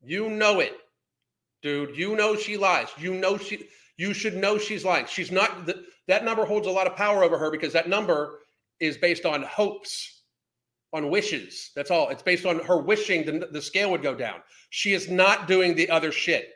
You 0.04 0.30
know 0.30 0.60
it, 0.60 0.74
dude. 1.62 1.96
You 1.96 2.16
know 2.16 2.36
she 2.36 2.58
lies. 2.58 2.88
You 2.98 3.14
know 3.14 3.38
she. 3.38 3.68
You 3.98 4.14
should 4.14 4.36
know 4.36 4.58
she's 4.58 4.84
lying. 4.84 5.06
She's 5.06 5.32
not. 5.32 5.66
The, 5.66 5.84
that 6.08 6.26
number 6.26 6.46
holds 6.46 6.68
a 6.68 6.72
lot 6.72 6.88
of 6.88 6.96
power 6.96 7.24
over 7.24 7.38
her 7.38 7.50
because 7.50 7.74
that 7.74 7.89
number 7.89 8.39
is 8.80 8.98
based 8.98 9.26
on 9.26 9.43
hopes, 9.43 10.24
on 10.93 11.10
wishes. 11.10 11.72
That's 11.76 11.91
all. 11.91 12.10
It's 12.10 12.24
based 12.24 12.46
on 12.46 12.60
her 12.60 12.78
wishing 12.78 13.26
the, 13.26 13.48
the 13.52 13.62
scale 13.62 13.91
would 13.91 14.04
go 14.04 14.14
down. 14.16 14.41
She 14.70 14.93
is 14.93 15.10
not 15.10 15.48
doing 15.48 15.76
the 15.76 15.89
other 15.89 16.12
shit. 16.12 16.50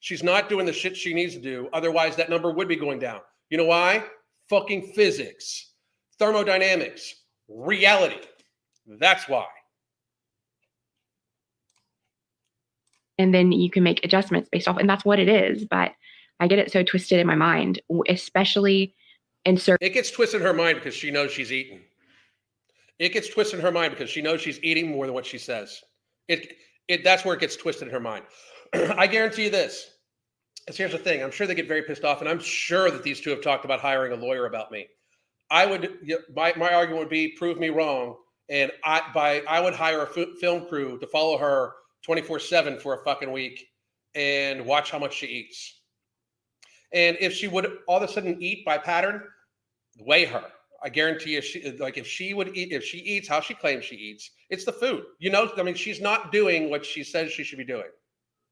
She's 0.00 0.22
not 0.22 0.48
doing 0.48 0.66
the 0.66 0.72
shit 0.72 0.96
she 0.96 1.14
needs 1.14 1.34
to 1.34 1.40
do. 1.40 1.68
Otherwise, 1.72 2.16
that 2.16 2.30
number 2.30 2.50
would 2.50 2.68
be 2.68 2.76
going 2.76 2.98
down. 2.98 3.20
You 3.50 3.58
know 3.58 3.64
why? 3.64 4.04
Fucking 4.48 4.92
physics, 4.94 5.72
thermodynamics, 6.18 7.14
reality. 7.48 8.20
That's 8.86 9.28
why. 9.28 9.46
And 13.18 13.34
then 13.34 13.50
you 13.50 13.70
can 13.70 13.82
make 13.82 14.04
adjustments 14.04 14.48
based 14.50 14.68
off, 14.68 14.76
and 14.76 14.88
that's 14.88 15.04
what 15.04 15.18
it 15.18 15.28
is. 15.28 15.64
But 15.64 15.92
I 16.40 16.46
get 16.46 16.58
it 16.58 16.70
so 16.70 16.82
twisted 16.82 17.18
in 17.18 17.26
my 17.26 17.34
mind, 17.34 17.80
especially 18.08 18.94
in 19.44 19.56
certain. 19.56 19.86
It 19.86 19.94
gets 19.94 20.10
twisted 20.10 20.40
in 20.40 20.46
her 20.46 20.52
mind 20.52 20.76
because 20.76 20.94
she 20.94 21.10
knows 21.10 21.30
she's 21.30 21.52
eating. 21.52 21.80
It 22.98 23.12
gets 23.12 23.28
twisted 23.28 23.58
in 23.58 23.64
her 23.64 23.72
mind 23.72 23.92
because 23.92 24.10
she 24.10 24.22
knows 24.22 24.40
she's 24.40 24.62
eating 24.62 24.90
more 24.90 25.06
than 25.06 25.14
what 25.14 25.26
she 25.26 25.38
says. 25.38 25.82
It, 26.28 26.56
it 26.88 27.04
that's 27.04 27.24
where 27.24 27.34
it 27.34 27.40
gets 27.40 27.56
twisted 27.56 27.88
in 27.88 27.94
her 27.94 28.00
mind. 28.00 28.24
I 28.74 29.06
guarantee 29.06 29.44
you 29.44 29.50
this. 29.50 29.90
Because 30.66 30.78
here's 30.78 30.92
the 30.92 30.98
thing: 30.98 31.22
I'm 31.22 31.30
sure 31.30 31.46
they 31.46 31.54
get 31.54 31.68
very 31.68 31.82
pissed 31.82 32.04
off, 32.04 32.20
and 32.20 32.28
I'm 32.28 32.40
sure 32.40 32.90
that 32.90 33.02
these 33.02 33.20
two 33.20 33.30
have 33.30 33.42
talked 33.42 33.64
about 33.64 33.80
hiring 33.80 34.12
a 34.12 34.16
lawyer 34.16 34.46
about 34.46 34.72
me. 34.72 34.88
I 35.50 35.64
would 35.64 35.98
my 36.34 36.52
my 36.56 36.72
argument 36.72 37.00
would 37.00 37.08
be 37.08 37.28
prove 37.28 37.58
me 37.58 37.68
wrong, 37.68 38.16
and 38.48 38.72
I 38.84 39.02
by 39.14 39.42
I 39.48 39.60
would 39.60 39.74
hire 39.74 40.02
a 40.02 40.18
f- 40.18 40.38
film 40.40 40.66
crew 40.66 40.98
to 40.98 41.06
follow 41.06 41.38
her 41.38 41.74
24 42.04 42.40
seven 42.40 42.78
for 42.78 42.94
a 42.94 43.04
fucking 43.04 43.30
week 43.30 43.68
and 44.14 44.64
watch 44.64 44.90
how 44.90 44.98
much 44.98 45.14
she 45.14 45.26
eats. 45.26 45.75
And 46.96 47.18
if 47.20 47.34
she 47.34 47.46
would 47.46 47.70
all 47.86 47.98
of 47.98 48.02
a 48.02 48.08
sudden 48.08 48.42
eat 48.42 48.64
by 48.64 48.78
pattern, 48.78 49.22
weigh 50.00 50.24
her. 50.24 50.44
I 50.82 50.88
guarantee 50.88 51.34
you, 51.34 51.42
she 51.42 51.72
like 51.72 51.98
if 51.98 52.06
she 52.06 52.32
would 52.32 52.56
eat, 52.56 52.72
if 52.72 52.82
she 52.82 52.98
eats 52.98 53.28
how 53.28 53.40
she 53.40 53.52
claims 53.52 53.84
she 53.84 53.96
eats, 53.96 54.30
it's 54.48 54.64
the 54.64 54.72
food. 54.72 55.04
You 55.18 55.30
know, 55.30 55.50
I 55.58 55.62
mean, 55.62 55.74
she's 55.74 56.00
not 56.00 56.32
doing 56.32 56.70
what 56.70 56.86
she 56.86 57.04
says 57.04 57.30
she 57.30 57.44
should 57.44 57.58
be 57.58 57.64
doing. 57.64 57.90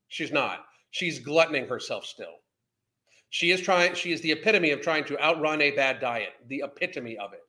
She's 0.08 0.30
not. 0.30 0.66
She's 0.90 1.18
gluttoning 1.18 1.66
herself 1.66 2.04
still. 2.04 2.34
She 3.30 3.50
is 3.50 3.62
trying, 3.62 3.94
she 3.94 4.12
is 4.12 4.20
the 4.20 4.32
epitome 4.32 4.70
of 4.70 4.82
trying 4.82 5.04
to 5.06 5.18
outrun 5.18 5.62
a 5.62 5.70
bad 5.70 5.98
diet, 6.00 6.34
the 6.46 6.62
epitome 6.64 7.16
of 7.16 7.32
it. 7.32 7.40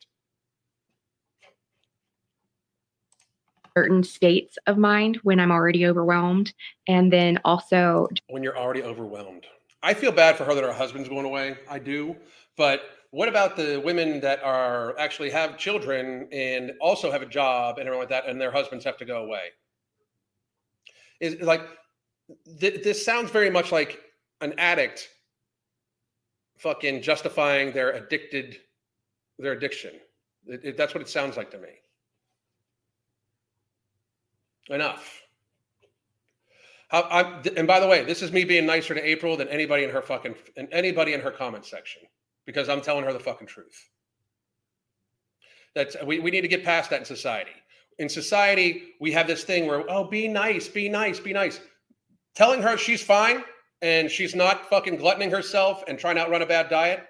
certain 3.78 4.04
states 4.04 4.58
of 4.68 4.78
mind 4.78 5.20
when 5.24 5.38
I'm 5.38 5.52
already 5.52 5.86
overwhelmed. 5.86 6.54
And 6.88 7.12
then 7.12 7.40
also 7.44 8.08
when 8.30 8.42
you're 8.42 8.58
already 8.58 8.82
overwhelmed. 8.82 9.46
I 9.84 9.94
feel 9.94 10.12
bad 10.12 10.38
for 10.38 10.46
her 10.46 10.56
that 10.56 10.64
her 10.64 10.74
husband's 10.74 11.10
going 11.10 11.26
away. 11.26 11.58
I 11.70 11.80
do. 11.80 12.16
But 12.58 12.82
what 13.12 13.28
about 13.28 13.56
the 13.56 13.82
women 13.84 14.20
that 14.22 14.44
are 14.44 14.98
actually 14.98 15.30
have 15.30 15.58
children 15.58 16.28
and 16.32 16.74
also 16.82 17.12
have 17.12 17.22
a 17.22 17.26
job 17.28 17.78
and 17.78 17.88
everything 17.88 18.02
like 18.02 18.10
that, 18.10 18.28
and 18.28 18.40
their 18.40 18.52
husbands 18.52 18.84
have 18.86 18.98
to 18.98 19.06
go 19.06 19.24
away? 19.24 19.50
Is 21.20 21.40
like 21.42 21.62
th- 22.60 22.84
this 22.84 23.06
sounds 23.06 23.32
very 23.32 23.50
much 23.50 23.72
like 23.72 24.02
an 24.42 24.54
addict 24.58 25.10
fucking 26.58 27.02
justifying 27.02 27.72
their 27.72 27.92
addicted 27.92 28.58
their 29.38 29.54
addiction. 29.54 29.92
It, 30.48 30.62
it, 30.64 30.78
that's 30.78 30.94
what 30.94 31.02
it 31.02 31.10
sounds 31.10 31.38
like 31.38 31.52
to 31.52 31.58
me. 31.58 31.70
Enough. 34.70 35.22
I, 37.02 37.42
and 37.58 37.68
by 37.68 37.80
the 37.80 37.88
way, 37.88 38.04
this 38.04 38.22
is 38.22 38.32
me 38.32 38.44
being 38.44 38.66
nicer 38.66 38.94
to 38.94 39.04
April 39.04 39.36
than 39.36 39.48
anybody 39.50 39.84
in 39.84 39.90
her 39.90 40.02
fucking 40.02 40.36
and 40.56 40.68
anybody 40.72 41.14
in 41.14 41.22
her 41.22 41.32
comment 41.32 41.66
section 41.66 42.02
because 42.46 42.70
I'm 42.70 42.82
telling 42.82 43.06
her 43.06 43.14
the 43.14 43.20
fucking 43.20 43.48
truth. 43.48 43.90
That's 45.74 45.96
we, 46.06 46.20
we 46.20 46.32
need 46.32 46.42
to 46.42 46.48
get 46.48 46.64
past 46.64 46.90
that 46.92 47.00
in 47.00 47.06
society. 47.06 47.52
In 48.00 48.10
society, 48.10 48.94
we 49.00 49.12
have 49.12 49.28
this 49.28 49.44
thing 49.44 49.68
where 49.68 49.84
oh, 49.90 50.06
be 50.06 50.28
nice, 50.28 50.68
be 50.68 50.88
nice, 50.90 51.20
be 51.20 51.34
nice. 51.34 51.60
Telling 52.36 52.62
her 52.62 52.78
she's 52.78 53.02
fine 53.02 53.44
and 53.82 54.10
she's 54.10 54.36
not 54.36 54.70
fucking 54.70 54.98
gluttoning 54.98 55.32
herself 55.32 55.84
and 55.88 56.00
trying 56.00 56.16
to 56.16 56.22
outrun 56.22 56.42
a 56.42 56.46
bad 56.46 56.70
diet. 56.70 57.06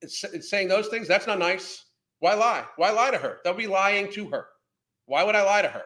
It's, 0.00 0.22
it's 0.24 0.50
saying 0.50 0.68
those 0.68 0.88
things. 0.88 1.08
That's 1.08 1.26
not 1.26 1.38
nice. 1.38 1.84
Why 2.20 2.34
lie? 2.34 2.64
Why 2.76 2.90
lie 2.90 3.10
to 3.10 3.18
her? 3.18 3.38
They'll 3.44 3.54
be 3.54 3.66
lying 3.66 4.10
to 4.12 4.28
her. 4.30 4.46
Why 5.06 5.22
would 5.22 5.34
I 5.34 5.42
lie 5.42 5.62
to 5.62 5.68
her? 5.68 5.84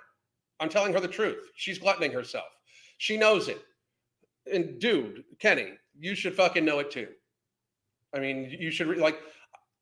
I'm 0.61 0.69
telling 0.69 0.93
her 0.93 1.01
the 1.01 1.09
truth. 1.09 1.51
She's 1.57 1.79
gluttoning 1.79 2.13
herself. 2.13 2.47
She 3.03 3.17
knows 3.17 3.49
it. 3.49 3.61
And 4.53 4.79
dude, 4.79 5.25
Kenny, 5.41 5.71
you 5.99 6.15
should 6.15 6.37
fucking 6.37 6.65
know 6.65 6.79
it 6.79 6.93
too. 6.93 7.09
I 8.15 8.21
mean, 8.21 8.57
you 8.57 8.71
should 8.71 8.97
like 8.97 9.19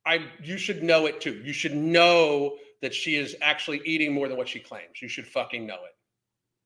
I 0.06 0.24
you 0.42 0.56
should 0.56 0.82
know 0.82 1.04
it 1.04 1.20
too. 1.20 1.42
You 1.44 1.52
should 1.52 1.74
know 1.74 2.56
that 2.80 2.94
she 2.94 3.16
is 3.16 3.36
actually 3.42 3.82
eating 3.84 4.14
more 4.14 4.26
than 4.26 4.38
what 4.38 4.48
she 4.48 4.58
claims. 4.58 5.02
You 5.02 5.08
should 5.08 5.26
fucking 5.26 5.66
know 5.66 5.74
it. 5.74 5.94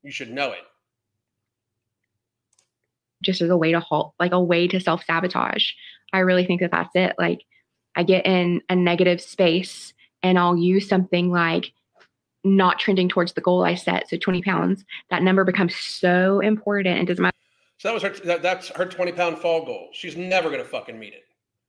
You 0.01 0.13
should 0.13 0.31
know 0.31 0.53
it. 0.53 0.61
Just 3.21 3.41
as 3.41 3.49
a 3.49 3.57
way 3.57 3.73
to 3.73 3.81
halt, 3.81 4.13
like 4.17 4.31
a 4.31 4.41
way 4.41 4.65
to 4.69 4.79
self 4.79 5.03
sabotage. 5.03 5.71
I 6.13 6.19
really 6.19 6.45
think 6.45 6.61
that 6.61 6.71
that's 6.71 6.95
it. 6.95 7.15
Like, 7.17 7.41
I 7.97 8.03
get 8.03 8.25
in 8.25 8.61
a 8.69 8.77
negative 8.77 9.19
space 9.19 9.93
and 10.23 10.39
I'll 10.39 10.55
use 10.55 10.87
something 10.87 11.29
like 11.29 11.73
not 12.45 12.79
trending 12.79 13.09
towards 13.09 13.33
the 13.33 13.41
goal 13.41 13.63
I 13.63 13.75
set, 13.75 14.09
so 14.09 14.17
20 14.17 14.41
pounds, 14.43 14.85
that 15.09 15.23
number 15.23 15.43
becomes 15.43 15.75
so 15.75 16.39
important 16.39 16.97
and 16.97 17.07
doesn't 17.07 17.21
matter. 17.21 17.35
So 17.77 17.89
that 17.89 17.93
was 17.93 18.03
her. 18.03 18.25
That, 18.25 18.41
that's 18.41 18.69
her 18.69 18.85
20 18.85 19.11
pound 19.11 19.39
fall 19.39 19.65
goal. 19.65 19.89
She's 19.91 20.15
never 20.15 20.49
going 20.49 20.61
to 20.61 20.67
fucking 20.67 20.97
meet 20.97 21.13
it. 21.13 21.23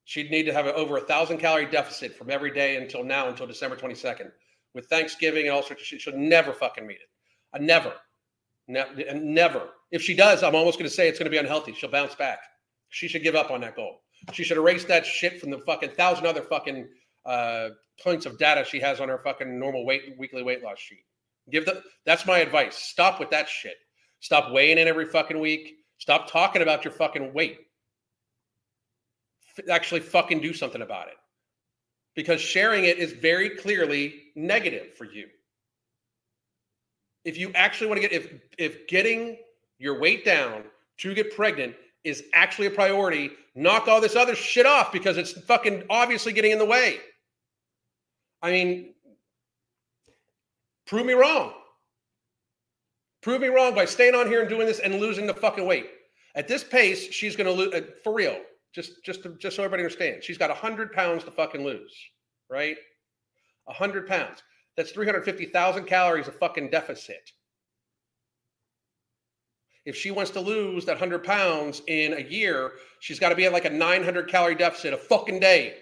She'd 0.05 0.31
need 0.31 0.45
to 0.45 0.53
have 0.53 0.66
over 0.66 0.99
a 0.99 1.01
thousand 1.01 1.39
calorie 1.39 1.66
deficit 1.66 2.16
from 2.16 2.31
every 2.31 2.53
day 2.53 2.77
until 2.77 3.03
now, 3.03 3.29
until 3.29 3.47
December 3.47 3.74
22nd, 3.74 4.31
with 4.72 4.87
Thanksgiving 4.87 5.47
and 5.47 5.55
all 5.55 5.64
sorts 5.64 5.83
of 5.83 5.87
shit. 5.87 6.01
She'll 6.01 6.16
never 6.16 6.53
fucking 6.53 6.87
meet 6.87 6.99
it. 6.99 7.09
I 7.53 7.59
never, 7.59 7.93
ne- 8.68 9.14
never. 9.14 9.70
If 9.91 10.03
she 10.03 10.14
does, 10.14 10.45
I'm 10.45 10.55
almost 10.55 10.79
going 10.79 10.89
to 10.89 10.95
say 10.95 11.09
it's 11.09 11.18
going 11.18 11.27
to 11.27 11.31
be 11.31 11.39
unhealthy. 11.39 11.72
She'll 11.72 11.91
bounce 11.91 12.14
back. 12.14 12.39
She 12.91 13.09
should 13.09 13.24
give 13.24 13.35
up 13.35 13.51
on 13.51 13.61
that 13.62 13.74
goal. 13.74 14.03
She 14.33 14.45
should 14.45 14.59
erase 14.59 14.85
that 14.85 15.05
shit 15.05 15.41
from 15.41 15.51
the 15.51 15.59
fucking 15.59 15.91
thousand 15.91 16.27
other 16.27 16.43
fucking 16.43 16.89
uh, 17.27 17.70
points 18.03 18.27
of 18.27 18.39
data 18.39 18.64
she 18.64 18.81
has 18.81 19.01
on 19.01 19.09
her 19.09 19.18
fucking 19.18 19.59
normal 19.59 19.85
weight 19.85 20.14
weekly 20.18 20.43
weight 20.43 20.62
loss 20.62 20.79
sheet. 20.79 21.05
Give 21.51 21.64
the 21.64 21.83
that's 22.05 22.27
my 22.27 22.39
advice. 22.39 22.77
Stop 22.77 23.20
with 23.20 23.31
that 23.31 23.49
shit. 23.49 23.77
Stop 24.20 24.53
weighing 24.53 24.79
in 24.79 24.89
every 24.89 25.07
fucking 25.07 25.39
week. 25.39 25.74
Stop 25.99 26.31
talking 26.31 26.62
about 26.62 26.85
your 26.85 26.93
fucking 26.93 27.33
weight. 27.33 27.59
F- 29.59 29.68
actually 29.70 30.01
fucking 30.01 30.41
do 30.41 30.53
something 30.53 30.83
about 30.83 31.09
it. 31.09 31.14
Because 32.14 32.41
sharing 32.41 32.85
it 32.85 32.99
is 32.99 33.12
very 33.12 33.51
clearly 33.51 34.14
negative 34.35 34.95
for 34.97 35.05
you. 35.05 35.27
If 37.24 37.37
you 37.39 37.51
actually 37.55 37.89
want 37.89 38.01
to 38.03 38.09
get 38.09 38.12
if 38.12 38.33
if 38.59 38.87
getting 38.89 39.37
your 39.79 40.01
weight 40.01 40.24
down 40.24 40.64
to 40.99 41.14
get 41.14 41.35
pregnant 41.35 41.74
is 42.05 42.24
actually 42.33 42.68
a 42.68 42.70
priority, 42.70 43.31
knock 43.55 43.89
all 43.89 44.01
this 44.01 44.16
other 44.16 44.35
shit 44.35 44.64
off 44.64 44.93
because 44.93 45.16
it's 45.16 45.33
fucking 45.33 45.83
obviously 45.91 46.33
getting 46.33 46.53
in 46.53 46.59
the 46.59 46.64
way. 46.64 46.99
I 48.43 48.51
mean, 48.51 48.95
prove 50.87 51.07
me 51.07 51.14
wrong. 51.14 51.53
Prove 53.22 53.41
me 53.41 53.49
wrong 53.49 53.74
by 53.74 53.84
staying 53.84 54.14
on 54.14 54.28
here 54.28 54.41
and 54.41 54.49
doing 54.49 54.66
this 54.66 54.78
and 54.78 55.01
losing 55.01 55.26
the 55.26 55.34
fucking 55.34 55.66
weight. 55.66 55.91
At 56.37 56.47
this 56.47 56.62
pace, 56.62 57.11
she's 57.12 57.34
going 57.34 57.47
to 57.47 57.53
lose, 57.53 57.74
uh, 57.74 57.80
for 58.05 58.12
real, 58.12 58.39
Just 58.74 59.05
just 59.05 59.22
to, 59.24 59.30
just 59.30 59.57
so 59.57 59.64
everybody 59.64 59.82
understands. 59.82 60.24
She's 60.24 60.39
got 60.39 60.51
100 60.51 60.93
pounds 60.93 61.24
to 61.24 61.30
fucking 61.30 61.64
lose, 61.64 61.93
right? 62.49 62.76
100 63.64 64.07
pounds. 64.07 64.43
That's 64.76 64.93
350,000 64.93 65.87
calories 65.87 66.28
of 66.28 66.37
fucking 66.37 66.70
deficit. 66.70 67.32
If 69.87 69.97
she 69.97 70.11
wants 70.11 70.32
to 70.32 70.41
lose 70.41 70.84
that 70.84 70.93
100 70.93 71.24
pounds 71.24 71.80
in 71.87 72.12
a 72.12 72.20
year, 72.20 72.72
she's 73.01 73.18
got 73.18 73.30
to 73.30 73.34
be 73.34 73.47
at 73.47 73.53
like 73.53 73.64
a 73.64 73.70
900 73.70 74.28
calorie 74.28 74.55
deficit 74.55 74.93
a 74.93 74.97
fucking 74.99 75.41
day. 75.41 75.74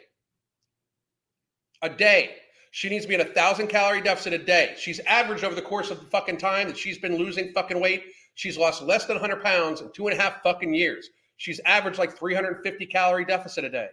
A 1.83 1.89
day. 1.89 2.37
She 2.75 2.89
needs 2.89 3.05
to 3.05 3.09
be 3.09 3.15
in 3.15 3.21
a 3.21 3.25
thousand 3.25 3.69
calorie 3.69 4.01
deficit 4.01 4.33
a 4.33 4.39
day. 4.39 4.75
She's 4.77 4.99
averaged 5.07 5.45
over 5.45 5.55
the 5.55 5.63
course 5.63 5.93
of 5.93 6.01
the 6.01 6.07
fucking 6.07 6.39
time 6.39 6.67
that 6.67 6.77
she's 6.77 6.99
been 6.99 7.17
losing 7.17 7.53
fucking 7.53 7.79
weight. 7.79 8.07
She's 8.35 8.59
lost 8.59 8.83
less 8.83 9.07
than 9.07 9.15
100 9.15 9.45
pounds 9.45 9.81
in 9.81 9.93
two 9.93 10.09
and 10.09 10.19
a 10.19 10.21
half 10.21 10.43
fucking 10.43 10.75
years. 10.75 11.11
She's 11.37 11.61
averaged 11.67 12.01
like 12.01 12.19
350 12.19 12.87
calorie 12.87 13.25
deficit 13.27 13.63
a 13.63 13.71
day. 13.71 13.91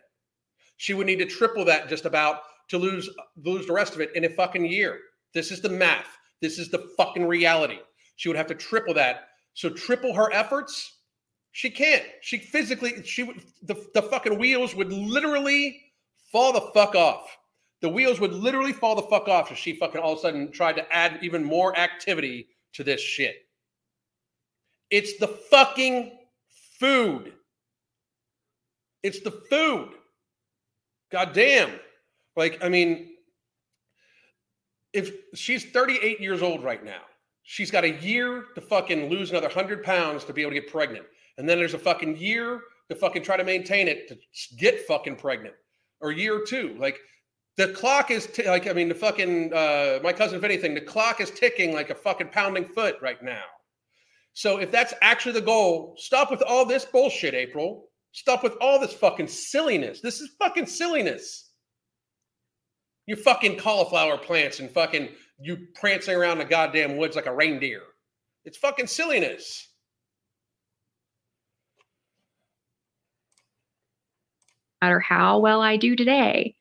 She 0.78 0.96
would 0.96 1.06
need 1.06 1.20
to 1.20 1.28
triple 1.28 1.64
that 1.66 1.90
just 1.90 2.06
about 2.06 2.40
to 2.70 2.80
lose 2.80 3.08
lose 3.44 3.68
the 3.68 3.74
rest 3.74 3.94
of 3.94 4.02
it 4.02 4.16
in 4.16 4.26
a 4.26 4.30
fucking 4.30 4.66
year. 4.66 4.98
This 5.36 5.52
is 5.52 5.62
the 5.62 5.70
math. 5.70 6.18
This 6.42 6.58
is 6.58 6.72
the 6.72 6.90
fucking 6.98 7.28
reality. 7.28 7.78
She 8.16 8.30
would 8.30 8.38
have 8.38 8.48
to 8.48 8.56
triple 8.56 8.96
that. 8.96 9.28
So 9.54 9.70
triple 9.70 10.16
her 10.16 10.34
efforts. 10.34 10.98
She 11.52 11.70
can't. 11.70 12.06
She 12.22 12.40
physically. 12.40 13.04
She. 13.04 13.32
The 13.62 13.76
the 13.94 14.02
fucking 14.02 14.40
wheels 14.40 14.74
would 14.74 14.92
literally 14.92 15.84
fall 16.32 16.52
the 16.52 16.72
fuck 16.74 16.96
off 16.96 17.38
the 17.82 17.90
wheels 17.90 18.20
would 18.20 18.34
literally 18.34 18.74
fall 18.74 18.96
the 18.96 19.02
fuck 19.04 19.28
off 19.28 19.52
if 19.52 19.58
she 19.58 19.74
fucking 19.74 20.00
all 20.00 20.14
of 20.14 20.20
a 20.20 20.22
sudden 20.22 20.52
tried 20.52 20.76
to 20.78 20.96
add 20.96 21.20
even 21.22 21.44
more 21.44 21.78
activity 21.78 22.48
to 22.74 22.84
this 22.84 23.02
shit. 23.02 23.36
It's 24.90 25.18
the 25.18 25.28
fucking 25.28 26.12
food. 26.80 27.34
It's 29.04 29.22
the 29.22 29.32
food. 29.32 29.90
God 31.12 31.34
damn. 31.34 31.72
Like, 32.36 32.64
I 32.64 32.70
mean, 32.70 33.10
if 34.94 35.12
she's 35.34 35.66
38 35.66 36.20
years 36.20 36.42
old 36.42 36.64
right 36.64 36.84
now, 36.84 37.02
she's 37.44 37.72
got 37.72 37.84
a 37.84 37.92
year 38.02 38.46
to 38.56 38.62
fucking 38.62 39.10
lose 39.10 39.32
another 39.32 39.48
100 39.48 39.84
pounds 39.84 40.24
to 40.26 40.34
be 40.34 40.42
able 40.42 40.52
to 40.52 40.62
get 40.62 40.72
pregnant. 40.72 41.06
And 41.38 41.50
then 41.50 41.58
there's 41.58 41.74
a 41.74 41.80
fucking 41.80 42.18
year 42.18 42.62
to 42.90 42.96
fucking 42.96 43.24
try 43.24 43.38
to 43.38 43.44
maintain 43.44 43.88
it 43.88 44.08
to 44.10 44.18
get 44.58 44.86
fucking 44.86 45.16
pregnant 45.16 45.56
or 46.00 46.12
year 46.12 46.44
two. 46.46 46.76
Like, 46.78 47.00
the 47.58 47.70
clock 47.70 48.12
is 48.12 48.28
t- 48.28 48.48
like 48.48 48.68
I 48.68 48.74
mean 48.74 48.90
the 48.90 48.96
fucking 48.96 49.54
uh, 49.54 50.00
my 50.04 50.14
cousin 50.14 50.38
if 50.38 50.44
anything 50.44 50.74
the 50.74 50.82
clock 50.82 51.22
is 51.22 51.32
ticking 51.32 51.74
like 51.74 51.90
a 51.90 51.96
fucking 51.96 52.30
pounding 52.30 52.66
foot 52.66 52.96
right 53.02 53.22
now. 53.22 53.44
So 54.34 54.60
if 54.60 54.72
that's 54.72 54.94
actually 55.02 55.34
the 55.34 55.42
goal, 55.42 55.96
stop 55.98 56.32
with 56.32 56.42
all 56.42 56.66
this 56.66 56.86
bullshit, 56.86 57.34
April. 57.34 57.90
Stop 58.14 58.44
with 58.44 58.54
all 58.62 58.80
this 58.80 58.94
fucking 58.94 59.28
silliness. 59.28 60.02
This 60.02 60.20
is 60.22 60.32
fucking 60.40 60.66
silliness. 60.66 61.52
You 63.08 63.16
fucking 63.16 63.58
cauliflower 63.58 64.18
plants 64.18 64.60
and 64.60 64.70
fucking 64.70 65.10
you 65.40 65.58
prancing 65.76 66.16
around 66.16 66.38
the 66.38 66.46
goddamn 66.46 66.98
woods 66.98 67.16
like 67.16 67.26
a 67.26 67.36
reindeer. 67.36 67.82
It's 68.46 68.58
fucking 68.58 68.88
silliness. 68.88 69.68
matter 74.82 75.00
how 75.00 75.40
well 75.40 75.62
I 75.62 75.78
do 75.78 75.96
today, 75.96 76.56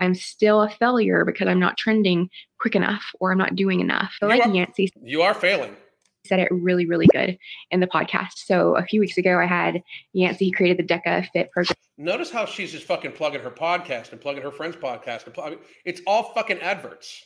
I'm 0.00 0.14
still 0.14 0.62
a 0.62 0.70
failure 0.70 1.24
because 1.24 1.46
I'm 1.46 1.60
not 1.60 1.76
trending 1.76 2.30
quick 2.58 2.74
enough 2.74 3.04
or 3.20 3.32
I'm 3.32 3.38
not 3.38 3.54
doing 3.54 3.80
enough. 3.80 4.14
I 4.22 4.26
like 4.26 4.46
are, 4.46 4.50
Yancy 4.50 4.90
You 5.02 5.22
are 5.22 5.34
failing. 5.34 5.76
Said 6.26 6.40
it 6.40 6.48
really, 6.50 6.86
really 6.86 7.06
good 7.12 7.38
in 7.70 7.80
the 7.80 7.86
podcast. 7.86 8.32
So 8.36 8.76
a 8.76 8.82
few 8.82 9.00
weeks 9.00 9.16
ago, 9.16 9.38
I 9.38 9.46
had 9.46 9.82
Yancy 10.12 10.46
he 10.46 10.50
created 10.50 10.78
the 10.78 10.94
DECA 10.94 11.28
Fit 11.32 11.50
program. 11.50 11.76
Notice 11.96 12.30
how 12.30 12.46
she's 12.46 12.72
just 12.72 12.86
fucking 12.86 13.12
plugging 13.12 13.40
her 13.42 13.50
podcast 13.50 14.12
and 14.12 14.20
plugging 14.20 14.42
her 14.42 14.50
friend's 14.50 14.76
podcast. 14.76 15.26
And 15.26 15.34
plug, 15.34 15.58
it's 15.84 16.00
all 16.06 16.32
fucking 16.34 16.58
adverts. 16.60 17.24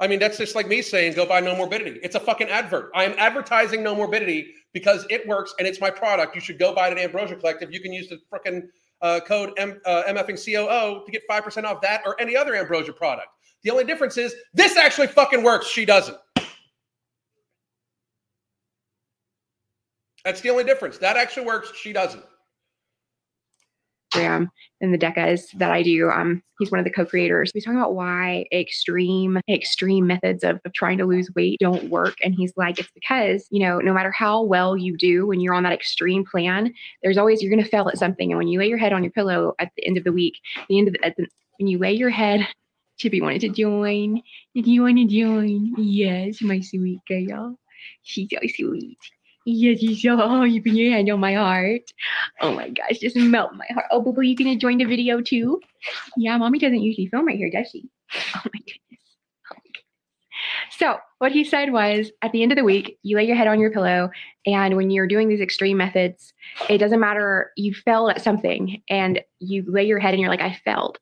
I 0.00 0.08
mean, 0.08 0.18
that's 0.18 0.38
just 0.38 0.54
like 0.54 0.66
me 0.66 0.82
saying, 0.82 1.14
go 1.14 1.24
buy 1.24 1.40
Nomorbidity. 1.40 2.00
It's 2.02 2.16
a 2.16 2.20
fucking 2.20 2.48
advert. 2.48 2.90
I 2.94 3.04
am 3.04 3.14
advertising 3.16 3.80
Nomorbidity 3.80 4.46
because 4.72 5.06
it 5.08 5.26
works 5.26 5.54
and 5.58 5.68
it's 5.68 5.80
my 5.80 5.90
product. 5.90 6.34
You 6.34 6.40
should 6.40 6.58
go 6.58 6.74
buy 6.74 6.88
it 6.88 6.92
at 6.92 6.98
Ambrosia 6.98 7.36
Collective. 7.36 7.72
You 7.72 7.80
can 7.80 7.92
use 7.92 8.08
the 8.08 8.18
fucking 8.30 8.68
uh, 9.04 9.20
code 9.20 9.52
M, 9.58 9.80
uh, 9.84 10.02
MFing 10.08 10.42
COO 10.42 11.04
to 11.04 11.12
get 11.12 11.22
5% 11.28 11.64
off 11.64 11.80
that 11.82 12.02
or 12.06 12.20
any 12.20 12.34
other 12.34 12.56
Ambrosia 12.56 12.92
product. 12.92 13.28
The 13.62 13.70
only 13.70 13.84
difference 13.84 14.16
is 14.16 14.34
this 14.54 14.76
actually 14.76 15.06
fucking 15.08 15.42
works. 15.42 15.68
She 15.68 15.84
doesn't. 15.84 16.16
That's 20.24 20.40
the 20.40 20.48
only 20.48 20.64
difference. 20.64 20.96
That 20.98 21.18
actually 21.18 21.44
works. 21.44 21.72
She 21.76 21.92
doesn't. 21.92 22.24
Program 24.14 24.50
in 24.80 24.92
the 24.92 24.98
decas 24.98 25.42
that 25.58 25.70
I 25.70 25.82
do. 25.82 26.10
Um, 26.10 26.42
he's 26.58 26.70
one 26.70 26.78
of 26.78 26.84
the 26.84 26.90
co-creators. 26.90 27.50
He's 27.52 27.64
talking 27.64 27.78
about 27.78 27.94
why 27.94 28.46
extreme, 28.52 29.40
extreme 29.48 30.06
methods 30.06 30.44
of, 30.44 30.60
of 30.64 30.72
trying 30.72 30.98
to 30.98 31.04
lose 31.04 31.30
weight 31.34 31.58
don't 31.60 31.90
work. 31.90 32.16
And 32.22 32.34
he's 32.34 32.52
like, 32.56 32.78
it's 32.78 32.90
because, 32.94 33.46
you 33.50 33.60
know, 33.60 33.78
no 33.78 33.92
matter 33.92 34.10
how 34.10 34.42
well 34.42 34.76
you 34.76 34.96
do 34.96 35.26
when 35.26 35.40
you're 35.40 35.54
on 35.54 35.62
that 35.64 35.72
extreme 35.72 36.24
plan, 36.24 36.72
there's 37.02 37.18
always 37.18 37.42
you're 37.42 37.50
gonna 37.54 37.64
fail 37.64 37.88
at 37.88 37.98
something. 37.98 38.30
And 38.30 38.38
when 38.38 38.48
you 38.48 38.58
lay 38.58 38.68
your 38.68 38.78
head 38.78 38.92
on 38.92 39.02
your 39.02 39.12
pillow 39.12 39.54
at 39.58 39.70
the 39.76 39.86
end 39.86 39.98
of 39.98 40.04
the 40.04 40.12
week, 40.12 40.34
the 40.68 40.78
end 40.78 40.88
of 40.88 40.94
the, 40.94 41.14
the 41.16 41.26
when 41.58 41.68
you 41.68 41.78
lay 41.78 41.92
your 41.92 42.10
head 42.10 42.46
Chippy 42.96 43.20
wanted 43.20 43.40
to 43.40 43.48
join. 43.48 44.22
Did 44.54 44.66
you 44.66 44.82
want 44.82 44.98
to 44.98 45.04
join? 45.06 45.74
Yes, 45.76 46.40
my 46.40 46.60
sweet 46.60 47.00
girl. 47.08 47.58
She's 48.02 48.28
so 48.30 48.38
sweet. 48.46 48.98
Yes, 49.44 49.82
you 49.82 49.94
so 49.96 50.20
oh, 50.20 50.44
you 50.44 50.62
put 50.62 50.72
your 50.72 50.92
hand 50.92 51.10
on 51.10 51.20
my 51.20 51.34
heart. 51.34 51.82
Oh 52.40 52.54
my 52.54 52.70
gosh, 52.70 52.98
just 52.98 53.16
melt 53.16 53.54
my 53.54 53.66
heart. 53.72 53.86
Oh, 53.90 54.00
Boo, 54.00 54.20
you 54.22 54.36
gonna 54.36 54.56
join 54.56 54.78
the 54.78 54.84
video 54.84 55.20
too? 55.20 55.60
Yeah, 56.16 56.36
mommy 56.36 56.58
doesn't 56.58 56.80
usually 56.80 57.08
film 57.08 57.26
right 57.26 57.36
here, 57.36 57.50
does 57.50 57.70
she? 57.70 57.88
Oh 58.34 58.40
my 58.44 58.60
goodness. 58.60 59.00
Oh 59.50 59.56
my 59.56 59.70
goodness. 59.72 60.76
So 60.78 60.98
what 61.18 61.32
he 61.32 61.44
said 61.44 61.72
was 61.72 62.10
at 62.22 62.32
the 62.32 62.42
end 62.42 62.52
of 62.52 62.56
the 62.56 62.64
week, 62.64 62.98
you 63.02 63.16
lay 63.16 63.24
your 63.24 63.36
head 63.36 63.46
on 63.46 63.60
your 63.60 63.70
pillow, 63.70 64.10
and 64.46 64.76
when 64.76 64.90
you're 64.90 65.06
doing 65.06 65.28
these 65.28 65.40
extreme 65.40 65.76
methods, 65.76 66.32
it 66.68 66.78
doesn't 66.78 67.00
matter, 67.00 67.52
you 67.56 67.74
failed 67.74 68.10
at 68.10 68.22
something 68.22 68.82
and 68.88 69.20
you 69.40 69.64
lay 69.66 69.84
your 69.84 69.98
head 69.98 70.14
and 70.14 70.20
you're 70.20 70.30
like, 70.30 70.40
I 70.40 70.58
failed. 70.64 70.98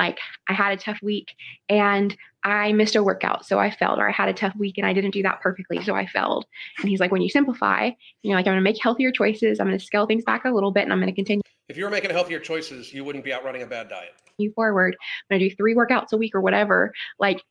Like 0.00 0.18
I 0.48 0.54
had 0.54 0.72
a 0.72 0.76
tough 0.76 0.98
week 1.02 1.34
and 1.68 2.16
I 2.42 2.72
missed 2.72 2.96
a 2.96 3.02
workout, 3.02 3.44
so 3.44 3.58
I 3.58 3.70
failed, 3.70 3.98
or 3.98 4.08
I 4.08 4.12
had 4.12 4.30
a 4.30 4.32
tough 4.32 4.56
week 4.56 4.78
and 4.78 4.86
I 4.86 4.94
didn't 4.94 5.10
do 5.10 5.22
that 5.24 5.40
perfectly, 5.42 5.82
so 5.82 5.94
I 5.94 6.06
failed. 6.06 6.46
And 6.78 6.88
he's 6.88 7.00
like, 7.00 7.12
when 7.12 7.20
you 7.20 7.28
simplify, 7.28 7.90
you 8.22 8.30
know, 8.30 8.36
like 8.36 8.46
I'm 8.46 8.52
gonna 8.52 8.62
make 8.62 8.82
healthier 8.82 9.12
choices, 9.12 9.60
I'm 9.60 9.66
gonna 9.66 9.78
scale 9.78 10.06
things 10.06 10.24
back 10.24 10.46
a 10.46 10.50
little 10.50 10.70
bit, 10.70 10.84
and 10.84 10.92
I'm 10.92 11.00
gonna 11.00 11.12
continue 11.12 11.42
If 11.68 11.76
you 11.76 11.84
were 11.84 11.90
making 11.90 12.10
healthier 12.10 12.40
choices, 12.40 12.94
you 12.94 13.04
wouldn't 13.04 13.24
be 13.24 13.32
out 13.32 13.44
running 13.44 13.62
a 13.62 13.66
bad 13.66 13.90
diet. 13.90 14.14
You 14.38 14.52
forward. 14.52 14.96
I'm 15.30 15.36
gonna 15.36 15.48
do 15.48 15.54
three 15.54 15.74
workouts 15.74 16.12
a 16.12 16.16
week 16.16 16.34
or 16.34 16.40
whatever. 16.40 16.94
Like 17.18 17.42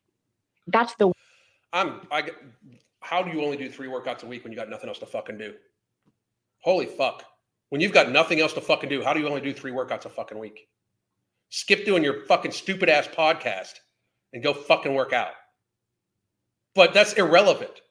that's 0.66 0.96
the 0.96 1.12
I'm 1.72 2.02
I 2.12 2.32
how 3.02 3.22
do 3.22 3.32
you 3.32 3.44
only 3.44 3.58
do 3.58 3.70
three 3.70 3.88
workouts 3.88 4.24
a 4.24 4.26
week 4.26 4.44
when 4.44 4.52
you 4.52 4.58
got 4.58 4.70
nothing 4.70 4.90
else 4.90 5.00
to 5.00 5.06
fucking 5.06 5.38
do? 5.38 5.54
Holy 6.64 6.88
fuck. 6.88 7.24
When 7.70 7.80
you've 7.80 7.94
got 7.94 8.10
nothing 8.10 8.40
else 8.40 8.54
to 8.54 8.62
fucking 8.62 8.90
do, 8.90 9.04
how 9.04 9.14
do 9.14 9.20
you 9.20 9.28
only 9.28 9.42
do 9.42 9.54
three 9.54 9.72
workouts 9.72 10.06
a 10.06 10.10
fucking 10.10 10.38
week? 10.38 10.68
Skip 11.50 11.86
doing 11.86 12.04
your 12.04 12.26
fucking 12.26 12.52
stupid 12.52 12.90
ass 12.90 13.08
podcast 13.08 13.74
and 14.34 14.44
go 14.44 14.54
fucking 14.54 14.94
work 14.94 15.14
out. 15.14 15.34
But 16.76 16.94
that's 16.94 17.14
irrelevant. 17.14 17.82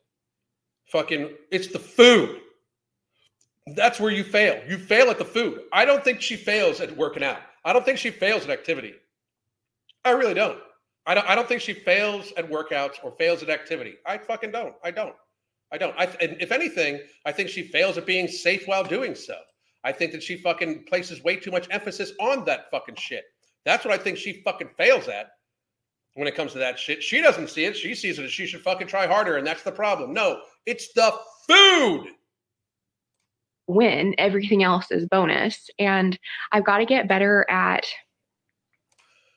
Fucking 0.93 1.31
it's 1.51 1.69
the 1.69 1.79
food. 1.79 2.41
That's 3.75 4.01
where 4.01 4.13
you 4.13 4.25
fail. 4.25 4.63
You 4.67 4.79
fail 4.79 5.11
at 5.11 5.19
the 5.19 5.25
food. 5.25 5.63
I 5.73 5.85
don't 5.85 6.03
think 6.03 6.23
she 6.23 6.37
fails 6.37 6.81
at 6.81 6.97
working 6.97 7.23
out. 7.23 7.41
I 7.65 7.73
don't 7.73 7.85
think 7.85 7.99
she 7.99 8.11
fails 8.11 8.45
at 8.45 8.51
activity. 8.51 8.95
I 10.05 10.13
really 10.13 10.35
don't. 10.35 10.59
I 11.07 11.15
don't. 11.15 11.29
I 11.29 11.35
don't 11.35 11.49
think 11.49 11.61
she 11.61 11.75
fails 11.75 12.33
at 12.37 12.49
workouts 12.49 12.95
or 13.03 13.13
fails 13.13 13.43
at 13.43 13.51
activity. 13.51 13.97
I 14.07 14.19
fucking 14.19 14.53
don't. 14.53 14.75
I 14.85 14.91
don't. 14.91 15.15
I 15.73 15.79
don't. 15.79 15.95
I, 15.99 16.05
and 16.21 16.37
if 16.41 16.53
anything, 16.53 17.01
I 17.27 17.33
think 17.33 17.51
she 17.51 17.63
fails 17.63 17.99
at 17.99 18.07
being 18.07 18.29
safe 18.29 18.67
while 18.67 18.85
doing 18.85 19.15
so. 19.15 19.37
I 19.85 19.93
think 19.93 20.13
that 20.13 20.23
she 20.23 20.37
fucking 20.37 20.85
places 20.85 21.23
way 21.23 21.37
too 21.37 21.51
much 21.51 21.67
emphasis 21.71 22.13
on 22.21 22.45
that 22.47 22.71
fucking 22.71 22.97
shit. 22.97 23.25
That's 23.65 23.85
what 23.85 23.93
I 23.93 24.03
think 24.03 24.19
she 24.19 24.43
fucking 24.43 24.71
fails 24.77 25.09
at 25.09 25.31
when 26.15 26.27
it 26.27 26.35
comes 26.35 26.53
to 26.53 26.59
that 26.59 26.79
shit. 26.79 27.03
She 27.03 27.21
doesn't 27.21 27.49
see 27.51 27.65
it. 27.65 27.77
She 27.77 27.95
sees 27.95 28.19
it 28.19 28.25
as 28.25 28.33
she 28.33 28.47
should 28.47 28.63
fucking 28.63 28.87
try 28.89 29.07
harder, 29.07 29.37
and 29.37 29.47
that's 29.47 29.63
the 29.63 29.73
problem. 29.73 30.13
No, 30.15 30.41
it's 30.67 30.93
the 30.95 31.15
food. 31.49 32.07
win. 33.67 34.15
Everything 34.19 34.63
else 34.63 34.91
is 34.91 35.07
bonus. 35.07 35.69
And 35.79 36.19
I've 36.53 36.65
got 36.65 36.79
to 36.79 36.87
get 36.87 37.09
better 37.09 37.47
at 37.51 37.87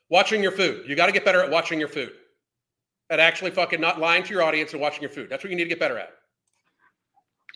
Watching 0.08 0.42
your 0.42 0.52
food. 0.52 0.84
You 0.86 0.94
got 0.94 1.06
to 1.06 1.12
get 1.12 1.24
better 1.24 1.42
at 1.42 1.50
watching 1.50 1.78
your 1.78 1.88
food. 1.88 2.12
At 3.08 3.18
actually 3.18 3.50
fucking 3.50 3.80
not 3.80 3.98
lying 3.98 4.22
to 4.24 4.30
your 4.34 4.42
audience 4.42 4.72
and 4.72 4.80
watching 4.80 5.00
your 5.00 5.10
food. 5.10 5.28
That's 5.30 5.42
what 5.42 5.50
you 5.50 5.56
need 5.56 5.64
to 5.64 5.70
get 5.70 5.80
better 5.80 5.98
at. 5.98 6.10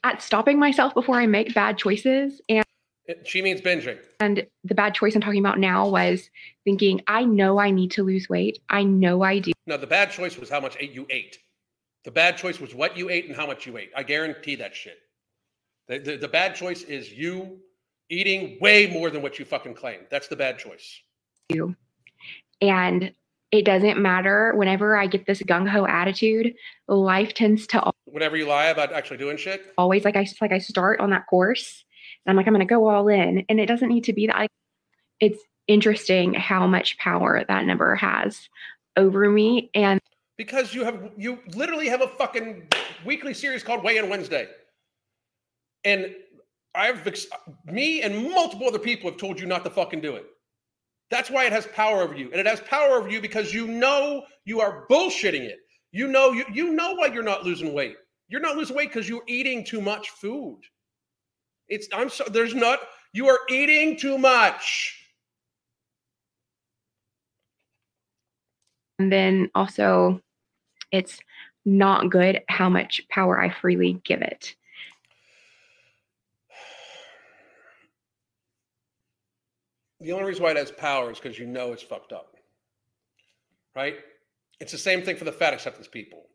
at 0.05 0.23
stopping 0.23 0.59
myself 0.59 0.95
before 0.95 1.17
I 1.17 1.27
make 1.27 1.55
bad 1.55 1.77
choices. 1.79 2.41
And 2.49 2.65
she 3.25 3.43
means 3.43 3.61
binging. 3.61 3.99
and 4.21 4.47
the 4.65 4.75
bad 4.75 4.95
choice 4.95 5.15
I'm 5.15 5.21
talking 5.21 5.41
about 5.41 5.59
now 5.59 5.89
was 5.89 6.29
thinking, 6.65 7.01
I 7.07 7.25
know 7.25 7.59
I 7.59 7.71
need 7.71 7.91
to 7.93 8.03
lose 8.03 8.29
weight. 8.29 8.59
I 8.69 8.83
know 8.83 9.23
I 9.23 9.39
do. 9.39 9.53
No, 9.67 9.77
the 9.77 9.87
bad 9.87 10.11
choice 10.11 10.39
was 10.39 10.51
how 10.51 10.61
much 10.61 10.77
you 10.81 11.07
ate. 11.11 11.39
The 12.05 12.11
bad 12.11 12.37
choice 12.37 12.61
was 12.61 12.75
what 12.75 12.97
you 12.97 13.11
ate 13.11 13.27
and 13.27 13.37
how 13.37 13.47
much 13.47 13.67
you 13.67 13.77
ate. 13.79 13.91
I 13.97 14.03
guarantee 14.03 14.57
that 14.57 14.75
shit. 14.75 14.99
The, 15.89 15.99
the, 15.99 16.17
the 16.17 16.29
bad 16.29 16.55
choice 16.55 16.83
is 16.83 17.13
you 17.13 17.59
eating 18.09 18.59
way 18.61 18.87
more 18.87 19.11
than 19.11 19.23
what 19.23 19.39
you 19.39 19.45
fucking 19.45 19.75
claim. 19.75 20.01
That's 20.11 20.29
the 20.29 20.37
bad 20.37 20.59
choice. 20.59 21.01
you. 21.49 21.75
And 22.61 23.13
it 23.53 23.65
doesn't 23.65 24.01
matter 24.01 24.53
whenever 24.57 24.97
I 24.97 25.07
get 25.07 25.27
this 25.27 25.43
gung 25.43 25.69
ho 25.69 25.87
attitude, 25.87 26.55
life 26.89 27.35
tends 27.35 27.67
to 27.69 27.93
Whenever 28.05 28.37
you 28.37 28.47
lie 28.47 28.67
about 28.67 28.93
actually 28.93 29.19
doing 29.19 29.37
shit, 29.37 29.73
always 29.79 30.05
like 30.05 30.17
I 30.17 30.27
like 30.41 30.53
I 30.53 30.59
start 30.59 31.01
on 31.01 31.11
that 31.11 31.27
course 31.27 31.85
I'm 32.29 32.37
like, 32.37 32.47
I'm 32.47 32.55
gonna 32.55 32.65
go 32.65 32.89
all 32.89 33.09
in. 33.09 33.45
And 33.49 33.61
it 33.61 33.67
doesn't 33.67 33.89
need 33.89 34.05
to 34.05 34.13
be 34.13 34.27
that 34.27 34.37
like 34.37 34.51
it's 35.21 35.43
interesting 35.69 36.35
how 36.35 36.67
much 36.67 36.99
power 36.99 37.45
that 37.47 37.65
number 37.65 37.95
has 37.95 38.49
over 38.97 39.31
me. 39.31 39.71
And 39.75 40.01
because 40.37 40.75
you 40.75 40.85
have 40.85 41.11
you 41.17 41.39
literally 41.55 41.89
have 41.89 42.03
a 42.03 42.09
fucking 42.09 42.69
weekly 43.05 43.35
series 43.35 43.63
called 43.63 43.83
Weigh 43.83 43.97
In 43.99 44.09
Wednesday, 44.09 44.49
and 45.85 46.15
I've 46.75 47.05
me 47.65 48.03
and 48.03 48.31
multiple 48.31 48.67
other 48.67 48.79
people 48.79 49.11
have 49.11 49.19
told 49.19 49.41
you 49.41 49.47
not 49.47 49.65
to 49.65 49.71
fucking 49.71 50.01
do 50.01 50.17
it. 50.17 50.27
That's 51.11 51.31
why 51.31 51.45
it 51.45 51.53
has 51.53 51.67
power 51.69 52.03
over 52.03 52.17
you, 52.17 52.31
and 52.31 52.41
it 52.41 52.47
has 52.47 52.61
power 52.61 52.97
over 52.97 53.09
you 53.09 53.21
because 53.21 53.55
you 53.55 53.67
know 53.67 54.25
you 54.45 54.61
are 54.61 54.87
bullshitting 54.91 55.43
it. 55.43 55.59
You 55.93 56.09
know 56.09 56.33
you 56.33 56.45
you 56.53 56.73
know 56.73 56.95
why 56.95 57.07
you're 57.07 57.23
not 57.23 57.45
losing 57.45 57.73
weight. 57.73 57.97
You're 58.29 58.41
not 58.41 58.57
losing 58.57 58.77
weight 58.77 58.91
because 58.91 59.09
you're 59.09 59.23
eating 59.27 59.65
too 59.65 59.81
much 59.81 60.11
food. 60.11 60.61
It's 61.69 61.89
I'm 61.93 62.09
so 62.09 62.25
there's 62.25 62.55
not 62.55 62.81
you 63.13 63.29
are 63.29 63.41
eating 63.49 63.97
too 63.97 64.19
much. 64.19 64.97
and 68.99 69.13
then 69.13 69.51
also 69.55 70.21
it's 70.93 71.19
not 71.65 72.11
good 72.11 72.43
how 72.49 72.69
much 72.69 73.03
power 73.09 73.41
I 73.41 73.51
freely 73.51 74.01
give 74.05 74.23
it. 74.23 74.55
The 80.01 80.13
only 80.13 80.25
reason 80.25 80.45
why 80.45 80.51
it 80.51 80.57
has 80.57 80.71
power 80.71 81.11
is 81.11 81.19
because 81.19 81.39
you 81.39 81.47
know 81.47 81.73
it's 81.73 81.83
fucked 81.83 82.13
up. 82.13 82.37
Right? 83.75 83.97
It's 84.61 84.73
the 84.73 84.79
same 84.79 85.03
thing 85.03 85.17
for 85.17 85.25
the 85.25 85.33
fat 85.33 85.53
acceptance 85.53 85.89
people. 85.89 86.27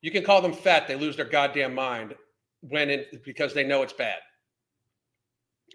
You 0.00 0.10
can 0.10 0.24
call 0.24 0.40
them 0.40 0.54
fat, 0.54 0.88
they 0.88 0.96
lose 0.96 1.16
their 1.16 1.28
goddamn 1.28 1.74
mind 1.74 2.14
when 2.60 2.88
it 2.88 3.22
because 3.24 3.52
they 3.52 3.64
know 3.64 3.82
it's 3.82 3.92
bad. 3.92 4.18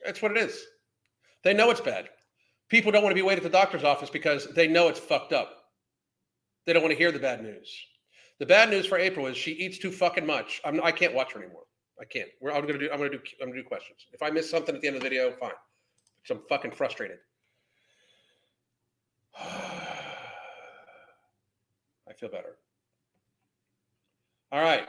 That's 0.04 0.22
what 0.22 0.32
it 0.32 0.38
is. 0.38 0.66
They 1.44 1.54
know 1.54 1.70
it's 1.70 1.82
bad. 1.82 2.10
People 2.70 2.92
don't 2.92 3.04
want 3.04 3.12
to 3.12 3.16
be 3.16 3.22
waiting 3.22 3.46
at 3.46 3.52
the 3.52 3.58
doctor's 3.58 3.84
office 3.84 4.10
because 4.10 4.48
they 4.48 4.68
know 4.68 4.88
it's 4.88 5.00
fucked 5.00 5.34
up. 5.34 5.52
They 6.66 6.74
don't 6.74 6.82
want 6.82 6.94
to 6.94 6.98
hear 6.98 7.12
the 7.12 7.20
bad 7.20 7.44
news. 7.44 7.72
The 8.40 8.46
bad 8.46 8.70
news 8.70 8.86
for 8.86 8.98
April 8.98 9.28
is 9.28 9.38
she 9.38 9.52
eats 9.52 9.78
too 9.78 9.92
fucking 9.92 10.26
much. 10.26 10.62
I'm, 10.66 10.84
I 10.84 10.92
can't 10.92 11.14
watch 11.14 11.34
her 11.34 11.42
anymore. 11.42 11.64
I 12.02 12.06
can't. 12.06 12.28
We're, 12.42 12.52
I'm 12.52 12.66
gonna 12.66 12.80
do. 12.80 12.90
I'm 12.92 12.98
gonna 12.98 13.12
do. 13.12 13.20
I'm 13.42 13.50
gonna 13.50 13.62
do 13.62 13.68
questions. 13.68 14.00
If 14.12 14.22
I 14.22 14.30
miss 14.30 14.50
something 14.50 14.76
at 14.76 14.82
the 14.82 14.88
end 14.88 14.98
of 14.98 15.04
the 15.04 15.10
video, 15.10 15.32
fine. 15.32 15.52
Because 16.22 16.38
I'm 16.38 16.44
fucking 16.50 16.72
frustrated. 16.72 17.20
I 19.40 20.04
feel 22.20 22.30
better. 22.30 22.58
All 24.52 24.62
right. 24.62 24.88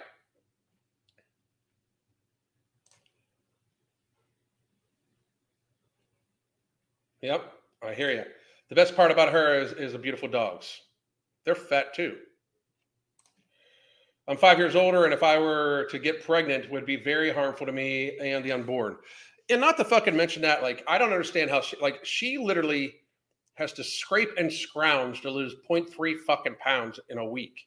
Yep, 7.27 7.53
I 7.85 7.93
hear 7.93 8.12
you. 8.12 8.22
The 8.68 8.77
best 8.77 8.95
part 8.95 9.11
about 9.11 9.33
her 9.33 9.59
is, 9.59 9.72
is 9.72 9.95
the 9.95 9.99
beautiful 9.99 10.29
dogs. 10.29 10.83
They're 11.45 11.57
fat 11.57 11.93
too. 11.93 12.14
I'm 14.29 14.37
five 14.37 14.59
years 14.59 14.77
older, 14.77 15.07
and 15.07 15.12
if 15.12 15.24
I 15.24 15.37
were 15.37 15.89
to 15.91 15.99
get 15.99 16.22
pregnant, 16.22 16.70
would 16.70 16.87
be 16.87 16.95
very 16.95 17.33
harmful 17.33 17.66
to 17.66 17.72
me 17.72 18.16
and 18.20 18.45
the 18.45 18.53
unborn. 18.53 18.99
And 19.51 19.61
not 19.61 19.77
to 19.79 19.85
fucking 19.85 20.16
mention 20.16 20.41
that, 20.43 20.62
like, 20.62 20.85
I 20.87 20.99
don't 20.99 21.11
understand 21.11 21.51
how 21.51 21.62
she, 21.62 21.77
like, 21.83 22.05
she 22.05 22.39
literally 22.39 22.95
has 23.55 23.72
to 23.72 23.83
scrape 23.83 24.31
and 24.39 24.53
scrounge 24.53 25.20
to 25.22 25.31
lose 25.31 25.57
0.3 25.68 26.14
fucking 26.29 26.55
pounds 26.61 27.01
in 27.09 27.18
a 27.18 27.27
week. 27.27 27.66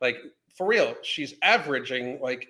Like, 0.00 0.16
for 0.56 0.66
real, 0.66 0.96
she's 1.02 1.34
averaging 1.42 2.18
like 2.20 2.48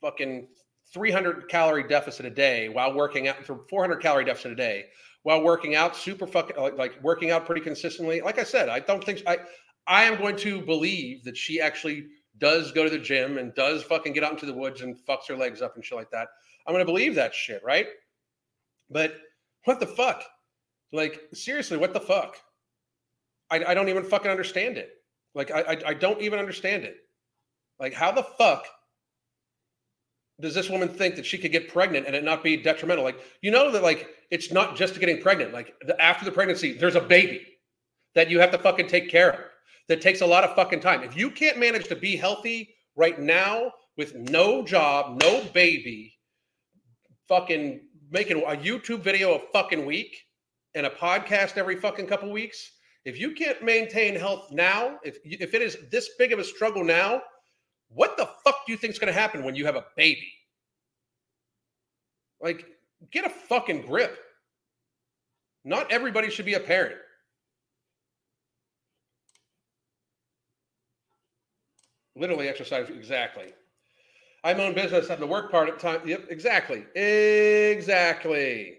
fucking 0.00 0.46
300 0.94 1.48
calorie 1.48 1.88
deficit 1.88 2.24
a 2.26 2.30
day 2.30 2.68
while 2.68 2.94
working 2.94 3.26
out, 3.26 3.44
for 3.44 3.64
400 3.68 3.96
calorie 3.96 4.24
deficit 4.24 4.52
a 4.52 4.54
day 4.54 4.84
while 5.22 5.42
working 5.42 5.74
out 5.74 5.96
super 5.96 6.26
fucking 6.26 6.56
like, 6.56 6.76
like 6.76 7.02
working 7.02 7.30
out 7.30 7.46
pretty 7.46 7.60
consistently. 7.60 8.20
Like 8.20 8.38
I 8.38 8.44
said, 8.44 8.68
I 8.68 8.80
don't 8.80 9.02
think 9.02 9.22
I 9.26 9.38
I 9.86 10.04
am 10.04 10.18
going 10.18 10.36
to 10.36 10.60
believe 10.60 11.24
that 11.24 11.36
she 11.36 11.60
actually 11.60 12.06
does 12.38 12.72
go 12.72 12.84
to 12.84 12.90
the 12.90 12.98
gym 12.98 13.38
and 13.38 13.54
does 13.54 13.82
fucking 13.82 14.12
get 14.12 14.24
out 14.24 14.32
into 14.32 14.46
the 14.46 14.52
woods 14.52 14.80
and 14.80 14.96
fucks 15.06 15.28
her 15.28 15.36
legs 15.36 15.62
up 15.62 15.76
and 15.76 15.84
shit 15.84 15.98
like 15.98 16.10
that. 16.10 16.28
I'm 16.66 16.76
to 16.76 16.84
believe 16.84 17.14
that 17.16 17.34
shit, 17.34 17.62
right? 17.64 17.86
But 18.90 19.16
what 19.64 19.80
the 19.80 19.86
fuck? 19.86 20.24
Like 20.92 21.20
seriously, 21.32 21.76
what 21.76 21.92
the 21.92 22.00
fuck? 22.00 22.36
I, 23.50 23.64
I 23.64 23.74
don't 23.74 23.88
even 23.88 24.04
fucking 24.04 24.30
understand 24.30 24.78
it. 24.78 24.90
Like 25.34 25.50
I, 25.50 25.60
I 25.60 25.76
I 25.88 25.94
don't 25.94 26.20
even 26.20 26.38
understand 26.38 26.84
it. 26.84 26.96
Like 27.78 27.94
how 27.94 28.12
the 28.12 28.22
fuck 28.22 28.66
does 30.42 30.54
this 30.54 30.68
woman 30.68 30.88
think 30.88 31.14
that 31.16 31.24
she 31.24 31.38
could 31.38 31.52
get 31.52 31.68
pregnant 31.68 32.06
and 32.06 32.16
it 32.16 32.24
not 32.24 32.42
be 32.42 32.56
detrimental? 32.56 33.04
Like, 33.04 33.20
you 33.40 33.50
know 33.50 33.70
that 33.70 33.82
like 33.82 34.08
it's 34.30 34.50
not 34.50 34.76
just 34.76 34.98
getting 34.98 35.22
pregnant. 35.22 35.52
Like 35.52 35.74
the, 35.86 36.00
after 36.02 36.24
the 36.24 36.32
pregnancy, 36.32 36.72
there's 36.72 36.96
a 36.96 37.00
baby 37.00 37.46
that 38.14 38.28
you 38.28 38.40
have 38.40 38.50
to 38.50 38.58
fucking 38.58 38.88
take 38.88 39.08
care 39.08 39.32
of. 39.32 39.40
That 39.88 40.00
takes 40.00 40.20
a 40.20 40.26
lot 40.26 40.44
of 40.44 40.54
fucking 40.54 40.80
time. 40.80 41.02
If 41.02 41.16
you 41.16 41.30
can't 41.30 41.58
manage 41.58 41.88
to 41.88 41.96
be 41.96 42.16
healthy 42.16 42.74
right 42.96 43.18
now 43.18 43.72
with 43.96 44.14
no 44.14 44.64
job, 44.64 45.20
no 45.22 45.44
baby, 45.52 46.14
fucking 47.28 47.80
making 48.10 48.42
a 48.42 48.56
YouTube 48.56 49.00
video 49.00 49.34
a 49.34 49.38
fucking 49.52 49.86
week 49.86 50.16
and 50.74 50.86
a 50.86 50.90
podcast 50.90 51.56
every 51.56 51.76
fucking 51.76 52.06
couple 52.06 52.30
weeks, 52.30 52.70
if 53.04 53.18
you 53.18 53.32
can't 53.32 53.62
maintain 53.62 54.14
health 54.14 54.48
now, 54.50 54.98
if 55.04 55.18
if 55.24 55.54
it 55.54 55.62
is 55.62 55.76
this 55.90 56.10
big 56.18 56.32
of 56.32 56.38
a 56.38 56.44
struggle 56.44 56.84
now, 56.84 57.22
what 57.94 58.16
the 58.16 58.28
fuck 58.44 58.66
do 58.66 58.72
you 58.72 58.78
think 58.78 58.92
is 58.92 58.98
going 58.98 59.12
to 59.12 59.18
happen 59.18 59.44
when 59.44 59.54
you 59.54 59.66
have 59.66 59.76
a 59.76 59.84
baby? 59.96 60.32
Like, 62.40 62.66
get 63.10 63.24
a 63.24 63.30
fucking 63.30 63.82
grip. 63.82 64.18
Not 65.64 65.92
everybody 65.92 66.30
should 66.30 66.44
be 66.46 66.54
a 66.54 66.60
parent. 66.60 66.96
Literally 72.16 72.48
exercise 72.48 72.88
exactly. 72.90 73.52
I'm 74.44 74.60
own 74.60 74.74
business 74.74 75.08
at 75.08 75.20
the 75.20 75.26
work 75.26 75.50
part 75.50 75.68
of 75.68 75.78
time. 75.78 76.00
Yep, 76.06 76.26
exactly. 76.28 76.84
Exactly. 77.00 78.78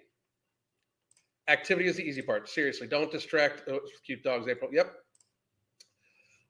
Activity 1.47 1.87
is 1.87 1.97
the 1.97 2.03
easy 2.03 2.21
part. 2.21 2.49
Seriously, 2.49 2.87
don't 2.87 3.11
distract. 3.11 3.63
Oh, 3.69 3.79
cute 4.05 4.23
dogs, 4.23 4.47
April. 4.47 4.69
Yep. 4.73 4.93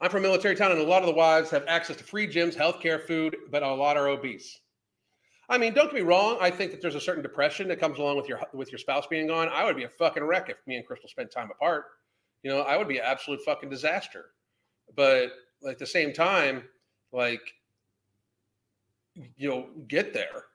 I'm 0.01 0.09
from 0.09 0.19
a 0.19 0.27
military 0.27 0.55
town, 0.55 0.71
and 0.71 0.81
a 0.81 0.83
lot 0.83 1.01
of 1.01 1.07
the 1.07 1.13
wives 1.13 1.49
have 1.51 1.63
access 1.67 1.95
to 1.97 2.03
free 2.03 2.27
gyms, 2.27 2.55
healthcare, 2.55 3.01
food, 3.01 3.37
but 3.49 3.63
a 3.63 3.73
lot 3.73 3.95
are 3.95 4.07
obese. 4.07 4.59
I 5.49 5.57
mean, 5.57 5.73
don't 5.73 5.85
get 5.85 5.95
me 5.95 6.01
wrong. 6.01 6.37
I 6.41 6.49
think 6.49 6.71
that 6.71 6.81
there's 6.81 6.95
a 6.95 7.01
certain 7.01 7.21
depression 7.21 7.67
that 7.67 7.79
comes 7.79 7.99
along 7.99 8.17
with 8.17 8.27
your 8.27 8.39
with 8.53 8.71
your 8.71 8.79
spouse 8.79 9.05
being 9.07 9.27
gone. 9.27 9.49
I 9.49 9.65
would 9.65 9.75
be 9.75 9.83
a 9.83 9.89
fucking 9.89 10.23
wreck 10.23 10.49
if 10.49 10.57
me 10.65 10.75
and 10.75 10.85
Crystal 10.85 11.09
spent 11.09 11.31
time 11.31 11.49
apart. 11.51 11.85
You 12.43 12.51
know, 12.51 12.61
I 12.61 12.77
would 12.77 12.87
be 12.87 12.97
an 12.97 13.05
absolute 13.05 13.41
fucking 13.45 13.69
disaster. 13.69 14.31
But 14.95 15.31
at 15.67 15.79
the 15.79 15.85
same 15.85 16.13
time, 16.13 16.63
like, 17.11 17.41
you 19.37 19.49
know, 19.49 19.67
get 19.87 20.13
there. 20.13 20.45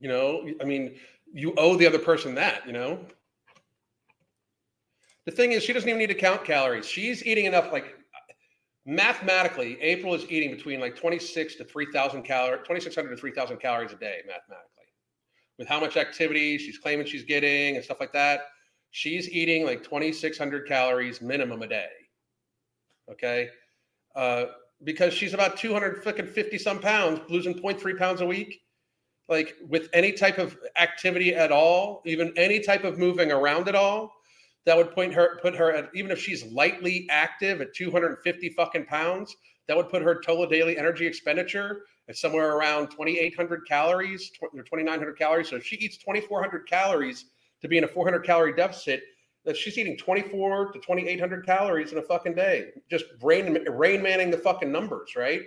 You 0.00 0.08
know, 0.08 0.50
I 0.60 0.64
mean, 0.64 0.96
you 1.32 1.54
owe 1.56 1.76
the 1.76 1.86
other 1.86 1.98
person 1.98 2.34
that. 2.34 2.66
You 2.66 2.72
know. 2.72 3.00
The 5.24 5.30
thing 5.30 5.52
is, 5.52 5.62
she 5.62 5.72
doesn't 5.72 5.88
even 5.88 6.00
need 6.00 6.08
to 6.08 6.14
count 6.14 6.44
calories. 6.44 6.86
She's 6.86 7.24
eating 7.24 7.44
enough, 7.44 7.70
like 7.72 7.94
mathematically, 8.84 9.80
April 9.80 10.14
is 10.14 10.24
eating 10.30 10.50
between 10.50 10.80
like 10.80 10.96
26 10.96 11.56
to 11.56 11.64
3,000 11.64 12.22
calories, 12.22 12.60
2,600 12.62 13.10
to 13.10 13.16
3,000 13.16 13.56
calories 13.58 13.92
a 13.92 13.96
day, 13.96 14.18
mathematically. 14.26 14.68
With 15.58 15.68
how 15.68 15.80
much 15.80 15.96
activity 15.96 16.58
she's 16.58 16.78
claiming 16.78 17.06
she's 17.06 17.24
getting 17.24 17.76
and 17.76 17.84
stuff 17.84 18.00
like 18.00 18.12
that, 18.12 18.46
she's 18.90 19.28
eating 19.30 19.64
like 19.64 19.82
2,600 19.84 20.66
calories 20.66 21.20
minimum 21.20 21.62
a 21.62 21.68
day. 21.68 21.88
Okay. 23.10 23.48
Uh, 24.14 24.46
because 24.84 25.14
she's 25.14 25.34
about 25.34 25.56
250 25.56 26.58
some 26.58 26.80
pounds, 26.80 27.20
losing 27.28 27.54
0.3 27.54 27.98
pounds 27.98 28.20
a 28.20 28.26
week. 28.26 28.62
Like 29.28 29.54
with 29.68 29.88
any 29.92 30.12
type 30.12 30.38
of 30.38 30.58
activity 30.76 31.34
at 31.34 31.52
all, 31.52 32.02
even 32.04 32.32
any 32.36 32.60
type 32.60 32.84
of 32.84 32.98
moving 32.98 33.30
around 33.30 33.68
at 33.68 33.74
all, 33.74 34.12
that 34.64 34.76
would 34.76 34.92
point 34.92 35.12
her 35.14 35.38
put 35.42 35.54
her 35.54 35.72
at 35.72 35.90
even 35.94 36.10
if 36.10 36.18
she's 36.18 36.44
lightly 36.46 37.06
active 37.10 37.60
at 37.60 37.74
250 37.74 38.48
fucking 38.50 38.86
pounds 38.86 39.34
that 39.68 39.76
would 39.76 39.88
put 39.88 40.02
her 40.02 40.20
total 40.20 40.46
daily 40.46 40.76
energy 40.76 41.06
expenditure 41.06 41.82
at 42.08 42.16
somewhere 42.16 42.56
around 42.56 42.88
2800 42.88 43.66
calories 43.66 44.30
or 44.40 44.50
2900 44.50 45.18
calories 45.18 45.48
so 45.48 45.56
if 45.56 45.64
she 45.64 45.76
eats 45.76 45.96
2400 45.98 46.68
calories 46.68 47.26
to 47.60 47.68
be 47.68 47.78
in 47.78 47.84
a 47.84 47.88
400 47.88 48.20
calorie 48.20 48.54
deficit 48.54 49.02
that 49.44 49.56
she's 49.56 49.76
eating 49.76 49.96
24 49.96 50.72
to 50.72 50.78
2800 50.78 51.44
calories 51.44 51.92
in 51.92 51.98
a 51.98 52.02
fucking 52.02 52.34
day 52.34 52.70
just 52.90 53.04
rain 53.22 53.58
rain 53.68 54.02
manning 54.02 54.30
the 54.30 54.38
fucking 54.38 54.70
numbers 54.70 55.14
right 55.16 55.42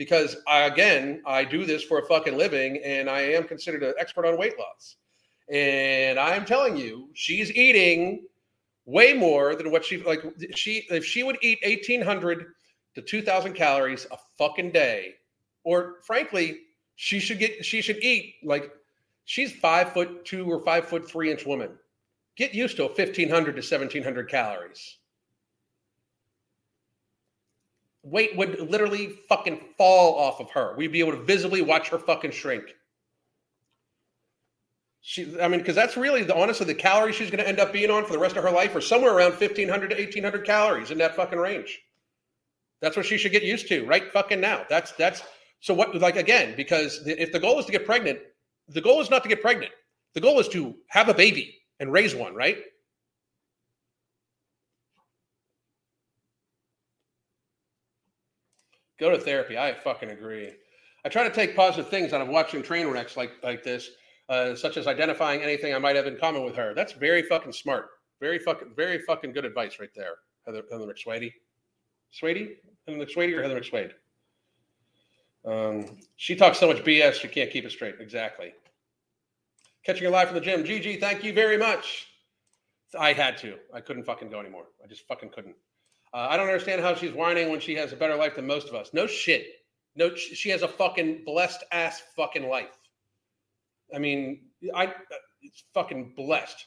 because 0.00 0.38
I, 0.48 0.62
again, 0.62 1.20
I 1.26 1.44
do 1.44 1.66
this 1.66 1.82
for 1.82 1.98
a 1.98 2.06
fucking 2.06 2.38
living 2.38 2.78
and 2.82 3.10
I 3.10 3.20
am 3.20 3.44
considered 3.44 3.82
an 3.82 3.92
expert 3.98 4.24
on 4.24 4.38
weight 4.38 4.58
loss. 4.58 4.96
And 5.52 6.18
I'm 6.18 6.46
telling 6.46 6.78
you, 6.78 7.10
she's 7.12 7.52
eating 7.52 8.24
way 8.90 9.12
more 9.12 9.54
than 9.54 9.70
what 9.70 9.84
she 9.84 10.02
like. 10.02 10.22
She 10.54 10.86
if 10.90 11.04
she 11.04 11.22
would 11.22 11.38
eat 11.42 11.60
1,800 11.64 12.46
to 12.96 13.02
2,000 13.02 13.52
calories 13.52 14.06
a 14.10 14.16
fucking 14.36 14.72
day, 14.72 15.14
or 15.64 15.98
frankly, 16.04 16.60
she 16.96 17.20
should 17.20 17.38
get 17.38 17.64
she 17.64 17.80
should 17.80 18.02
eat 18.02 18.34
like 18.42 18.70
she's 19.24 19.52
five 19.52 19.92
foot 19.92 20.24
two 20.24 20.50
or 20.50 20.62
five 20.64 20.86
foot 20.86 21.08
three 21.08 21.30
inch 21.30 21.46
woman. 21.46 21.70
Get 22.36 22.54
used 22.54 22.76
to 22.76 22.84
1,500 22.84 23.28
to 23.28 23.60
1,700 23.60 24.28
calories. 24.28 24.96
Weight 28.02 28.34
would 28.34 28.70
literally 28.70 29.18
fucking 29.28 29.60
fall 29.76 30.18
off 30.18 30.40
of 30.40 30.50
her. 30.52 30.74
We'd 30.76 30.90
be 30.92 31.00
able 31.00 31.12
to 31.12 31.22
visibly 31.22 31.60
watch 31.60 31.90
her 31.90 31.98
fucking 31.98 32.30
shrink. 32.30 32.74
She, 35.02 35.40
I 35.40 35.48
mean, 35.48 35.60
because 35.60 35.74
that's 35.74 35.96
really 35.96 36.22
the 36.24 36.36
honestly 36.36 36.66
the 36.66 36.74
calories 36.74 37.16
she's 37.16 37.30
going 37.30 37.42
to 37.42 37.48
end 37.48 37.58
up 37.58 37.72
being 37.72 37.90
on 37.90 38.04
for 38.04 38.12
the 38.12 38.18
rest 38.18 38.36
of 38.36 38.44
her 38.44 38.50
life 38.50 38.74
are 38.76 38.80
somewhere 38.82 39.14
around 39.14 39.32
1,500 39.32 39.90
to 39.90 39.96
1,800 39.96 40.44
calories 40.44 40.90
in 40.90 40.98
that 40.98 41.16
fucking 41.16 41.38
range. 41.38 41.80
That's 42.80 42.96
what 42.96 43.06
she 43.06 43.16
should 43.18 43.32
get 43.32 43.42
used 43.42 43.68
to 43.68 43.86
right 43.86 44.12
fucking 44.12 44.40
now. 44.40 44.64
That's 44.68 44.92
that's 44.92 45.22
so 45.60 45.74
what 45.74 45.94
like 45.96 46.16
again 46.16 46.54
because 46.56 47.06
if 47.06 47.32
the 47.32 47.40
goal 47.40 47.58
is 47.58 47.66
to 47.66 47.72
get 47.72 47.86
pregnant, 47.86 48.18
the 48.68 48.80
goal 48.80 49.00
is 49.00 49.10
not 49.10 49.22
to 49.22 49.28
get 49.28 49.40
pregnant. 49.42 49.72
The 50.14 50.20
goal 50.20 50.38
is 50.38 50.48
to 50.48 50.74
have 50.88 51.08
a 51.08 51.14
baby 51.14 51.58
and 51.78 51.92
raise 51.92 52.14
one, 52.14 52.34
right? 52.34 52.58
Go 58.98 59.10
to 59.10 59.18
therapy. 59.18 59.56
I 59.56 59.72
fucking 59.74 60.10
agree. 60.10 60.50
I 61.04 61.08
try 61.08 61.24
to 61.24 61.34
take 61.34 61.56
positive 61.56 61.90
things 61.90 62.12
out 62.12 62.20
of 62.20 62.28
watching 62.28 62.62
train 62.62 62.86
wrecks 62.88 63.16
like 63.16 63.32
like 63.42 63.62
this, 63.62 63.90
uh, 64.30 64.54
such 64.54 64.76
as 64.76 64.86
identifying 64.86 65.42
anything 65.42 65.74
I 65.74 65.78
might 65.78 65.96
have 65.96 66.06
in 66.06 66.16
common 66.16 66.44
with 66.44 66.54
her. 66.56 66.72
That's 66.72 66.92
very 66.92 67.22
fucking 67.22 67.52
smart. 67.52 67.88
Very 68.20 68.38
fucking 68.38 68.72
very 68.76 69.00
fucking 69.00 69.32
good 69.32 69.44
advice 69.44 69.78
right 69.80 69.90
there, 69.94 70.14
Heather, 70.46 70.62
Heather 70.70 70.86
McSwady. 70.86 71.32
Swady? 72.12 72.56
Heather 72.86 73.04
McSwady 73.04 73.36
or 73.36 73.42
Heather 73.42 73.60
McSwade? 73.60 73.92
Um, 75.44 75.98
she 76.16 76.36
talks 76.36 76.58
so 76.58 76.68
much 76.68 76.84
BS, 76.84 77.14
she 77.14 77.28
can't 77.28 77.50
keep 77.50 77.64
it 77.64 77.72
straight. 77.72 77.96
Exactly. 77.98 78.52
Catching 79.84 80.04
her 80.04 80.10
live 80.10 80.28
from 80.28 80.36
the 80.36 80.42
gym. 80.42 80.62
GG, 80.62 81.00
thank 81.00 81.24
you 81.24 81.32
very 81.32 81.56
much. 81.56 82.06
I 82.98 83.12
had 83.12 83.38
to. 83.38 83.56
I 83.72 83.80
couldn't 83.80 84.04
fucking 84.04 84.30
go 84.30 84.38
anymore. 84.38 84.66
I 84.84 84.86
just 84.86 85.06
fucking 85.08 85.30
couldn't. 85.30 85.56
Uh, 86.12 86.26
I 86.28 86.36
don't 86.36 86.46
understand 86.46 86.82
how 86.82 86.94
she's 86.94 87.12
whining 87.12 87.50
when 87.50 87.60
she 87.60 87.74
has 87.76 87.92
a 87.92 87.96
better 87.96 88.16
life 88.16 88.36
than 88.36 88.46
most 88.46 88.68
of 88.68 88.74
us. 88.74 88.90
No 88.92 89.06
shit. 89.06 89.46
No, 89.96 90.14
she 90.14 90.50
has 90.50 90.62
a 90.62 90.68
fucking 90.68 91.22
blessed 91.24 91.64
ass 91.72 92.02
fucking 92.14 92.48
life. 92.48 92.76
I 93.94 93.98
mean, 93.98 94.42
I 94.74 94.92
it's 95.42 95.64
fucking 95.74 96.12
blessed. 96.16 96.66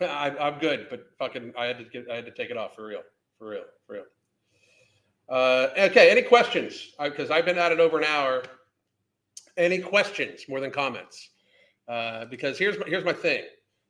I, 0.00 0.34
I'm 0.38 0.58
good, 0.58 0.88
but 0.90 1.06
fucking, 1.18 1.54
I 1.58 1.66
had 1.66 1.78
to 1.78 1.84
get, 1.84 2.10
I 2.10 2.16
had 2.16 2.26
to 2.26 2.32
take 2.32 2.50
it 2.50 2.56
off 2.56 2.74
for 2.74 2.86
real, 2.86 3.02
for 3.38 3.48
real, 3.48 3.64
for 3.86 3.94
real. 3.94 4.04
Uh, 5.28 5.68
okay, 5.78 6.10
any 6.10 6.22
questions? 6.22 6.92
Because 7.02 7.30
I've 7.30 7.46
been 7.46 7.58
at 7.58 7.72
it 7.72 7.80
over 7.80 7.98
an 7.98 8.04
hour. 8.04 8.42
Any 9.56 9.78
questions 9.78 10.42
more 10.48 10.60
than 10.60 10.70
comments? 10.70 11.30
Uh, 11.88 12.26
because 12.26 12.58
here's 12.58 12.78
my, 12.78 12.84
here's 12.86 13.04
my 13.04 13.12
thing. 13.12 13.44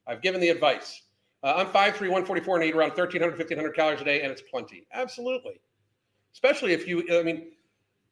I've 0.06 0.22
given 0.22 0.40
the 0.40 0.48
advice. 0.48 1.02
Uh, 1.42 1.54
I'm 1.56 1.66
5'3", 1.66 2.00
144, 2.00 2.56
and 2.56 2.64
I 2.64 2.68
eat 2.68 2.74
around 2.74 2.90
1,300, 2.90 3.32
1,500 3.32 3.72
calories 3.72 4.00
a 4.00 4.04
day, 4.04 4.22
and 4.22 4.30
it's 4.30 4.42
plenty. 4.42 4.86
Absolutely. 4.92 5.60
Especially 6.32 6.72
if 6.72 6.86
you, 6.86 7.04
I 7.18 7.22
mean, 7.22 7.48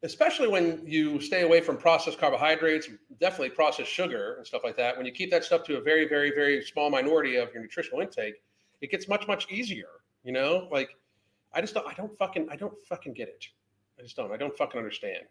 especially 0.05 0.47
when 0.49 0.83
you 0.87 1.19
stay 1.19 1.43
away 1.43 1.63
from 1.63 1.79
processed 1.79 2.19
carbohydrates, 2.19 2.89
definitely 3.21 3.49
processed 3.49 3.91
sugar 3.91 4.35
and 4.37 4.47
stuff 4.47 4.63
like 4.63 4.77
that. 4.77 4.97
When 4.97 5.07
you 5.07 5.13
keep 5.13 5.31
that 5.31 5.45
stuff 5.45 5.65
to 5.65 5.79
a 5.79 5.81
very, 5.81 6.07
very, 6.07 6.31
very 6.31 6.63
small 6.63 6.91
minority 6.91 7.37
of 7.37 7.53
your 7.55 7.63
nutritional 7.63 8.01
intake, 8.01 8.35
it 8.83 8.91
gets 8.91 9.09
much, 9.09 9.27
much 9.27 9.51
easier. 9.51 9.89
You 10.23 10.33
know, 10.33 10.69
like 10.71 10.91
I 11.55 11.63
just 11.63 11.73
don't, 11.73 11.87
I 11.87 11.95
don't 11.95 12.17
fucking, 12.19 12.49
I 12.51 12.57
don't 12.57 12.75
fucking 12.87 13.15
get 13.15 13.29
it. 13.29 13.47
I 13.99 14.03
just 14.03 14.15
don't. 14.15 14.31
I 14.31 14.37
don't 14.37 14.57
fucking 14.57 14.79
understand. 14.79 15.25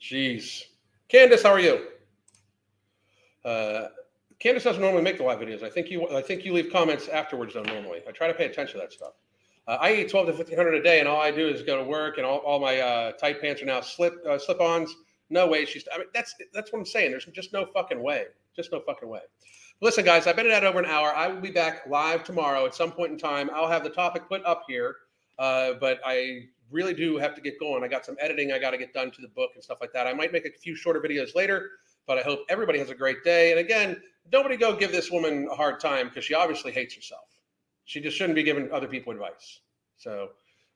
Jeez. 0.00 0.62
Candace, 1.08 1.42
how 1.42 1.50
are 1.50 1.60
you? 1.60 1.86
Uh, 3.44 3.88
Candace 4.38 4.64
doesn't 4.64 4.82
normally 4.82 5.02
make 5.02 5.16
the 5.16 5.24
live 5.24 5.38
videos. 5.38 5.62
I 5.62 5.70
think 5.70 5.90
you 5.90 6.08
I 6.10 6.22
think 6.22 6.44
you 6.44 6.52
leave 6.52 6.70
comments 6.72 7.08
afterwards 7.08 7.54
though 7.54 7.62
normally. 7.62 8.02
I 8.06 8.12
try 8.12 8.28
to 8.28 8.34
pay 8.34 8.46
attention 8.46 8.78
to 8.78 8.86
that 8.86 8.92
stuff. 8.92 9.12
Uh, 9.66 9.78
I 9.80 9.94
eat 9.94 10.10
12 10.10 10.26
to 10.26 10.32
1500 10.32 10.74
a 10.74 10.82
day 10.82 11.00
and 11.00 11.08
all 11.08 11.20
I 11.20 11.30
do 11.30 11.48
is 11.48 11.62
go 11.62 11.76
to 11.76 11.84
work 11.84 12.18
and 12.18 12.26
all, 12.26 12.38
all 12.38 12.60
my 12.60 12.78
uh, 12.78 13.12
tight 13.12 13.40
pants 13.40 13.62
are 13.62 13.66
now 13.66 13.80
slip 13.80 14.14
uh, 14.28 14.38
slip-ons. 14.38 14.94
No 15.30 15.46
way 15.46 15.64
she's 15.64 15.84
I 15.92 15.98
mean 15.98 16.06
that's 16.14 16.34
that's 16.52 16.72
what 16.72 16.80
I'm 16.80 16.86
saying. 16.86 17.10
There's 17.10 17.24
just 17.26 17.52
no 17.52 17.66
fucking 17.66 18.02
way. 18.02 18.26
Just 18.54 18.72
no 18.72 18.80
fucking 18.80 19.08
way. 19.08 19.20
Listen 19.80 20.04
guys, 20.04 20.26
I've 20.26 20.36
been 20.36 20.50
at 20.50 20.64
over 20.64 20.78
an 20.78 20.86
hour. 20.86 21.14
I 21.14 21.28
will 21.28 21.40
be 21.40 21.50
back 21.50 21.86
live 21.88 22.24
tomorrow 22.24 22.66
at 22.66 22.74
some 22.74 22.92
point 22.92 23.12
in 23.12 23.18
time. 23.18 23.50
I'll 23.54 23.68
have 23.68 23.84
the 23.84 23.90
topic 23.90 24.28
put 24.28 24.44
up 24.44 24.64
here. 24.68 24.96
Uh, 25.38 25.74
but 25.80 26.00
I 26.04 26.46
really 26.70 26.94
do 26.94 27.16
have 27.16 27.34
to 27.34 27.40
get 27.40 27.58
going. 27.60 27.84
I 27.84 27.88
got 27.88 28.04
some 28.04 28.16
editing 28.20 28.52
I 28.52 28.58
got 28.58 28.70
to 28.70 28.78
get 28.78 28.92
done 28.92 29.10
to 29.10 29.22
the 29.22 29.28
book 29.28 29.50
and 29.54 29.62
stuff 29.62 29.78
like 29.80 29.92
that. 29.92 30.06
I 30.06 30.12
might 30.12 30.32
make 30.32 30.46
a 30.46 30.50
few 30.50 30.74
shorter 30.74 31.00
videos 31.00 31.34
later, 31.34 31.70
but 32.06 32.18
I 32.18 32.22
hope 32.22 32.40
everybody 32.48 32.78
has 32.78 32.90
a 32.90 32.94
great 32.94 33.22
day. 33.24 33.50
And 33.50 33.60
again, 33.60 34.00
nobody 34.32 34.56
go 34.56 34.76
give 34.76 34.92
this 34.92 35.10
woman 35.10 35.48
a 35.50 35.54
hard 35.54 35.80
time 35.80 36.08
because 36.08 36.24
she 36.24 36.34
obviously 36.34 36.72
hates 36.72 36.94
herself. 36.94 37.24
She 37.84 38.00
just 38.00 38.16
shouldn't 38.16 38.34
be 38.34 38.42
giving 38.42 38.70
other 38.72 38.88
people 38.88 39.12
advice. 39.12 39.60
So, 39.96 40.30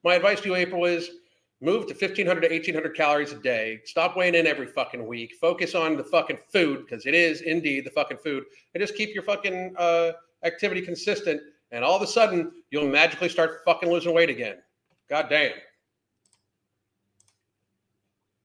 my 0.05 0.14
advice 0.14 0.40
to 0.40 0.48
you, 0.48 0.55
April, 0.55 0.84
is 0.84 1.11
move 1.61 1.86
to 1.86 1.94
1500 1.94 2.40
to 2.40 2.48
1800 2.48 2.96
calories 2.96 3.32
a 3.32 3.38
day. 3.38 3.80
Stop 3.84 4.16
weighing 4.16 4.34
in 4.34 4.46
every 4.46 4.66
fucking 4.66 5.07
week. 5.07 5.34
Focus 5.40 5.74
on 5.74 5.96
the 5.96 6.05
fucking 6.05 6.38
food 6.53 6.86
because 6.86 7.05
it 7.07 7.14
is 7.14 7.42
indeed 7.42 7.84
the 7.84 7.90
fucking 7.90 8.18
food. 8.18 8.44
And 8.74 8.80
just 8.80 8.96
keep 8.96 9.12
your 9.14 9.24
fucking 9.24 9.74
uh, 9.76 10.12
activity 10.44 10.80
consistent. 10.80 11.42
And 11.70 11.84
all 11.84 11.96
of 11.96 12.03
a 12.03 12.07
sudden, 12.07 12.53
you'll 12.70 12.88
magically 12.88 13.28
start 13.28 13.61
fucking 13.64 13.90
losing 13.90 14.14
weight 14.14 14.30
again. 14.30 14.57
God 15.09 15.26
damn. 15.28 15.53